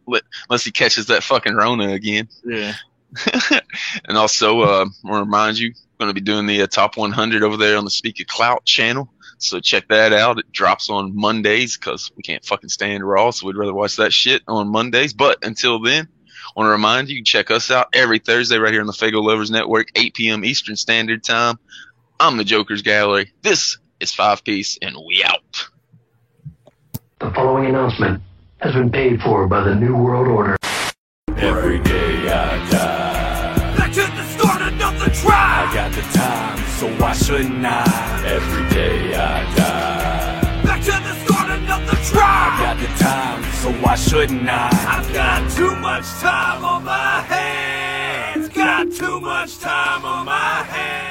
unless 0.50 0.66
he 0.66 0.72
catches 0.72 1.06
that 1.06 1.24
fucking 1.24 1.56
Rona 1.56 1.90
again. 1.90 2.28
Yeah. 2.44 2.74
and 4.08 4.18
also, 4.18 4.62
uh, 4.62 4.86
I 4.86 5.08
want 5.08 5.22
to 5.22 5.26
remind 5.26 5.60
you, 5.60 5.74
going 6.02 6.10
to 6.10 6.20
be 6.20 6.22
doing 6.22 6.48
the 6.48 6.64
uh, 6.64 6.68
top 6.68 6.98
100 6.98 7.44
over 7.44 7.58
there 7.58 7.78
on 7.78 7.86
the 7.86 7.92
Speak 7.92 8.20
of 8.20 8.28
Clout 8.28 8.66
channel. 8.66 9.14
So 9.42 9.60
check 9.60 9.88
that 9.88 10.14
out. 10.14 10.38
It 10.38 10.52
drops 10.52 10.90
on 10.90 11.16
Mondays 11.16 11.76
because 11.76 12.12
we 12.16 12.22
can't 12.22 12.46
fucking 12.46 12.70
stand 12.70 13.04
Raw, 13.08 13.32
so 13.32 13.48
we'd 13.48 13.58
rather 13.58 13.74
watch 13.74 13.96
that 13.96 14.14
shit 14.14 14.44
on 14.48 14.70
Mondays. 14.70 15.14
But 15.14 15.40
until 15.44 15.82
then, 15.82 16.08
I 16.08 16.52
want 16.56 16.68
to 16.68 16.72
remind 16.72 17.10
you, 17.10 17.16
you 17.16 17.22
can 17.22 17.26
check 17.26 17.50
us 17.50 17.72
out 17.72 17.88
every 17.94 18.20
Thursday 18.20 18.58
right 18.58 18.72
here 18.72 18.82
on 18.82 18.88
the 18.88 18.94
Faygo 18.94 19.24
Lovers 19.24 19.50
Network, 19.50 19.88
8 19.96 20.14
p.m. 20.14 20.46
Eastern 20.46 20.76
Standard 20.76 21.24
Time. 21.24 21.58
I'm 22.20 22.38
the 22.38 22.44
Joker's 22.44 22.84
Gallery. 22.84 23.32
This 23.42 23.80
is 24.00 24.14
Five 24.14 24.44
Piece, 24.44 24.78
and 24.80 24.96
we 25.08 25.24
out. 25.24 25.68
The 27.20 27.32
following 27.32 27.66
announcement 27.66 28.22
has 28.60 28.76
been 28.76 28.92
paid 28.92 29.22
for 29.22 29.48
by 29.48 29.64
the 29.64 29.74
New 29.74 29.96
World 29.96 30.28
Order. 30.28 30.58
Every 31.38 31.80
day 31.80 32.11
I 35.30 35.72
got 35.74 35.92
the 35.92 36.02
time, 36.18 36.58
so 36.80 36.88
why 37.00 37.14
shouldn't 37.14 37.66
I? 37.66 38.24
Every 38.26 38.68
day 38.70 39.14
I 39.16 39.56
die. 39.56 40.64
Back 40.64 40.82
to 40.82 40.92
the 40.92 41.14
start, 41.24 41.52
another 41.52 41.98
try. 42.10 42.24
I 42.24 42.64
got 42.64 42.80
the 42.80 43.04
time, 43.04 43.44
so 43.62 43.72
why 43.84 43.96
shouldn't 43.96 44.50
I? 44.50 44.70
I've 44.88 45.14
got 45.14 45.52
too 45.52 45.76
much 45.76 46.06
time 46.20 46.66
on 46.66 46.84
my 46.84 47.22
hands. 47.22 48.50
Got 48.50 48.92
too 48.92 49.20
much 49.20 49.60
time 49.60 50.06
on 50.06 50.26
my 50.26 50.64
hands. 50.64 51.11